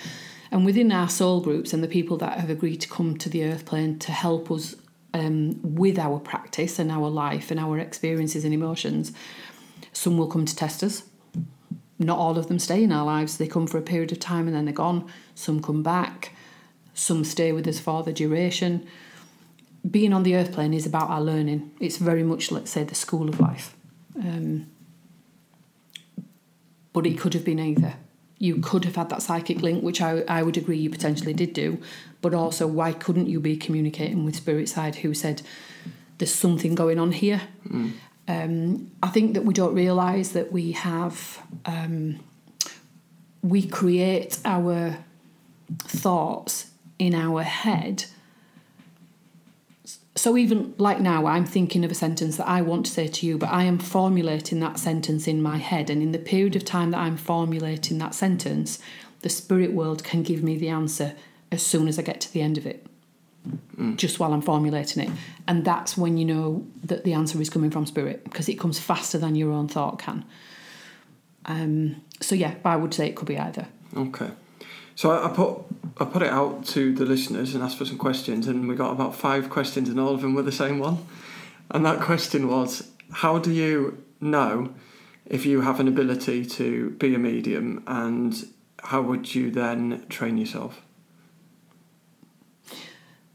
And 0.53 0.65
within 0.65 0.91
our 0.91 1.09
soul 1.09 1.41
groups 1.41 1.73
and 1.73 1.83
the 1.83 1.87
people 1.87 2.15
that 2.17 2.37
have 2.37 2.51
agreed 2.51 2.79
to 2.81 2.87
come 2.87 3.17
to 3.17 3.27
the 3.27 3.43
earth 3.43 3.65
plane 3.65 3.97
to 3.97 4.11
help 4.11 4.51
us 4.51 4.75
um, 5.15 5.59
with 5.63 5.97
our 5.97 6.19
practice 6.19 6.77
and 6.77 6.91
our 6.91 7.09
life 7.09 7.49
and 7.49 7.59
our 7.59 7.79
experiences 7.79 8.45
and 8.45 8.53
emotions, 8.53 9.13
some 9.93 10.15
will 10.15 10.27
come 10.27 10.45
to 10.45 10.55
test 10.55 10.83
us. 10.83 11.05
Not 11.97 12.19
all 12.19 12.37
of 12.37 12.49
them 12.49 12.59
stay 12.59 12.83
in 12.83 12.91
our 12.91 13.03
lives. 13.03 13.37
They 13.37 13.47
come 13.47 13.65
for 13.65 13.79
a 13.79 13.81
period 13.81 14.11
of 14.11 14.19
time 14.19 14.45
and 14.45 14.55
then 14.55 14.65
they're 14.65 14.75
gone. 14.75 15.11
Some 15.33 15.59
come 15.59 15.81
back. 15.81 16.35
Some 16.93 17.23
stay 17.23 17.51
with 17.51 17.67
us 17.67 17.79
for 17.79 18.03
the 18.03 18.13
duration. 18.13 18.85
Being 19.89 20.13
on 20.13 20.21
the 20.21 20.35
earth 20.35 20.51
plane 20.51 20.75
is 20.75 20.85
about 20.85 21.09
our 21.09 21.21
learning. 21.21 21.71
It's 21.79 21.97
very 21.97 22.21
much, 22.21 22.51
let's 22.51 22.69
say, 22.69 22.83
the 22.83 22.93
school 22.93 23.27
of 23.27 23.39
life. 23.39 23.75
Um, 24.15 24.67
but 26.93 27.07
it 27.07 27.17
could 27.17 27.33
have 27.33 27.43
been 27.43 27.59
either 27.59 27.95
you 28.43 28.57
could 28.57 28.83
have 28.83 28.97
had 28.97 29.07
that 29.07 29.21
psychic 29.21 29.61
link, 29.61 29.81
which 29.81 30.01
I, 30.01 30.21
I 30.27 30.43
would 30.43 30.57
agree 30.57 30.77
you 30.77 30.89
potentially 30.89 31.33
did 31.33 31.53
do, 31.53 31.79
but 32.21 32.33
also 32.33 32.67
why 32.67 32.91
couldn't 32.91 33.29
you 33.29 33.39
be 33.39 33.55
communicating 33.55 34.25
with 34.25 34.35
Spirit 34.35 34.67
Side 34.67 34.95
who 34.95 35.13
said 35.13 35.41
there's 36.17 36.35
something 36.35 36.75
going 36.75 36.99
on 36.99 37.13
here? 37.13 37.41
Mm. 37.69 37.93
Um, 38.27 38.91
I 39.01 39.07
think 39.07 39.35
that 39.35 39.45
we 39.45 39.53
don't 39.53 39.73
realise 39.73 40.33
that 40.33 40.51
we 40.51 40.73
have, 40.73 41.41
um, 41.65 42.19
we 43.41 43.65
create 43.65 44.37
our 44.43 44.97
thoughts 45.85 46.71
in 46.99 47.15
our 47.15 47.43
head. 47.43 48.03
So 50.15 50.37
even 50.37 50.75
like 50.77 50.99
now, 50.99 51.25
I'm 51.25 51.45
thinking 51.45 51.83
of 51.83 51.89
a 51.89 51.95
sentence 51.95 52.37
that 52.37 52.47
I 52.47 52.61
want 52.61 52.85
to 52.85 52.91
say 52.91 53.07
to 53.07 53.25
you, 53.25 53.37
but 53.37 53.49
I 53.49 53.63
am 53.63 53.79
formulating 53.79 54.59
that 54.59 54.77
sentence 54.77 55.27
in 55.27 55.41
my 55.41 55.57
head. 55.57 55.89
And 55.89 56.03
in 56.03 56.11
the 56.11 56.19
period 56.19 56.55
of 56.55 56.63
time 56.63 56.91
that 56.91 56.99
I'm 56.99 57.17
formulating 57.17 57.97
that 57.97 58.13
sentence, 58.13 58.77
the 59.21 59.29
spirit 59.29 59.73
world 59.73 60.03
can 60.03 60.21
give 60.21 60.43
me 60.43 60.55
the 60.57 60.69
answer 60.69 61.15
as 61.51 61.65
soon 61.65 61.87
as 61.87 61.97
I 61.97 62.03
get 62.03 62.21
to 62.21 62.33
the 62.33 62.41
end 62.41 62.57
of 62.57 62.65
it, 62.67 62.85
Mm. 63.77 63.97
just 63.97 64.19
while 64.19 64.33
I'm 64.33 64.41
formulating 64.41 65.03
it. 65.03 65.11
And 65.47 65.65
that's 65.65 65.97
when 65.97 66.17
you 66.17 66.25
know 66.25 66.65
that 66.83 67.03
the 67.03 67.13
answer 67.13 67.41
is 67.41 67.49
coming 67.49 67.71
from 67.71 67.85
spirit 67.85 68.23
because 68.23 68.47
it 68.47 68.55
comes 68.59 68.79
faster 68.79 69.17
than 69.17 69.35
your 69.35 69.51
own 69.51 69.67
thought 69.67 69.99
can. 69.99 70.23
Um, 71.45 71.97
so 72.21 72.35
yeah, 72.35 72.55
I 72.63 72.75
would 72.77 72.93
say 72.93 73.07
it 73.07 73.15
could 73.15 73.27
be 73.27 73.37
either. 73.37 73.67
Okay. 73.97 74.29
So 74.95 75.11
I, 75.11 75.27
put 75.29 75.59
I 75.99 76.05
put 76.05 76.21
it 76.21 76.29
out 76.29 76.65
to 76.67 76.93
the 76.93 77.05
listeners 77.05 77.55
and 77.55 77.63
asked 77.63 77.77
for 77.77 77.85
some 77.85 77.97
questions, 77.97 78.47
and 78.47 78.67
we 78.67 78.75
got 78.75 78.91
about 78.91 79.15
five 79.15 79.49
questions, 79.49 79.89
and 79.89 79.99
all 79.99 80.13
of 80.13 80.21
them 80.21 80.35
were 80.35 80.43
the 80.43 80.51
same 80.51 80.79
one. 80.79 80.99
And 81.71 81.85
that 81.85 81.99
question 81.99 82.47
was, 82.47 82.87
how 83.11 83.39
do 83.39 83.51
you 83.51 84.03
know 84.21 84.73
if 85.25 85.45
you 85.45 85.61
have 85.61 85.79
an 85.79 85.87
ability 85.87 86.45
to 86.45 86.91
be 86.91 87.15
a 87.15 87.19
medium, 87.19 87.83
and 87.87 88.47
how 88.83 89.01
would 89.01 89.33
you 89.33 89.49
then 89.49 90.05
train 90.09 90.37
yourself? 90.37 90.81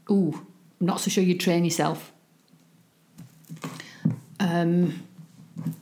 Ooh, 0.09 0.47
I'm 0.79 0.87
not 0.87 1.01
so 1.01 1.09
sure 1.09 1.23
you'd 1.23 1.39
train 1.39 1.65
yourself. 1.65 2.11
Um, 4.39 5.03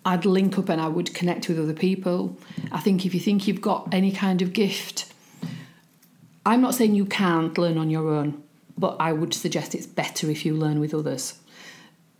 I'd 0.05 0.25
link 0.25 0.57
up 0.57 0.69
and 0.69 0.81
I 0.81 0.87
would 0.87 1.13
connect 1.13 1.47
with 1.47 1.59
other 1.59 1.73
people. 1.73 2.37
I 2.71 2.79
think 2.79 3.05
if 3.05 3.13
you 3.13 3.19
think 3.19 3.47
you've 3.47 3.61
got 3.61 3.93
any 3.93 4.11
kind 4.11 4.41
of 4.41 4.53
gift, 4.53 5.13
I'm 6.47 6.61
not 6.61 6.75
saying 6.75 6.95
you 6.95 7.05
can't 7.05 7.57
learn 7.57 7.77
on 7.77 7.89
your 7.89 8.07
own, 8.07 8.41
but 8.77 8.95
I 9.01 9.11
would 9.11 9.33
suggest 9.33 9.75
it's 9.75 9.85
better 9.85 10.31
if 10.31 10.45
you 10.45 10.53
learn 10.53 10.79
with 10.79 10.93
others. 10.93 11.39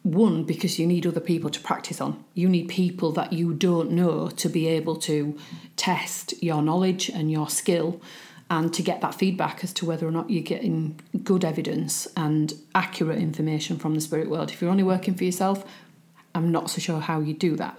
one, 0.03 0.43
because 0.43 0.80
you 0.80 0.88
need 0.88 1.05
other 1.05 1.19
people 1.19 1.49
to 1.49 1.59
practice 1.59 1.99
on. 1.99 2.23
You 2.34 2.47
need 2.47 2.69
people 2.69 3.11
that 3.13 3.34
you 3.34 3.53
don't 3.53 3.91
know 3.91 4.30
to 4.30 4.49
be 4.49 4.67
able 4.67 4.95
to 4.97 5.38
test 5.75 6.41
your 6.41 6.61
knowledge 6.61 7.09
and 7.09 7.32
your 7.32 7.49
skill 7.49 8.01
and 8.49 8.73
to 8.73 8.82
get 8.82 9.01
that 9.01 9.15
feedback 9.15 9.63
as 9.63 9.73
to 9.73 9.86
whether 9.86 10.07
or 10.07 10.11
not 10.11 10.30
you're 10.30 10.43
getting 10.43 10.99
good 11.23 11.43
evidence 11.43 12.07
and 12.15 12.53
accurate 12.73 13.17
information 13.17 13.78
from 13.78 13.95
the 13.95 14.01
spirit 14.01 14.30
world. 14.30 14.49
If 14.51 14.61
you're 14.61 14.71
only 14.71 14.84
working 14.84 15.15
for 15.15 15.25
yourself, 15.25 15.65
I'm 16.34 16.51
not 16.51 16.69
so 16.69 16.80
sure 16.80 17.01
how 17.01 17.19
you 17.19 17.34
do 17.34 17.57
that. 17.57 17.78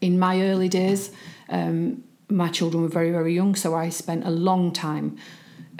In 0.00 0.18
my 0.18 0.42
early 0.42 0.68
days, 0.68 1.12
um, 1.48 2.02
my 2.28 2.48
children 2.48 2.82
were 2.82 2.88
very, 2.88 3.12
very 3.12 3.34
young, 3.34 3.54
so 3.54 3.74
I 3.74 3.90
spent 3.90 4.26
a 4.26 4.30
long 4.30 4.72
time 4.72 5.16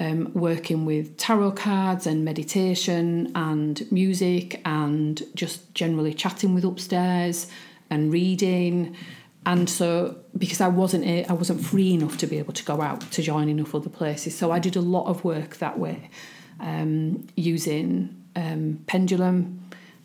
um, 0.01 0.33
working 0.33 0.87
with 0.87 1.17
tarot 1.19 1.53
cards 1.53 2.07
and 2.07 2.25
meditation 2.25 3.31
and 3.35 3.87
music 3.93 4.61
and 4.65 5.23
just 5.35 5.73
generally 5.75 6.15
chatting 6.15 6.55
with 6.55 6.65
upstairs 6.65 7.47
and 7.91 8.11
reading. 8.11 8.97
And 9.45 9.69
so, 9.69 10.17
because 10.37 10.61
I 10.61 10.69
wasn't 10.69 11.05
a, 11.05 11.25
I 11.27 11.35
wasn't 11.35 11.65
free 11.65 11.93
enough 11.93 12.17
to 12.19 12.27
be 12.27 12.39
able 12.39 12.55
to 12.55 12.65
go 12.65 12.81
out 12.81 13.03
to 13.13 13.23
join 13.23 13.49
enough 13.49 13.75
other 13.75 13.89
places, 13.91 14.37
so 14.37 14.51
I 14.51 14.59
did 14.59 14.77
a 14.77 14.81
lot 14.81 15.07
of 15.07 15.23
work 15.25 15.59
that 15.59 15.79
way, 15.79 16.11
um, 16.61 17.27
using 17.37 18.23
um, 18.37 18.81
pendulum, 18.87 19.63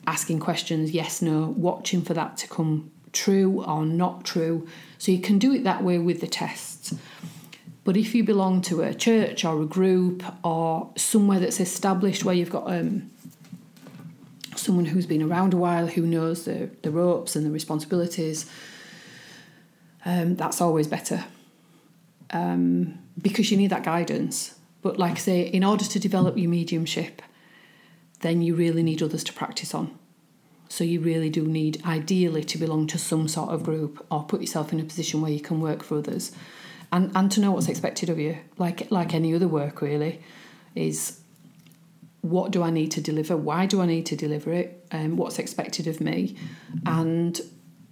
asking 0.08 0.40
questions, 0.40 0.92
yes, 0.92 1.22
no, 1.22 1.54
watching 1.58 2.02
for 2.02 2.14
that 2.14 2.38
to 2.38 2.48
come 2.48 2.92
true 3.12 3.64
or 3.64 3.86
not 3.86 4.26
true. 4.26 4.68
So 4.98 5.12
you 5.12 5.20
can 5.20 5.38
do 5.38 5.54
it 5.54 5.64
that 5.64 5.84
way 5.84 6.00
with 6.00 6.22
the 6.22 6.28
tests. 6.28 6.94
But 7.86 7.96
if 7.96 8.16
you 8.16 8.24
belong 8.24 8.62
to 8.64 8.82
a 8.82 8.96
church 8.96 9.46
or 9.46 9.62
a 9.62 9.66
group 9.66 10.24
or 10.44 10.92
somewhere 10.98 11.40
that's 11.40 11.60
established 11.60 12.26
where 12.26 12.34
you've 12.34 12.50
got 12.50 12.70
um, 12.70 13.12
someone 14.56 14.86
who's 14.86 15.06
been 15.06 15.22
around 15.22 15.54
a 15.54 15.58
while 15.58 15.86
who 15.86 16.02
knows 16.02 16.46
the, 16.46 16.72
the 16.82 16.90
ropes 16.90 17.36
and 17.36 17.46
the 17.46 17.52
responsibilities, 17.52 18.50
um, 20.04 20.36
that's 20.36 20.62
always 20.62 20.88
better 20.88 21.26
um, 22.32 22.98
because 23.22 23.52
you 23.52 23.58
need 23.58 23.70
that 23.70 23.84
guidance. 23.84 24.56
But, 24.82 24.98
like 24.98 25.14
I 25.14 25.20
say, 25.20 25.42
in 25.42 25.64
order 25.64 25.86
to 25.86 26.00
develop 26.00 26.38
your 26.38 26.50
mediumship, 26.50 27.22
then 28.22 28.42
you 28.42 28.56
really 28.56 28.82
need 28.82 29.04
others 29.04 29.24
to 29.26 29.34
practice 29.34 29.76
on. 29.76 29.96
So, 30.70 30.84
you 30.84 31.00
really 31.02 31.30
do 31.30 31.46
need, 31.46 31.84
ideally, 31.86 32.44
to 32.46 32.58
belong 32.58 32.88
to 32.88 32.98
some 32.98 33.28
sort 33.28 33.50
of 33.50 33.64
group 33.64 34.04
or 34.10 34.24
put 34.24 34.42
yourself 34.42 34.74
in 34.74 34.80
a 34.80 34.84
position 34.84 35.22
where 35.22 35.32
you 35.32 35.40
can 35.40 35.60
work 35.60 35.84
for 35.84 35.98
others 35.98 36.32
and 36.92 37.12
and 37.16 37.32
to 37.32 37.40
know 37.40 37.52
what's 37.52 37.68
expected 37.68 38.10
of 38.10 38.20
you, 38.20 38.38
like 38.58 38.90
like 38.92 39.14
any 39.14 39.34
other 39.34 39.48
work, 39.48 39.82
really, 39.82 40.22
is 40.76 41.20
what 42.22 42.52
do 42.52 42.64
I 42.64 42.72
need 42.72 42.90
to 42.92 43.02
deliver? 43.02 43.38
Why 43.38 43.66
do 43.66 43.82
I 43.82 43.86
need 43.86 44.06
to 44.08 44.16
deliver 44.16 44.52
it? 44.52 44.86
And 44.92 45.14
um, 45.14 45.18
what's 45.18 45.38
expected 45.40 45.88
of 45.88 46.02
me, 46.02 46.36
and 46.86 47.40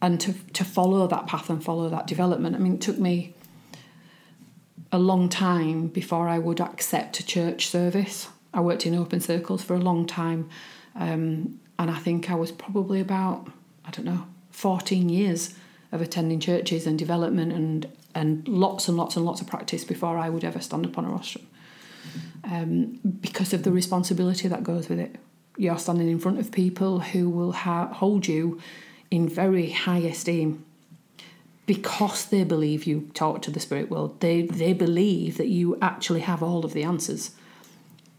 and 0.01 0.19
to 0.21 0.33
to 0.53 0.63
follow 0.63 1.07
that 1.07 1.27
path 1.27 1.49
and 1.49 1.63
follow 1.63 1.89
that 1.89 2.07
development. 2.07 2.55
I 2.55 2.59
mean, 2.59 2.75
it 2.75 2.81
took 2.81 2.97
me 2.97 3.35
a 4.91 4.99
long 4.99 5.29
time 5.29 5.87
before 5.87 6.27
I 6.27 6.39
would 6.39 6.59
accept 6.59 7.19
a 7.19 7.25
church 7.25 7.67
service. 7.67 8.27
I 8.53 8.61
worked 8.61 8.85
in 8.85 8.95
open 8.95 9.19
circles 9.19 9.63
for 9.63 9.75
a 9.75 9.79
long 9.79 10.05
time, 10.05 10.49
um, 10.95 11.59
and 11.79 11.89
I 11.89 11.97
think 11.97 12.29
I 12.29 12.35
was 12.35 12.51
probably 12.51 13.01
about 13.01 13.51
I 13.85 13.91
don't 13.91 14.05
know 14.05 14.25
fourteen 14.51 15.09
years 15.09 15.55
of 15.91 16.01
attending 16.01 16.39
churches 16.39 16.87
and 16.87 16.97
development 16.97 17.51
and 17.53 17.85
and 18.15 18.47
lots 18.47 18.87
and 18.87 18.97
lots 18.97 19.15
and 19.15 19.25
lots 19.25 19.41
of 19.41 19.47
practice 19.47 19.83
before 19.83 20.17
I 20.17 20.29
would 20.29 20.43
ever 20.43 20.59
stand 20.59 20.85
up 20.85 20.97
on 20.97 21.05
a 21.05 21.09
rostrum. 21.09 21.47
Um, 22.43 22.99
because 23.21 23.53
of 23.53 23.63
the 23.63 23.71
responsibility 23.71 24.47
that 24.47 24.63
goes 24.63 24.89
with 24.89 24.99
it. 24.99 25.15
You're 25.55 25.77
standing 25.77 26.09
in 26.09 26.19
front 26.19 26.39
of 26.39 26.51
people 26.51 26.99
who 26.99 27.29
will 27.29 27.53
ha- 27.53 27.93
hold 27.93 28.27
you 28.27 28.59
in 29.09 29.29
very 29.29 29.69
high 29.69 29.99
esteem 29.99 30.65
because 31.65 32.25
they 32.25 32.43
believe 32.43 32.85
you 32.85 33.09
talk 33.13 33.41
to 33.43 33.51
the 33.51 33.59
spirit 33.59 33.89
world. 33.89 34.19
They, 34.19 34.41
they 34.41 34.73
believe 34.73 35.37
that 35.37 35.47
you 35.47 35.77
actually 35.81 36.21
have 36.21 36.43
all 36.43 36.65
of 36.65 36.73
the 36.73 36.83
answers. 36.83 37.31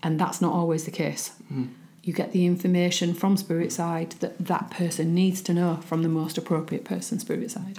And 0.03 0.18
that's 0.18 0.40
not 0.40 0.55
always 0.55 0.84
the 0.84 0.90
case. 0.90 1.32
Mm. 1.53 1.70
You 2.03 2.12
get 2.12 2.32
the 2.32 2.47
information 2.47 3.14
from 3.14 3.36
spirit 3.36 3.72
side 3.72 4.12
that 4.20 4.38
that 4.38 4.70
person 4.70 5.14
needs 5.14 5.42
to 5.42 5.55
know 5.55 5.76
from 5.76 6.03
the 6.03 6.09
most 6.09 6.38
appropriate 6.38 6.84
person 6.84 7.18
spirit 7.18 7.51
side. 7.51 7.78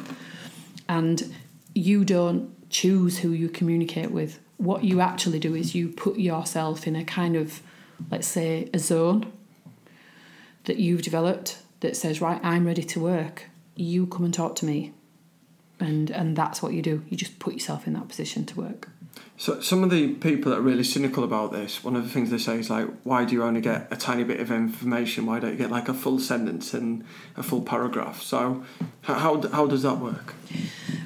And 0.87 1.33
you 1.75 2.05
don't 2.05 2.69
choose 2.69 3.19
who 3.19 3.29
you 3.31 3.49
communicate 3.49 4.09
with. 4.09 4.39
What 4.57 4.85
you 4.85 5.01
actually 5.01 5.39
do 5.39 5.53
is 5.53 5.75
you 5.75 5.89
put 5.89 6.17
yourself 6.17 6.87
in 6.87 6.95
a 6.95 7.03
kind 7.03 7.35
of, 7.35 7.61
let's 8.09 8.27
say, 8.27 8.69
a 8.73 8.79
zone 8.79 9.31
that 10.63 10.77
you've 10.77 11.01
developed 11.01 11.59
that 11.81 11.95
says, 11.95 12.21
right, 12.21 12.39
I'm 12.43 12.65
ready 12.65 12.83
to 12.83 12.99
work. 12.99 13.45
You 13.75 14.07
come 14.07 14.23
and 14.23 14.33
talk 14.33 14.55
to 14.57 14.65
me. 14.65 14.93
And 15.77 16.09
and 16.09 16.37
that's 16.37 16.63
what 16.63 16.71
you 16.71 16.81
do. 16.81 17.03
You 17.09 17.17
just 17.17 17.37
put 17.37 17.53
yourself 17.53 17.85
in 17.85 17.93
that 17.93 18.07
position 18.07 18.45
to 18.45 18.55
work. 18.55 18.87
So 19.37 19.59
some 19.59 19.83
of 19.83 19.89
the 19.89 20.13
people 20.13 20.51
that 20.51 20.59
are 20.59 20.61
really 20.61 20.83
cynical 20.83 21.23
about 21.23 21.51
this, 21.51 21.83
one 21.83 21.95
of 21.95 22.03
the 22.03 22.09
things 22.09 22.31
they 22.31 22.37
say 22.37 22.57
is 22.57 22.69
like, 22.69 22.87
why 23.03 23.25
do 23.25 23.33
you 23.33 23.43
only 23.43 23.59
get 23.59 23.87
a 23.91 23.97
tiny 23.97 24.23
bit 24.23 24.39
of 24.39 24.49
information? 24.49 25.25
Why 25.25 25.39
don't 25.39 25.51
you 25.51 25.57
get 25.57 25.69
like 25.69 25.89
a 25.89 25.93
full 25.93 26.19
sentence 26.19 26.73
and 26.73 27.03
a 27.35 27.43
full 27.43 27.61
paragraph? 27.61 28.21
So 28.21 28.63
how 29.01 29.41
how 29.49 29.67
does 29.67 29.83
that 29.83 29.97
work? 29.97 30.35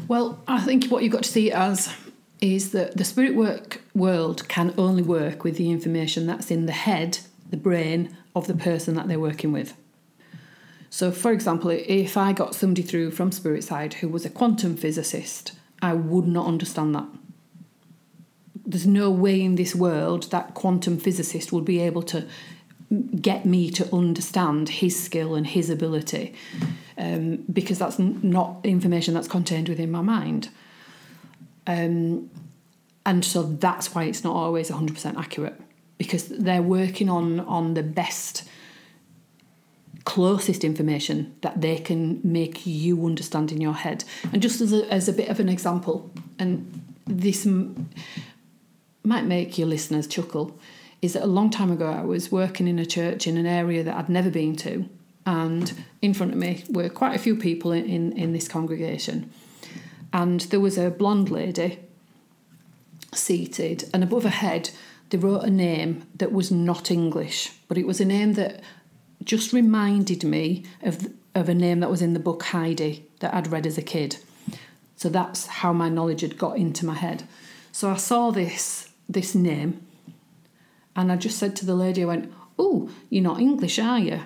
Well, 0.08 0.40
I 0.48 0.62
think 0.62 0.86
what 0.86 1.04
you've 1.04 1.12
got 1.14 1.24
to 1.24 1.30
see 1.30 1.52
as 1.52 1.94
is 2.40 2.72
that 2.72 2.96
the 2.96 3.04
spirit 3.04 3.36
work 3.36 3.82
world 3.96 4.48
can 4.48 4.74
only 4.78 5.04
work 5.04 5.44
with 5.44 5.58
the 5.58 5.72
information 5.72 6.28
that's 6.28 6.52
in 6.52 6.68
the 6.68 6.72
head, 6.72 7.20
the 7.50 7.58
brain 7.58 8.16
of 8.36 8.48
the 8.48 8.54
person 8.54 8.96
that 8.96 9.08
they're 9.08 9.20
working 9.20 9.52
with. 9.52 9.74
So, 10.90 11.12
for 11.12 11.32
example, 11.32 11.70
if 11.70 12.16
I 12.16 12.34
got 12.34 12.56
somebody 12.56 12.82
through 12.82 13.12
from 13.12 13.32
spirit 13.32 13.64
side 13.64 13.96
who 13.96 14.08
was 14.08 14.26
a 14.26 14.30
quantum 14.30 14.76
physicist, 14.76 15.54
I 15.82 15.94
would 15.94 16.28
not 16.28 16.48
understand 16.48 16.96
that 16.96 17.06
there's 18.70 18.86
no 18.86 19.10
way 19.10 19.42
in 19.42 19.56
this 19.56 19.74
world 19.74 20.30
that 20.30 20.54
quantum 20.54 21.00
physicist 21.00 21.52
would 21.52 21.66
be 21.66 21.80
able 21.80 22.04
to 22.04 22.26
get 23.20 23.44
me 23.46 23.70
to 23.72 23.94
understand 23.94 24.70
his 24.70 25.02
skill 25.02 25.34
and 25.34 25.48
his 25.48 25.72
ability 25.72 26.36
um, 26.98 27.38
because 27.52 27.80
that's 27.80 27.98
not 27.98 28.60
information 28.64 29.16
that's 29.16 29.28
contained 29.28 29.70
within 29.70 29.90
my 29.90 30.02
mind. 30.02 30.50
Um, 31.66 32.30
and 33.06 33.26
so 33.26 33.42
that's 33.44 33.96
why 33.96 34.04
it's 34.04 34.24
not 34.24 34.36
always 34.36 34.70
100% 34.70 35.18
accurate 35.18 35.60
because 35.98 36.28
they're 36.28 36.62
working 36.62 37.10
on 37.10 37.40
on 37.42 37.74
the 37.74 37.84
best 37.84 38.48
closest 40.06 40.64
information 40.64 41.36
that 41.42 41.60
they 41.62 41.78
can 41.78 42.20
make 42.24 42.66
you 42.66 43.06
understand 43.06 43.52
in 43.52 43.62
your 43.62 43.74
head 43.74 44.04
and 44.32 44.42
just 44.42 44.62
as 44.62 44.74
a, 44.74 44.92
as 44.92 45.10
a 45.10 45.14
bit 45.14 45.30
of 45.30 45.40
an 45.40 45.50
example 45.50 46.10
and 46.40 46.82
this 47.06 47.46
might 49.10 49.26
make 49.26 49.58
your 49.58 49.68
listeners 49.68 50.06
chuckle 50.06 50.58
is 51.02 51.14
that 51.14 51.24
a 51.24 51.28
long 51.28 51.50
time 51.50 51.72
ago 51.72 51.88
I 51.88 52.04
was 52.04 52.32
working 52.32 52.68
in 52.68 52.78
a 52.78 52.86
church 52.86 53.26
in 53.26 53.38
an 53.38 53.48
area 53.48 53.84
that 53.84 53.96
I'd 53.96 54.08
never 54.08 54.30
been 54.30 54.56
to, 54.58 54.88
and 55.26 55.74
in 56.02 56.14
front 56.14 56.34
of 56.34 56.38
me 56.38 56.64
were 56.70 56.90
quite 56.90 57.16
a 57.16 57.20
few 57.20 57.36
people 57.36 57.72
in, 57.72 57.86
in, 57.86 58.12
in 58.14 58.34
this 58.34 58.48
congregation. 58.48 59.32
And 60.14 60.42
there 60.42 60.60
was 60.60 60.78
a 60.78 60.92
blonde 60.92 61.32
lady 61.32 61.80
seated, 63.14 63.90
and 63.94 64.04
above 64.04 64.24
her 64.24 64.30
head, 64.30 64.70
they 65.10 65.18
wrote 65.18 65.44
a 65.44 65.50
name 65.50 66.04
that 66.16 66.32
was 66.32 66.52
not 66.52 66.92
English, 66.92 67.52
but 67.68 67.80
it 67.80 67.88
was 67.88 68.00
a 68.00 68.06
name 68.06 68.34
that 68.34 68.62
just 69.24 69.54
reminded 69.54 70.24
me 70.24 70.66
of, 70.84 71.08
of 71.34 71.50
a 71.50 71.56
name 71.56 71.80
that 71.80 71.90
was 71.90 72.04
in 72.04 72.14
the 72.14 72.20
book 72.20 72.44
Heidi 72.44 73.06
that 73.22 73.34
I'd 73.34 73.52
read 73.52 73.66
as 73.66 73.78
a 73.78 73.82
kid. 73.82 74.18
So 74.98 75.10
that's 75.10 75.48
how 75.48 75.74
my 75.74 75.90
knowledge 75.90 76.22
had 76.22 76.38
got 76.38 76.58
into 76.58 76.86
my 76.86 76.96
head. 76.96 77.24
So 77.72 77.90
I 77.90 77.96
saw 77.96 78.32
this 78.32 78.89
this 79.10 79.34
name. 79.34 79.86
And 80.96 81.12
I 81.12 81.16
just 81.16 81.38
said 81.38 81.56
to 81.58 81.66
the 81.66 81.76
lady, 81.76 82.04
I 82.04 82.06
went, 82.08 82.32
Oh, 82.58 82.90
you're 83.10 83.24
not 83.24 83.40
English, 83.40 83.80
are 83.80 84.00
you? 84.00 84.22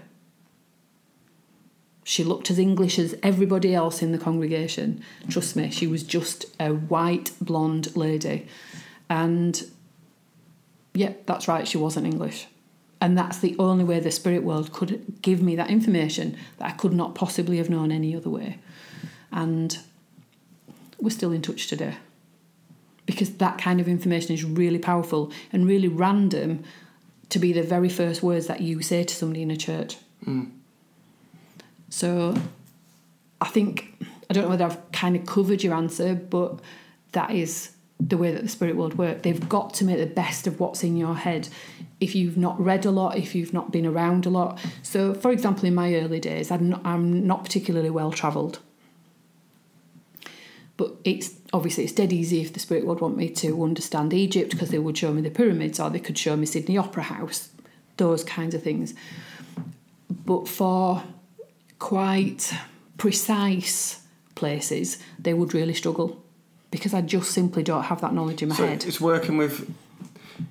She 2.03 2.23
looked 2.23 2.51
as 2.51 2.59
English 2.59 2.99
as 2.99 3.15
everybody 3.23 3.73
else 3.73 4.01
in 4.01 4.11
the 4.11 4.17
congregation. 4.17 5.01
Trust 5.29 5.55
me, 5.55 5.71
she 5.71 5.87
was 5.87 6.03
just 6.03 6.45
a 6.59 6.71
white 6.71 7.31
blonde 7.39 7.95
lady. 7.95 8.47
And 9.09 9.63
yeah, 10.93 11.13
that's 11.25 11.47
right, 11.47 11.67
she 11.67 11.77
wasn't 11.77 12.07
English. 12.07 12.47
And 12.99 13.17
that's 13.17 13.39
the 13.39 13.55
only 13.59 13.83
way 13.83 13.99
the 13.99 14.11
spirit 14.11 14.43
world 14.43 14.73
could 14.73 15.21
give 15.21 15.41
me 15.41 15.55
that 15.55 15.69
information 15.69 16.37
that 16.57 16.65
I 16.65 16.71
could 16.71 16.93
not 16.93 17.15
possibly 17.15 17.57
have 17.57 17.69
known 17.69 17.91
any 17.91 18.15
other 18.15 18.29
way. 18.29 18.59
And 19.31 19.77
we're 20.99 21.09
still 21.09 21.31
in 21.31 21.41
touch 21.41 21.67
today 21.67 21.95
because 23.05 23.33
that 23.35 23.57
kind 23.57 23.79
of 23.79 23.87
information 23.87 24.33
is 24.33 24.43
really 24.43 24.79
powerful 24.79 25.31
and 25.51 25.67
really 25.67 25.87
random 25.87 26.63
to 27.29 27.39
be 27.39 27.51
the 27.51 27.63
very 27.63 27.89
first 27.89 28.23
words 28.23 28.47
that 28.47 28.61
you 28.61 28.81
say 28.81 29.03
to 29.03 29.13
somebody 29.13 29.41
in 29.41 29.51
a 29.51 29.57
church. 29.57 29.97
Mm. 30.25 30.51
So 31.89 32.35
I 33.41 33.47
think, 33.47 33.93
I 34.29 34.33
don't 34.33 34.43
know 34.43 34.49
whether 34.49 34.65
I've 34.65 34.91
kind 34.91 35.15
of 35.15 35.25
covered 35.25 35.63
your 35.63 35.73
answer, 35.73 36.15
but 36.15 36.59
that 37.11 37.31
is 37.31 37.71
the 37.99 38.17
way 38.17 38.31
that 38.31 38.41
the 38.41 38.49
spirit 38.49 38.75
world 38.75 38.97
work. 38.97 39.23
They've 39.23 39.49
got 39.49 39.73
to 39.75 39.85
make 39.85 39.97
the 39.97 40.05
best 40.05 40.47
of 40.47 40.59
what's 40.59 40.83
in 40.83 40.97
your 40.97 41.15
head. 41.15 41.49
If 41.99 42.15
you've 42.15 42.37
not 42.37 42.59
read 42.59 42.85
a 42.85 42.91
lot, 42.91 43.17
if 43.17 43.35
you've 43.35 43.53
not 43.53 43.71
been 43.71 43.85
around 43.85 44.25
a 44.25 44.29
lot. 44.29 44.59
So, 44.81 45.13
for 45.13 45.31
example, 45.31 45.65
in 45.65 45.75
my 45.75 45.93
early 45.95 46.19
days, 46.19 46.51
I'm 46.51 46.69
not, 46.69 46.81
I'm 46.85 47.25
not 47.27 47.43
particularly 47.43 47.89
well 47.89 48.11
travelled. 48.11 48.59
But 50.77 50.95
it's 51.03 51.29
obviously 51.53 51.83
it's 51.83 51.93
dead 51.93 52.11
easy 52.11 52.41
if 52.41 52.51
the 52.51 52.59
spirit 52.59 52.85
world 52.85 52.99
want 52.99 53.15
me 53.15 53.29
to 53.29 53.63
understand 53.63 54.13
Egypt 54.13 54.51
because 54.51 54.71
they 54.71 54.79
would 54.79 54.97
show 54.97 55.13
me 55.13 55.21
the 55.21 55.29
pyramids 55.29 55.79
or 55.79 55.89
they 55.89 55.99
could 55.99 56.17
show 56.17 56.35
me 56.35 56.45
Sydney 56.47 56.77
Opera 56.77 57.03
House, 57.03 57.49
those 57.97 58.23
kinds 58.23 58.55
of 58.55 58.63
things. 58.63 58.95
But 60.09 60.47
for 60.47 61.03
quite 61.77 62.51
precise 62.97 64.01
places, 64.35 64.97
they 65.19 65.33
would 65.33 65.53
really 65.53 65.75
struggle 65.75 66.23
because 66.71 66.93
I 66.93 67.01
just 67.01 67.31
simply 67.31 67.61
don't 67.61 67.83
have 67.83 68.01
that 68.01 68.13
knowledge 68.13 68.41
in 68.41 68.49
my 68.49 68.55
so 68.55 68.65
head. 68.65 68.83
it's 68.83 68.99
working 68.99 69.37
with. 69.37 69.71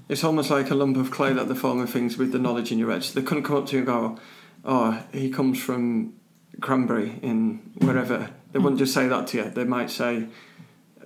It's 0.08 0.22
almost 0.22 0.50
like 0.50 0.70
a 0.70 0.76
lump 0.76 0.96
of 0.96 1.10
clay 1.10 1.32
that 1.32 1.48
they're 1.48 1.56
forming 1.56 1.88
things 1.88 2.16
with 2.16 2.30
the 2.30 2.38
knowledge 2.38 2.70
in 2.70 2.78
your 2.78 2.92
head. 2.92 3.02
So 3.02 3.18
they 3.18 3.26
couldn't 3.26 3.42
come 3.42 3.56
up 3.56 3.66
to 3.66 3.72
you 3.72 3.78
and 3.78 3.86
go, 3.86 4.18
"Oh, 4.64 5.02
he 5.12 5.30
comes 5.30 5.60
from 5.60 6.12
Cranberry 6.60 7.18
in 7.22 7.72
wherever." 7.78 8.30
They 8.52 8.60
wouldn't 8.60 8.78
just 8.78 8.94
say 8.94 9.08
that 9.08 9.26
to 9.28 9.38
you. 9.38 9.50
They 9.50 9.64
might 9.64 9.90
say 9.90 10.28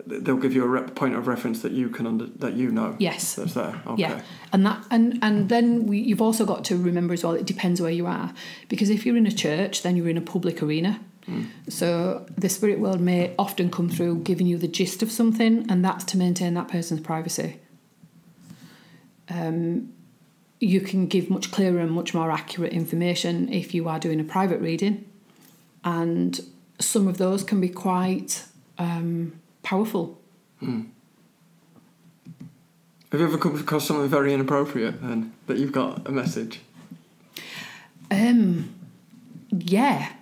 they'll 0.07 0.36
give 0.36 0.53
you 0.53 0.64
a 0.64 0.68
rep- 0.68 0.94
point 0.94 1.14
of 1.14 1.26
reference 1.26 1.62
that 1.62 1.72
you 1.72 1.88
can 1.88 2.07
under 2.07 2.26
that 2.26 2.55
you 2.55 2.70
know. 2.70 2.97
Yes. 2.99 3.34
That's 3.34 3.55
there. 3.55 3.80
Okay. 3.86 4.03
Yeah, 4.03 4.22
and 4.53 4.66
that 4.66 4.84
and 4.90 5.18
and 5.22 5.49
then 5.49 5.86
we, 5.86 5.99
you've 5.99 6.22
also 6.22 6.44
got 6.44 6.64
to 6.66 6.76
remember 6.76 7.14
as 7.14 7.24
well. 7.24 7.34
It 7.34 7.47
depends 7.47 7.80
where 7.80 7.90
you 7.90 8.07
are, 8.07 8.32
because 8.68 8.90
if 8.90 9.07
you're 9.07 9.16
in 9.16 9.26
a 9.26 9.32
church, 9.32 9.82
then 9.82 9.97
you're 9.97 10.09
in 10.09 10.16
a 10.16 10.22
public 10.22 10.62
arena. 10.62 11.01
So 11.68 12.24
the 12.38 12.49
spirit 12.49 12.78
world 12.78 13.01
may 13.01 13.34
often 13.36 13.68
come 13.68 13.88
through 13.88 14.20
giving 14.20 14.47
you 14.47 14.59
the 14.59 14.68
gist 14.68 15.03
of 15.03 15.11
something, 15.11 15.66
and 15.68 15.84
that's 15.84 16.05
to 16.05 16.16
maintain 16.16 16.55
that 16.55 16.68
person's 16.68 17.01
privacy. 17.01 17.59
Um, 19.28 19.92
you 20.61 20.80
can 20.80 21.09
give 21.09 21.28
much 21.28 21.51
clearer 21.51 21.80
and 21.80 21.90
much 21.90 22.14
more 22.14 22.30
accurate 22.30 22.72
information 22.72 23.53
if 23.53 23.74
you 23.74 23.88
are 23.88 23.99
doing 23.99 24.20
a 24.20 24.24
private 24.24 24.61
reading, 24.61 25.05
and 25.82 26.40
some 26.78 27.09
of 27.09 27.18
those 27.18 27.42
can 27.42 27.61
be 27.61 27.70
quite 27.70 28.44
um, 28.78 29.40
powerful. 29.67 30.17
Have 30.61 30.87
you 33.12 33.27
ever 33.27 33.37
come 33.37 33.59
across 33.59 33.85
something 33.85 34.09
very 34.09 34.33
inappropriate 34.33 35.01
and 35.01 35.33
that 35.49 35.59
you've 35.59 35.73
got 35.73 36.07
a 36.07 36.12
message? 36.12 36.61
Um, 38.12 38.73
yeah. 39.51 40.12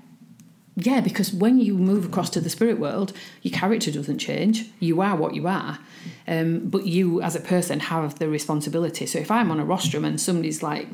Yeah, 0.77 1.03
because 1.03 1.31
when 1.31 1.61
you 1.61 1.77
move 1.77 2.07
across 2.07 2.31
to 2.31 2.41
the 2.41 2.49
spirit 2.49 2.79
world, 2.79 3.13
your 3.43 3.53
character 3.53 3.93
doesn't 3.93 4.19
change. 4.19 4.71
You 4.81 5.03
are 5.03 5.15
what 5.15 5.35
you 5.35 5.47
are. 5.47 5.79
Um, 6.27 6.71
but 6.71 6.87
you, 6.87 7.21
as 7.21 7.37
a 7.37 7.41
person, 7.41 7.81
have 7.81 8.19
the 8.19 8.29
responsibility. 8.29 9.05
So 9.05 9.19
if 9.19 9.31
I'm 9.31 9.51
on 9.51 9.61
a 9.61 9.65
rostrum 9.65 10.07
and 10.07 10.19
somebody's 10.19 10.63
like, 10.63 10.89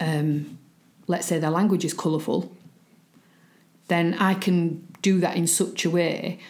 um, 0.00 0.58
let's 1.06 1.26
say 1.26 1.38
their 1.38 1.50
language 1.50 1.84
is 1.84 1.92
colourful, 1.92 2.50
then 3.88 4.14
I 4.14 4.32
can 4.32 4.88
do 5.02 5.20
that 5.20 5.36
in 5.36 5.46
such 5.46 5.84
a 5.84 5.90
way 5.90 6.40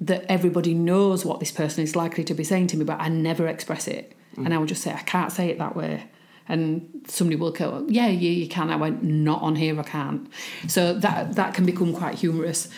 that 0.00 0.24
everybody 0.28 0.74
knows 0.74 1.24
what 1.24 1.40
this 1.40 1.50
person 1.50 1.82
is 1.82 1.96
likely 1.96 2.24
to 2.24 2.34
be 2.34 2.44
saying 2.44 2.66
to 2.68 2.76
me, 2.76 2.84
but 2.84 3.00
I 3.00 3.08
never 3.08 3.48
express 3.48 3.88
it. 3.88 4.12
And 4.36 4.52
I 4.52 4.58
will 4.58 4.66
just 4.66 4.82
say, 4.82 4.92
I 4.92 5.02
can't 5.02 5.32
say 5.32 5.48
it 5.48 5.58
that 5.58 5.74
way. 5.74 6.04
And 6.48 7.04
somebody 7.08 7.36
will 7.36 7.52
go, 7.52 7.86
Yeah, 7.88 8.08
yeah, 8.08 8.30
you 8.30 8.48
can. 8.48 8.70
I 8.70 8.76
went, 8.76 9.02
Not 9.02 9.42
on 9.42 9.56
here, 9.56 9.78
I 9.80 9.82
can't. 9.82 10.30
So 10.68 10.94
that, 10.94 11.34
that 11.34 11.54
can 11.54 11.64
become 11.64 11.94
quite 11.94 12.16
humorous. 12.16 12.68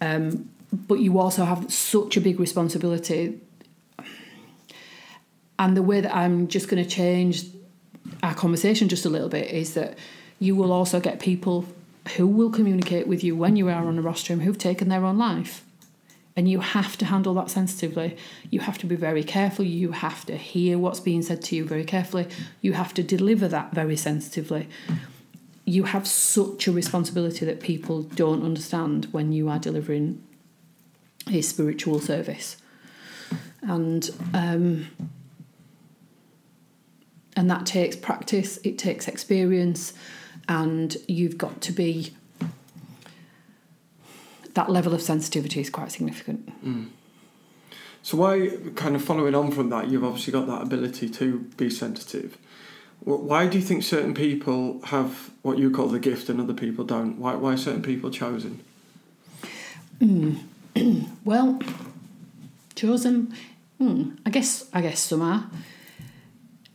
Um, 0.00 0.48
but 0.72 1.00
you 1.00 1.18
also 1.18 1.44
have 1.44 1.72
such 1.72 2.16
a 2.16 2.20
big 2.20 2.40
responsibility. 2.40 3.40
And 5.58 5.76
the 5.76 5.82
way 5.82 6.00
that 6.00 6.14
I'm 6.14 6.48
just 6.48 6.68
going 6.68 6.82
to 6.82 6.88
change 6.88 7.44
our 8.22 8.34
conversation 8.34 8.88
just 8.88 9.04
a 9.04 9.08
little 9.08 9.28
bit 9.28 9.50
is 9.50 9.74
that 9.74 9.96
you 10.40 10.56
will 10.56 10.72
also 10.72 10.98
get 10.98 11.20
people 11.20 11.66
who 12.16 12.26
will 12.26 12.50
communicate 12.50 13.06
with 13.06 13.22
you 13.22 13.36
when 13.36 13.56
you 13.56 13.68
are 13.68 13.86
on 13.86 13.98
a 13.98 14.02
rostrum 14.02 14.40
who've 14.40 14.58
taken 14.58 14.88
their 14.88 15.04
own 15.04 15.16
life. 15.16 15.63
And 16.36 16.48
you 16.48 16.60
have 16.60 16.96
to 16.96 17.04
handle 17.04 17.34
that 17.34 17.50
sensitively. 17.50 18.16
You 18.50 18.60
have 18.60 18.78
to 18.78 18.86
be 18.86 18.96
very 18.96 19.22
careful. 19.22 19.64
You 19.64 19.92
have 19.92 20.26
to 20.26 20.36
hear 20.36 20.78
what's 20.78 20.98
being 20.98 21.22
said 21.22 21.42
to 21.44 21.56
you 21.56 21.64
very 21.64 21.84
carefully. 21.84 22.26
You 22.60 22.72
have 22.72 22.92
to 22.94 23.04
deliver 23.04 23.46
that 23.48 23.72
very 23.72 23.96
sensitively. 23.96 24.68
You 25.64 25.84
have 25.84 26.06
such 26.06 26.66
a 26.66 26.72
responsibility 26.72 27.46
that 27.46 27.60
people 27.60 28.02
don't 28.02 28.42
understand 28.42 29.06
when 29.12 29.32
you 29.32 29.48
are 29.48 29.60
delivering 29.60 30.22
a 31.30 31.40
spiritual 31.40 32.00
service. 32.00 32.56
And 33.62 34.10
um, 34.34 34.88
and 37.36 37.50
that 37.50 37.66
takes 37.66 37.96
practice, 37.96 38.58
it 38.64 38.78
takes 38.78 39.08
experience, 39.08 39.92
and 40.48 40.96
you've 41.08 41.38
got 41.38 41.60
to 41.62 41.72
be 41.72 42.14
that 44.54 44.70
level 44.70 44.94
of 44.94 45.02
sensitivity 45.02 45.60
is 45.60 45.70
quite 45.70 45.92
significant. 45.92 46.50
So 48.02 48.16
why, 48.18 48.50
kind 48.74 48.94
of 48.94 49.02
following 49.02 49.34
on 49.34 49.50
from 49.50 49.70
that, 49.70 49.88
you've 49.88 50.04
obviously 50.04 50.32
got 50.32 50.46
that 50.46 50.62
ability 50.62 51.08
to 51.08 51.38
be 51.56 51.70
sensitive. 51.70 52.36
Why 53.00 53.46
do 53.46 53.58
you 53.58 53.64
think 53.64 53.82
certain 53.82 54.14
people 54.14 54.80
have 54.84 55.30
what 55.42 55.58
you 55.58 55.70
call 55.70 55.88
the 55.88 55.98
gift 55.98 56.28
and 56.28 56.40
other 56.40 56.54
people 56.54 56.84
don't? 56.84 57.18
Why, 57.18 57.34
why 57.34 57.54
are 57.54 57.56
certain 57.56 57.82
people 57.82 58.10
chosen? 58.10 58.64
Well, 61.24 61.60
chosen. 62.74 63.32
Hmm, 63.78 64.10
I 64.26 64.30
guess. 64.30 64.68
I 64.72 64.80
guess 64.80 65.00
some 65.00 65.22
are. 65.22 65.48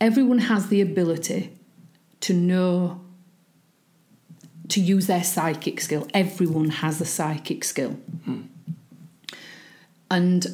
Everyone 0.00 0.38
has 0.38 0.68
the 0.68 0.80
ability 0.80 1.56
to 2.20 2.34
know 2.34 3.00
to 4.70 4.80
use 4.80 5.06
their 5.06 5.24
psychic 5.24 5.80
skill. 5.80 6.08
Everyone 6.14 6.70
has 6.70 7.00
a 7.00 7.04
psychic 7.04 7.64
skill, 7.64 7.98
and 10.10 10.46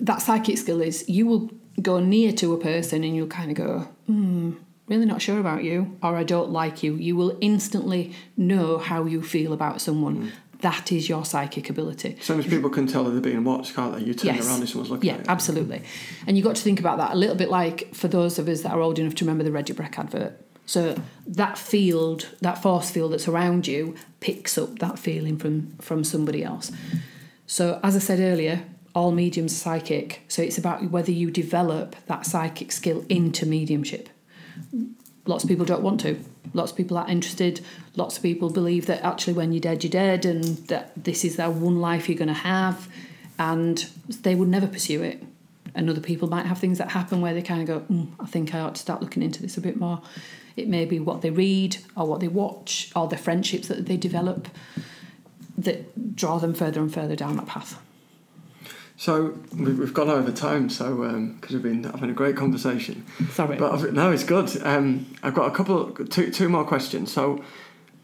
that 0.00 0.22
psychic 0.22 0.58
skill 0.58 0.80
is 0.80 1.08
you 1.08 1.26
will 1.26 1.50
go 1.80 2.00
near 2.00 2.32
to 2.32 2.52
a 2.52 2.58
person 2.58 3.04
and 3.04 3.14
you'll 3.14 3.26
kind 3.26 3.50
of 3.50 3.56
go, 3.56 3.88
hmm, 4.06 4.52
really 4.88 5.06
not 5.06 5.22
sure 5.22 5.38
about 5.38 5.62
you, 5.64 5.96
or 6.02 6.16
I 6.16 6.24
don't 6.24 6.50
like 6.50 6.82
you. 6.82 6.94
You 6.96 7.16
will 7.16 7.38
instantly 7.40 8.14
know 8.36 8.78
how 8.78 9.04
you 9.04 9.22
feel 9.22 9.52
about 9.52 9.80
someone. 9.80 10.32
That 10.60 10.92
is 10.92 11.08
your 11.08 11.24
psychic 11.24 11.70
ability. 11.70 12.18
Some 12.20 12.42
people 12.42 12.68
can 12.68 12.86
tell 12.86 13.04
that 13.04 13.12
they're 13.12 13.20
being 13.20 13.44
watched, 13.44 13.74
can't 13.74 13.94
they? 13.96 14.04
You 14.04 14.12
turn 14.12 14.38
around 14.38 14.60
and 14.60 14.68
someone's 14.68 14.90
looking 14.90 15.08
yeah, 15.08 15.14
at 15.14 15.20
you. 15.20 15.26
absolutely. 15.28 15.82
And 16.26 16.36
you've 16.36 16.44
got 16.44 16.56
to 16.56 16.62
think 16.62 16.80
about 16.80 16.98
that 16.98 17.12
a 17.12 17.14
little 17.14 17.36
bit 17.36 17.48
like 17.48 17.94
for 17.94 18.08
those 18.08 18.38
of 18.38 18.46
us 18.46 18.60
that 18.62 18.72
are 18.72 18.80
old 18.80 18.98
enough 18.98 19.14
to 19.16 19.24
remember 19.24 19.42
the 19.42 19.52
Ready 19.52 19.72
Brek 19.72 19.98
advert. 19.98 20.38
So 20.70 21.02
that 21.26 21.58
field, 21.58 22.28
that 22.42 22.62
force 22.62 22.92
field 22.92 23.12
that's 23.12 23.26
around 23.26 23.66
you, 23.66 23.96
picks 24.20 24.56
up 24.56 24.78
that 24.78 25.00
feeling 25.00 25.36
from 25.36 25.72
from 25.78 26.04
somebody 26.04 26.44
else. 26.44 26.70
So 27.48 27.80
as 27.82 27.96
I 27.96 27.98
said 27.98 28.20
earlier, 28.20 28.62
all 28.94 29.10
mediums 29.10 29.52
are 29.52 29.56
psychic. 29.56 30.22
So 30.28 30.42
it's 30.42 30.58
about 30.58 30.88
whether 30.92 31.10
you 31.10 31.32
develop 31.32 31.96
that 32.06 32.24
psychic 32.24 32.70
skill 32.70 33.04
into 33.08 33.46
mediumship. 33.46 34.10
Lots 35.26 35.42
of 35.42 35.50
people 35.50 35.64
don't 35.64 35.82
want 35.82 35.98
to. 36.02 36.22
Lots 36.54 36.70
of 36.70 36.76
people 36.76 36.96
aren't 36.96 37.10
interested. 37.10 37.60
Lots 37.96 38.16
of 38.16 38.22
people 38.22 38.48
believe 38.48 38.86
that 38.86 39.02
actually 39.02 39.32
when 39.32 39.52
you're 39.52 39.60
dead, 39.60 39.82
you're 39.82 39.90
dead, 39.90 40.24
and 40.24 40.44
that 40.68 40.92
this 40.96 41.24
is 41.24 41.34
their 41.34 41.50
one 41.50 41.80
life 41.80 42.08
you're 42.08 42.16
going 42.16 42.28
to 42.28 42.44
have, 42.54 42.88
and 43.40 43.78
they 44.22 44.36
would 44.36 44.48
never 44.48 44.68
pursue 44.68 45.02
it. 45.02 45.20
And 45.74 45.90
other 45.90 46.00
people 46.00 46.28
might 46.28 46.46
have 46.46 46.58
things 46.58 46.78
that 46.78 46.92
happen 46.92 47.20
where 47.20 47.34
they 47.34 47.42
kind 47.42 47.60
of 47.60 47.66
go, 47.66 47.92
mm, 47.92 48.06
I 48.20 48.26
think 48.26 48.54
I 48.54 48.60
ought 48.60 48.76
to 48.76 48.80
start 48.80 49.02
looking 49.02 49.24
into 49.24 49.42
this 49.42 49.56
a 49.56 49.60
bit 49.60 49.76
more. 49.76 50.00
It 50.60 50.68
may 50.68 50.84
be 50.84 51.00
what 51.00 51.22
they 51.22 51.30
read, 51.30 51.78
or 51.96 52.06
what 52.06 52.20
they 52.20 52.28
watch, 52.28 52.92
or 52.94 53.08
the 53.08 53.16
friendships 53.16 53.68
that 53.68 53.86
they 53.86 53.96
develop 53.96 54.46
that 55.56 56.14
draw 56.14 56.38
them 56.38 56.52
further 56.52 56.80
and 56.80 56.92
further 56.92 57.16
down 57.16 57.36
that 57.36 57.46
path. 57.46 57.80
So 58.98 59.38
we- 59.56 59.72
we've 59.72 59.94
gone 59.94 60.10
over 60.10 60.30
time, 60.30 60.68
so 60.68 60.96
because 61.40 61.54
we've 61.54 61.62
been 61.62 61.84
having 61.84 62.10
a 62.10 62.12
great 62.12 62.36
conversation. 62.36 63.04
Sorry. 63.32 63.56
But 63.56 63.72
I've, 63.72 63.92
no, 63.94 64.12
it's 64.12 64.24
good. 64.24 64.50
Um, 64.62 65.06
I've 65.22 65.32
got 65.34 65.46
a 65.50 65.54
couple, 65.54 65.86
two, 65.92 66.30
two 66.30 66.50
more 66.50 66.64
questions. 66.64 67.10
So, 67.10 67.42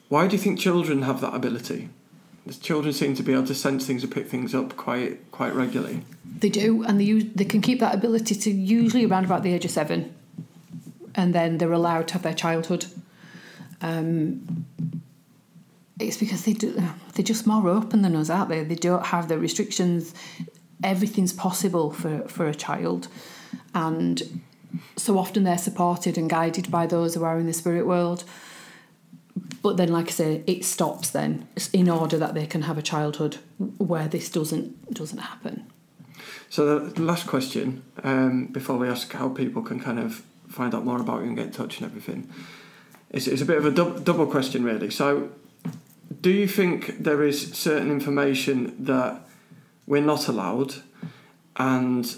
why 0.09 0.27
do 0.27 0.35
you 0.37 0.43
think 0.43 0.59
children 0.59 1.03
have 1.03 1.21
that 1.21 1.35
ability? 1.35 1.91
Children 2.63 2.95
seem 2.95 3.15
to 3.17 3.23
be 3.23 3.33
able 3.35 3.47
to 3.49 3.55
sense 3.55 3.87
things 3.87 4.03
and 4.05 4.11
pick 4.11 4.29
things 4.29 4.55
up 4.55 4.77
quite 4.77 5.31
quite 5.33 5.55
regularly. 5.55 6.01
They 6.39 6.49
do, 6.49 6.85
and 6.85 6.99
they 6.99 7.05
use, 7.05 7.25
they 7.35 7.45
can 7.45 7.61
keep 7.61 7.81
that 7.81 7.95
ability 7.95 8.35
to 8.35 8.51
usually 8.51 9.05
around 9.05 9.25
about 9.27 9.43
the 9.43 9.53
age 9.53 9.65
of 9.67 9.71
seven, 9.73 10.15
and 11.17 11.35
then 11.35 11.59
they're 11.59 11.73
allowed 11.73 12.09
to 12.09 12.15
have 12.15 12.23
their 12.23 12.35
childhood. 12.35 12.87
Um, 13.81 14.67
it's 15.99 16.19
because 16.19 16.45
they 16.45 16.53
do, 16.53 16.73
they're 17.15 17.25
just 17.25 17.47
more 17.47 17.69
open 17.69 18.03
than 18.03 18.15
us, 18.15 18.31
aren't 18.31 18.51
they? 18.51 18.63
They 18.63 18.75
don't 18.75 19.07
have 19.07 19.29
the 19.29 19.39
restrictions. 19.39 20.15
Everything's 20.85 21.33
possible 21.33 21.91
for, 21.91 22.29
for 22.29 22.47
a 22.47 22.55
child, 22.55 23.09
and 23.75 24.43
so 24.97 25.19
often 25.19 25.45
they're 25.45 25.57
supported 25.57 26.19
and 26.19 26.29
guided 26.29 26.71
by 26.71 26.87
those 26.87 27.15
who 27.15 27.25
are 27.25 27.39
in 27.39 27.47
the 27.47 27.55
spirit 27.55 27.87
world. 27.87 28.25
But 29.63 29.79
then, 29.79 29.89
like 29.89 30.09
I 30.09 30.11
say, 30.11 30.43
it 30.47 30.65
stops 30.65 31.11
then 31.11 31.49
in 31.73 31.89
order 31.89 32.19
that 32.19 32.35
they 32.35 32.47
can 32.47 32.63
have 32.63 32.79
a 32.79 32.83
childhood 32.83 33.39
where 33.79 34.07
this 34.09 34.31
doesn't 34.31 34.93
doesn't 34.93 35.19
happen. 35.19 35.65
So 36.49 36.79
the 36.79 37.03
last 37.03 37.27
question, 37.27 37.83
um, 38.05 38.47
before 38.47 38.77
we 38.77 38.89
ask 38.89 39.13
how 39.13 39.29
people 39.31 39.63
can 39.63 39.81
kind 39.81 39.99
of 39.99 40.23
find 40.49 40.75
out 40.75 40.85
more 40.85 41.01
about 41.01 41.21
you 41.23 41.29
and 41.29 41.37
get 41.37 41.47
in 41.47 41.53
touch 41.53 41.79
and 41.79 41.87
everything, 41.87 42.31
it's, 43.11 43.27
it's 43.27 43.43
a 43.43 43.45
bit 43.45 43.59
of 43.59 43.67
a 43.67 43.71
dub- 43.71 44.05
double 44.05 44.27
question 44.27 44.65
really. 44.65 44.91
So, 44.91 45.31
do 46.21 46.31
you 46.31 46.47
think 46.49 47.03
there 47.03 47.23
is 47.23 47.53
certain 47.53 47.91
information 47.91 48.85
that 48.85 49.21
we're 49.87 50.03
not 50.03 50.29
allowed, 50.29 50.75
and 51.57 52.17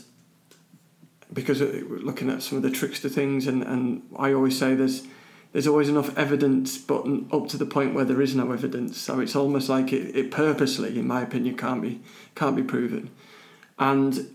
because 1.32 1.60
uh, 1.60 1.82
we're 1.88 1.98
looking 1.98 2.30
at 2.30 2.42
some 2.42 2.56
of 2.56 2.62
the 2.62 2.70
trickster 2.70 3.08
things, 3.08 3.46
and, 3.46 3.62
and 3.62 4.02
I 4.16 4.32
always 4.32 4.58
say 4.58 4.74
there's 4.74 5.06
there's 5.52 5.66
always 5.66 5.88
enough 5.88 6.16
evidence, 6.16 6.76
but 6.76 7.06
up 7.32 7.48
to 7.48 7.56
the 7.56 7.64
point 7.64 7.94
where 7.94 8.04
there 8.04 8.20
is 8.20 8.34
no 8.34 8.52
evidence. 8.52 8.98
So 8.98 9.18
it's 9.20 9.34
almost 9.34 9.68
like 9.68 9.92
it, 9.92 10.14
it 10.14 10.30
purposely, 10.30 10.98
in 10.98 11.06
my 11.06 11.22
opinion, 11.22 11.56
can't 11.56 11.82
be 11.82 12.00
can't 12.34 12.54
be 12.54 12.62
proven. 12.62 13.10
And 13.78 14.30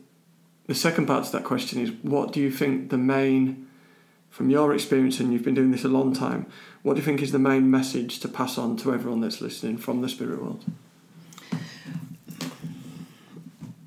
the 0.68 0.76
second 0.76 1.08
part 1.08 1.26
to 1.26 1.32
that 1.34 1.44
question 1.44 1.80
is, 1.82 1.92
what 2.02 2.32
do 2.32 2.40
you 2.40 2.52
think 2.52 2.90
the 2.90 2.98
main, 2.98 3.68
from 4.34 4.50
your 4.50 4.74
experience, 4.74 5.20
and 5.20 5.32
you've 5.32 5.44
been 5.44 5.54
doing 5.54 5.70
this 5.70 5.84
a 5.84 5.88
long 5.88 6.12
time, 6.12 6.48
what 6.82 6.96
do 6.96 7.00
you 7.00 7.06
think 7.06 7.22
is 7.22 7.32
the 7.32 7.38
main 7.38 7.70
message 7.70 8.20
to 8.20 8.28
pass 8.28 8.58
on 8.58 8.76
to 8.76 8.92
everyone 8.92 9.22
that's 9.22 9.42
listening 9.42 9.78
from 9.78 10.02
the 10.02 10.10
spirit 10.10 10.42
world? 10.42 10.66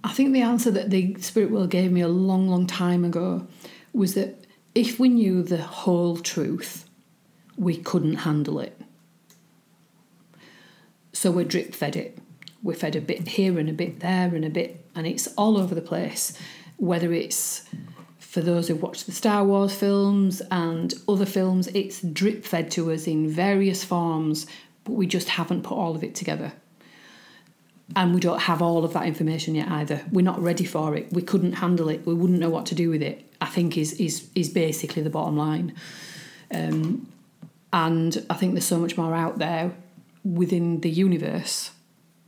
I 0.04 0.12
think 0.12 0.32
the 0.32 0.42
answer 0.42 0.70
that 0.70 0.90
the 0.90 1.16
spirit 1.16 1.50
world 1.50 1.70
gave 1.70 1.90
me 1.90 2.00
a 2.00 2.06
long, 2.06 2.46
long 2.46 2.64
time 2.64 3.04
ago 3.04 3.44
was 3.92 4.14
that 4.14 4.46
if 4.72 5.00
we 5.00 5.08
knew 5.08 5.42
the 5.42 5.60
whole 5.60 6.16
truth, 6.16 6.88
we 7.56 7.76
couldn't 7.76 8.18
handle 8.18 8.60
it. 8.60 8.80
So 11.12 11.32
we 11.32 11.42
drip 11.42 11.74
fed 11.74 11.96
it. 11.96 12.18
We're 12.62 12.76
fed 12.76 12.94
a 12.94 13.00
bit 13.00 13.26
here 13.26 13.58
and 13.58 13.68
a 13.68 13.72
bit 13.72 13.98
there 13.98 14.32
and 14.32 14.44
a 14.44 14.50
bit, 14.50 14.86
and 14.94 15.08
it's 15.08 15.26
all 15.36 15.58
over 15.58 15.74
the 15.74 15.80
place. 15.80 16.38
Whether 16.76 17.12
it's 17.12 17.64
for 18.36 18.42
those 18.42 18.68
who 18.68 18.74
watch 18.74 19.04
the 19.04 19.12
Star 19.12 19.42
Wars 19.44 19.74
films 19.74 20.42
and 20.50 20.92
other 21.08 21.24
films, 21.24 21.68
it's 21.68 22.02
drip 22.02 22.44
fed 22.44 22.70
to 22.72 22.92
us 22.92 23.06
in 23.06 23.30
various 23.30 23.82
forms, 23.82 24.46
but 24.84 24.92
we 24.92 25.06
just 25.06 25.30
haven't 25.30 25.62
put 25.62 25.74
all 25.74 25.96
of 25.96 26.04
it 26.04 26.14
together. 26.14 26.52
And 27.94 28.12
we 28.12 28.20
don't 28.20 28.40
have 28.40 28.60
all 28.60 28.84
of 28.84 28.92
that 28.92 29.06
information 29.06 29.54
yet 29.54 29.70
either. 29.70 30.04
We're 30.12 30.20
not 30.20 30.38
ready 30.38 30.66
for 30.66 30.94
it. 30.94 31.10
We 31.14 31.22
couldn't 31.22 31.54
handle 31.54 31.88
it. 31.88 32.04
We 32.04 32.12
wouldn't 32.12 32.38
know 32.38 32.50
what 32.50 32.66
to 32.66 32.74
do 32.74 32.90
with 32.90 33.00
it. 33.00 33.24
I 33.40 33.46
think 33.46 33.78
is 33.78 33.94
is 33.94 34.28
is 34.34 34.50
basically 34.50 35.00
the 35.00 35.08
bottom 35.08 35.38
line. 35.38 35.74
Um, 36.50 37.10
and 37.72 38.22
I 38.28 38.34
think 38.34 38.52
there's 38.52 38.66
so 38.66 38.78
much 38.78 38.98
more 38.98 39.14
out 39.14 39.38
there 39.38 39.72
within 40.24 40.82
the 40.82 40.90
universe 40.90 41.70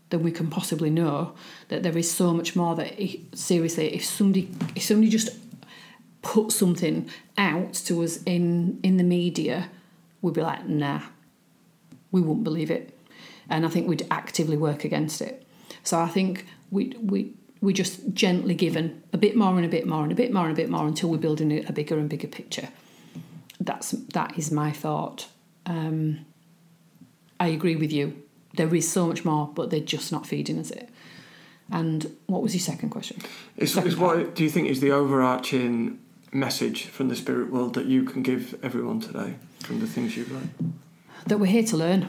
than 0.08 0.22
we 0.22 0.32
can 0.32 0.48
possibly 0.48 0.88
know. 0.88 1.34
That 1.68 1.82
there 1.82 1.98
is 1.98 2.10
so 2.10 2.32
much 2.32 2.56
more 2.56 2.74
that 2.76 2.94
seriously, 3.34 3.94
if 3.94 4.06
somebody 4.06 4.48
if 4.74 4.84
somebody 4.84 5.10
just 5.10 5.36
put 6.28 6.52
something 6.52 7.08
out 7.38 7.72
to 7.72 8.02
us 8.02 8.22
in 8.24 8.78
in 8.82 8.98
the 8.98 9.04
media, 9.04 9.70
we'd 10.20 10.34
be 10.34 10.42
like, 10.42 10.66
nah, 10.66 11.00
we 12.12 12.20
wouldn't 12.20 12.44
believe 12.44 12.70
it, 12.70 12.98
and 13.48 13.64
I 13.64 13.68
think 13.68 13.88
we'd 13.88 14.06
actively 14.10 14.56
work 14.56 14.84
against 14.84 15.22
it. 15.22 15.46
So 15.82 15.98
I 15.98 16.08
think 16.08 16.44
we 16.70 16.94
we 17.00 17.32
we 17.60 17.72
just 17.72 18.12
gently 18.12 18.54
given 18.54 19.02
a 19.12 19.18
bit 19.18 19.36
more 19.36 19.56
and 19.56 19.64
a 19.64 19.68
bit 19.68 19.86
more 19.86 20.02
and 20.02 20.12
a 20.12 20.14
bit 20.14 20.32
more 20.32 20.44
and 20.44 20.52
a 20.52 20.60
bit 20.62 20.68
more 20.68 20.86
until 20.86 21.08
we're 21.10 21.16
building 21.26 21.66
a 21.66 21.72
bigger 21.72 21.98
and 21.98 22.08
bigger 22.10 22.28
picture. 22.28 22.68
That's 23.58 23.92
that 24.12 24.38
is 24.38 24.50
my 24.50 24.70
thought 24.70 25.28
um, 25.68 26.26
I 27.38 27.48
agree 27.48 27.76
with 27.76 27.92
you. 27.92 28.22
There 28.56 28.74
is 28.74 28.90
so 28.90 29.06
much 29.06 29.24
more, 29.24 29.50
but 29.54 29.70
they're 29.70 29.80
just 29.80 30.10
not 30.10 30.26
feeding 30.26 30.58
us 30.58 30.70
it. 30.70 30.88
And 31.70 32.16
what 32.26 32.42
was 32.42 32.54
your 32.54 32.60
second 32.60 32.90
question? 32.90 33.18
Is, 33.56 33.74
second 33.74 33.98
what 33.98 34.34
do 34.34 34.42
you 34.42 34.50
think 34.50 34.68
is 34.68 34.80
the 34.80 34.90
overarching 34.90 36.00
message 36.32 36.86
from 36.86 37.08
the 37.08 37.16
spirit 37.16 37.50
world 37.50 37.74
that 37.74 37.86
you 37.86 38.04
can 38.04 38.22
give 38.22 38.58
everyone 38.62 39.00
today 39.00 39.34
from 39.60 39.80
the 39.80 39.86
things 39.86 40.16
you've 40.16 40.30
learned? 40.30 40.78
That 41.26 41.38
we're 41.38 41.46
here 41.46 41.64
to 41.64 41.76
learn. 41.76 42.08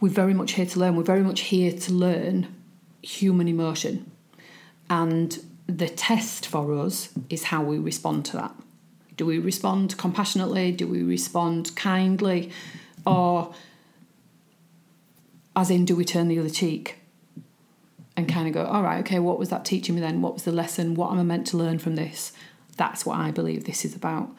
We're 0.00 0.08
very 0.08 0.34
much 0.34 0.52
here 0.52 0.66
to 0.66 0.78
learn. 0.78 0.96
We're 0.96 1.02
very 1.02 1.22
much 1.22 1.40
here 1.40 1.72
to 1.72 1.92
learn 1.92 2.54
human 3.02 3.48
emotion. 3.48 4.10
And 4.90 5.38
the 5.66 5.88
test 5.88 6.46
for 6.46 6.72
us 6.74 7.10
is 7.30 7.44
how 7.44 7.62
we 7.62 7.78
respond 7.78 8.24
to 8.26 8.36
that. 8.36 8.54
Do 9.16 9.26
we 9.26 9.38
respond 9.38 9.96
compassionately? 9.98 10.72
Do 10.72 10.86
we 10.86 11.02
respond 11.02 11.74
kindly? 11.76 12.50
Or, 13.06 13.54
as 15.54 15.70
in, 15.70 15.84
do 15.84 15.94
we 15.94 16.04
turn 16.04 16.28
the 16.28 16.38
other 16.38 16.50
cheek 16.50 16.98
and 18.16 18.28
kind 18.28 18.48
of 18.48 18.54
go, 18.54 18.64
all 18.64 18.82
right, 18.82 19.00
okay, 19.00 19.18
what 19.18 19.38
was 19.38 19.48
that 19.50 19.64
teaching 19.64 19.94
me 19.94 20.00
then? 20.00 20.22
What 20.22 20.34
was 20.34 20.42
the 20.44 20.52
lesson? 20.52 20.94
What 20.94 21.10
am 21.12 21.18
I 21.18 21.22
meant 21.22 21.46
to 21.48 21.56
learn 21.56 21.78
from 21.78 21.96
this? 21.96 22.32
That's 22.76 23.04
what 23.04 23.18
I 23.18 23.30
believe 23.30 23.64
this 23.64 23.84
is 23.84 23.94
about. 23.94 24.30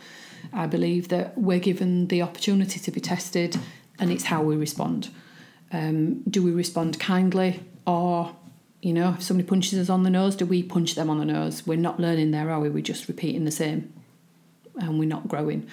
I 0.52 0.68
believe 0.68 1.10
that 1.10 1.38
we're 1.38 1.60
given 1.60 2.08
the 2.08 2.22
opportunity 2.22 2.80
to 2.80 2.92
be 2.92 3.00
tested 3.00 3.58
and 4.00 4.12
it's 4.12 4.26
how 4.26 4.44
we 4.44 4.56
respond. 4.56 5.10
Um, 5.72 6.22
do 6.24 6.44
we 6.44 6.52
respond 6.52 7.00
kindly 7.00 7.62
or 7.88 8.36
you 8.82 8.92
know, 8.92 9.14
if 9.14 9.24
somebody 9.24 9.48
punches 9.48 9.80
us 9.80 9.90
on 9.90 10.04
the 10.04 10.10
nose, 10.10 10.36
do 10.36 10.46
we 10.46 10.62
punch 10.62 10.96
them 10.96 11.10
on 11.10 11.18
the 11.18 11.26
nose? 11.26 11.66
We're 11.66 11.78
not 11.78 12.02
learning 12.02 12.32
there, 12.32 12.52
are 12.52 12.60
we? 12.60 12.70
We're 12.70 12.84
just 12.84 13.08
repeating 13.08 13.46
the 13.46 13.52
same 13.52 13.94
and 14.78 15.00
we're 15.00 15.08
not 15.08 15.30
growing. 15.30 15.68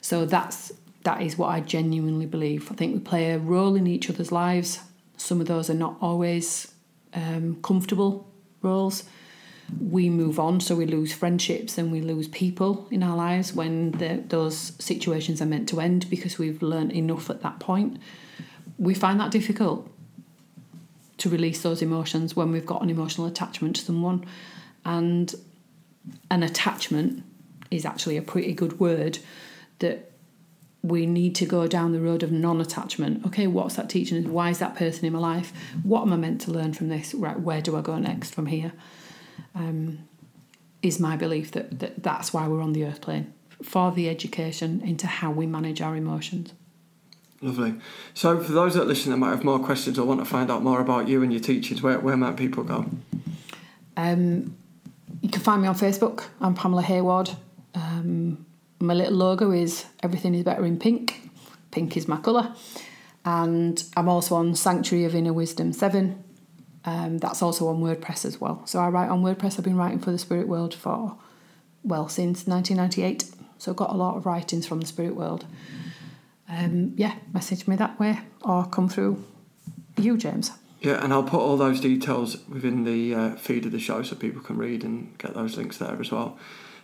So 0.00 0.24
that's 0.24 0.72
that 1.04 1.22
is 1.22 1.38
what 1.38 1.48
I 1.48 1.60
genuinely 1.60 2.26
believe. 2.26 2.70
I 2.70 2.74
think 2.74 2.94
we 2.94 3.00
play 3.00 3.30
a 3.30 3.38
role 3.38 3.76
in 3.76 3.86
each 3.86 4.10
other's 4.10 4.32
lives. 4.32 4.80
Some 5.16 5.40
of 5.40 5.46
those 5.46 5.70
are 5.70 5.74
not 5.74 5.96
always 6.00 6.72
um, 7.14 7.60
comfortable 7.62 8.28
roles. 8.60 9.04
We 9.80 10.10
move 10.10 10.38
on, 10.38 10.60
so 10.60 10.74
we 10.76 10.86
lose 10.86 11.12
friendships 11.12 11.78
and 11.78 11.90
we 11.90 12.00
lose 12.00 12.28
people 12.28 12.86
in 12.90 13.02
our 13.02 13.16
lives 13.16 13.52
when 13.54 13.92
the, 13.92 14.22
those 14.28 14.72
situations 14.78 15.40
are 15.40 15.46
meant 15.46 15.68
to 15.70 15.80
end 15.80 16.08
because 16.10 16.38
we've 16.38 16.62
learned 16.62 16.92
enough 16.92 17.30
at 17.30 17.42
that 17.42 17.58
point. 17.58 17.98
We 18.78 18.94
find 18.94 19.18
that 19.20 19.30
difficult 19.30 19.88
to 21.18 21.28
release 21.28 21.62
those 21.62 21.82
emotions 21.82 22.34
when 22.34 22.50
we've 22.50 22.66
got 22.66 22.82
an 22.82 22.90
emotional 22.90 23.26
attachment 23.26 23.76
to 23.76 23.82
someone. 23.82 24.24
And 24.84 25.34
an 26.30 26.42
attachment 26.42 27.24
is 27.70 27.84
actually 27.86 28.16
a 28.16 28.22
pretty 28.22 28.52
good 28.52 28.80
word 28.80 29.18
that 29.78 30.10
we 30.82 31.06
need 31.06 31.36
to 31.36 31.46
go 31.46 31.68
down 31.68 31.92
the 31.92 32.00
road 32.00 32.24
of 32.24 32.32
non-attachment. 32.32 33.24
Okay, 33.26 33.46
what's 33.46 33.76
that 33.76 33.88
teaching? 33.88 34.32
Why 34.32 34.50
is 34.50 34.58
that 34.58 34.74
person 34.74 35.04
in 35.04 35.12
my 35.12 35.20
life? 35.20 35.52
What 35.84 36.02
am 36.02 36.12
I 36.12 36.16
meant 36.16 36.40
to 36.42 36.50
learn 36.50 36.72
from 36.72 36.88
this? 36.88 37.14
Right, 37.14 37.38
where 37.38 37.60
do 37.60 37.76
I 37.76 37.82
go 37.82 37.98
next 37.98 38.34
from 38.34 38.46
here? 38.46 38.72
Um, 39.54 40.08
is 40.82 40.98
my 40.98 41.16
belief 41.16 41.52
that, 41.52 41.78
that 41.78 42.02
that's 42.02 42.32
why 42.32 42.48
we're 42.48 42.60
on 42.60 42.72
the 42.72 42.84
earth 42.84 43.00
plane 43.00 43.32
for 43.62 43.92
the 43.92 44.08
education 44.08 44.82
into 44.84 45.06
how 45.06 45.30
we 45.30 45.46
manage 45.46 45.80
our 45.80 45.96
emotions. 45.96 46.52
Lovely. 47.40 47.74
So, 48.14 48.40
for 48.40 48.52
those 48.52 48.74
that 48.74 48.86
listen 48.86 49.10
that 49.10 49.16
might 49.16 49.30
have 49.30 49.44
more 49.44 49.58
questions 49.58 49.98
or 49.98 50.06
want 50.06 50.20
to 50.20 50.24
find 50.24 50.50
out 50.50 50.62
more 50.62 50.80
about 50.80 51.08
you 51.08 51.22
and 51.22 51.32
your 51.32 51.40
teachings, 51.40 51.82
where, 51.82 51.98
where 51.98 52.16
might 52.16 52.36
people 52.36 52.62
go? 52.62 52.86
Um, 53.96 54.56
you 55.20 55.28
can 55.28 55.42
find 55.42 55.62
me 55.62 55.68
on 55.68 55.74
Facebook. 55.74 56.24
I'm 56.40 56.54
Pamela 56.54 56.82
Hayward. 56.82 57.30
Um, 57.74 58.46
my 58.80 58.94
little 58.94 59.14
logo 59.14 59.50
is 59.50 59.86
Everything 60.02 60.34
is 60.34 60.44
Better 60.44 60.64
in 60.64 60.78
Pink. 60.78 61.30
Pink 61.70 61.96
is 61.96 62.06
my 62.06 62.16
colour. 62.18 62.54
And 63.24 63.82
I'm 63.96 64.08
also 64.08 64.36
on 64.36 64.54
Sanctuary 64.54 65.04
of 65.04 65.14
Inner 65.14 65.32
Wisdom 65.32 65.72
7. 65.72 66.22
Um, 66.84 67.18
that's 67.18 67.42
also 67.42 67.68
on 67.68 67.80
WordPress 67.80 68.24
as 68.24 68.40
well. 68.40 68.62
So 68.66 68.80
I 68.80 68.88
write 68.88 69.08
on 69.08 69.22
WordPress. 69.22 69.58
I've 69.58 69.64
been 69.64 69.76
writing 69.76 70.00
for 70.00 70.10
the 70.10 70.18
Spirit 70.18 70.48
World 70.48 70.74
for, 70.74 71.16
well, 71.84 72.08
since 72.08 72.46
1998. 72.46 73.30
So 73.58 73.70
I've 73.70 73.76
got 73.76 73.90
a 73.90 73.96
lot 73.96 74.16
of 74.16 74.26
writings 74.26 74.66
from 74.66 74.80
the 74.80 74.86
Spirit 74.86 75.14
World. 75.14 75.46
Um, 76.48 76.94
yeah, 76.96 77.14
message 77.32 77.68
me 77.68 77.76
that 77.76 77.98
way 77.98 78.18
or 78.42 78.66
come 78.66 78.88
through 78.88 79.24
you, 79.96 80.16
James. 80.16 80.50
Yeah, 80.80 81.02
and 81.02 81.12
I'll 81.12 81.22
put 81.22 81.38
all 81.38 81.56
those 81.56 81.80
details 81.80 82.36
within 82.48 82.82
the 82.82 83.14
uh, 83.14 83.30
feed 83.36 83.64
of 83.64 83.72
the 83.72 83.78
show 83.78 84.02
so 84.02 84.16
people 84.16 84.42
can 84.42 84.56
read 84.56 84.82
and 84.82 85.16
get 85.18 85.34
those 85.34 85.56
links 85.56 85.78
there 85.78 85.96
as 86.00 86.10
well. 86.10 86.36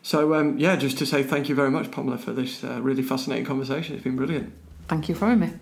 So, 0.02 0.34
um, 0.34 0.56
yeah, 0.56 0.76
just 0.76 0.96
to 0.98 1.06
say 1.06 1.24
thank 1.24 1.48
you 1.48 1.56
very 1.56 1.70
much, 1.70 1.90
Pamela, 1.90 2.16
for 2.16 2.32
this 2.32 2.62
uh, 2.62 2.80
really 2.80 3.02
fascinating 3.02 3.44
conversation. 3.44 3.96
It's 3.96 4.04
been 4.04 4.14
brilliant. 4.14 4.52
Thank 4.86 5.08
you 5.08 5.16
for 5.16 5.26
having 5.26 5.40
me. 5.40 5.58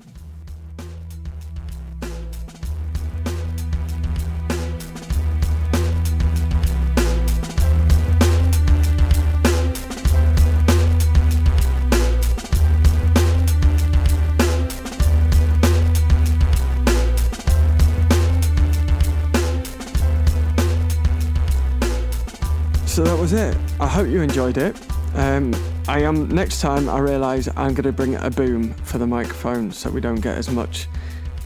You 24.16 24.22
enjoyed 24.22 24.56
it. 24.56 24.74
Um, 25.14 25.54
I 25.88 26.00
am 26.00 26.28
next 26.28 26.62
time. 26.62 26.88
I 26.88 26.98
realise 26.98 27.48
I'm 27.48 27.74
going 27.74 27.82
to 27.82 27.92
bring 27.92 28.14
a 28.14 28.30
boom 28.30 28.72
for 28.72 28.96
the 28.96 29.06
microphone 29.06 29.70
so 29.70 29.90
we 29.90 30.00
don't 30.00 30.22
get 30.22 30.38
as 30.38 30.48
much 30.50 30.88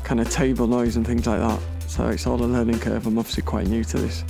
kind 0.05 0.20
of 0.20 0.30
table 0.30 0.68
noise 0.68 0.94
and 0.94 1.05
things 1.05 1.26
like 1.26 1.40
that. 1.40 1.60
So 1.88 2.06
it's 2.09 2.28
all 2.28 2.40
a 2.40 2.47
learning 2.47 2.78
curve. 2.78 3.09
I'm 3.09 3.18
obviously 3.18 3.42
quite 3.42 3.66
new 3.66 3.82
to 3.82 3.98
this, 3.98 4.22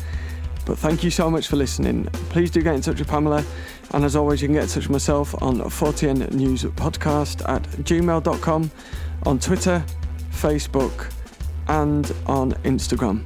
But 0.65 0.79
thank 0.79 1.05
you 1.05 1.11
so 1.11 1.31
much 1.31 1.49
for 1.49 1.57
listening. 1.57 2.07
Please 2.31 2.51
do 2.51 2.63
get 2.63 2.75
in 2.75 2.81
touch 2.81 2.99
with 2.99 3.09
Pamela. 3.09 3.45
And 3.91 4.05
as 4.05 4.17
always, 4.17 4.41
you 4.41 4.49
can 4.49 4.55
get 4.55 4.63
in 4.63 4.69
touch 4.71 4.85
with 4.85 4.91
myself 4.91 5.35
on 5.43 5.59
40N 5.59 6.33
News 6.33 6.63
Podcast 6.65 7.47
at 7.47 7.63
gmail.com, 7.85 8.71
on 9.27 9.39
Twitter, 9.39 9.85
Facebook, 10.31 11.13
and 11.69 12.11
on 12.27 12.53
Instagram. 12.65 13.21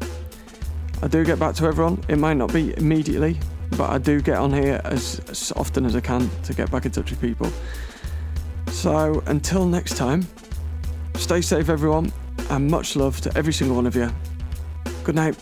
I 1.03 1.07
do 1.07 1.25
get 1.25 1.39
back 1.39 1.55
to 1.57 1.67
everyone. 1.67 2.03
It 2.09 2.19
might 2.19 2.37
not 2.37 2.53
be 2.53 2.77
immediately, 2.77 3.39
but 3.77 3.91
I 3.91 3.99
do 3.99 4.21
get 4.21 4.39
on 4.39 4.53
here 4.53 4.81
as, 4.85 5.21
as 5.29 5.53
often 5.57 5.85
as 5.85 5.97
I 5.97 6.01
can 6.01 6.31
to 6.45 6.55
get 6.55 6.71
back 6.71 6.85
in 6.87 6.93
touch 6.93 7.11
with 7.11 7.21
people. 7.21 7.51
So 8.71 9.23
until 9.27 9.67
next 9.67 9.97
time, 9.97 10.27
stay 11.15 11.41
safe, 11.41 11.69
everyone, 11.69 12.13
and 12.51 12.71
much 12.71 12.97
love 12.97 13.21
to 13.23 13.37
every 13.37 13.53
single 13.53 13.77
one 13.77 13.87
of 13.87 13.97
you. 13.97 14.11
Good 15.05 15.15
night. 15.15 15.37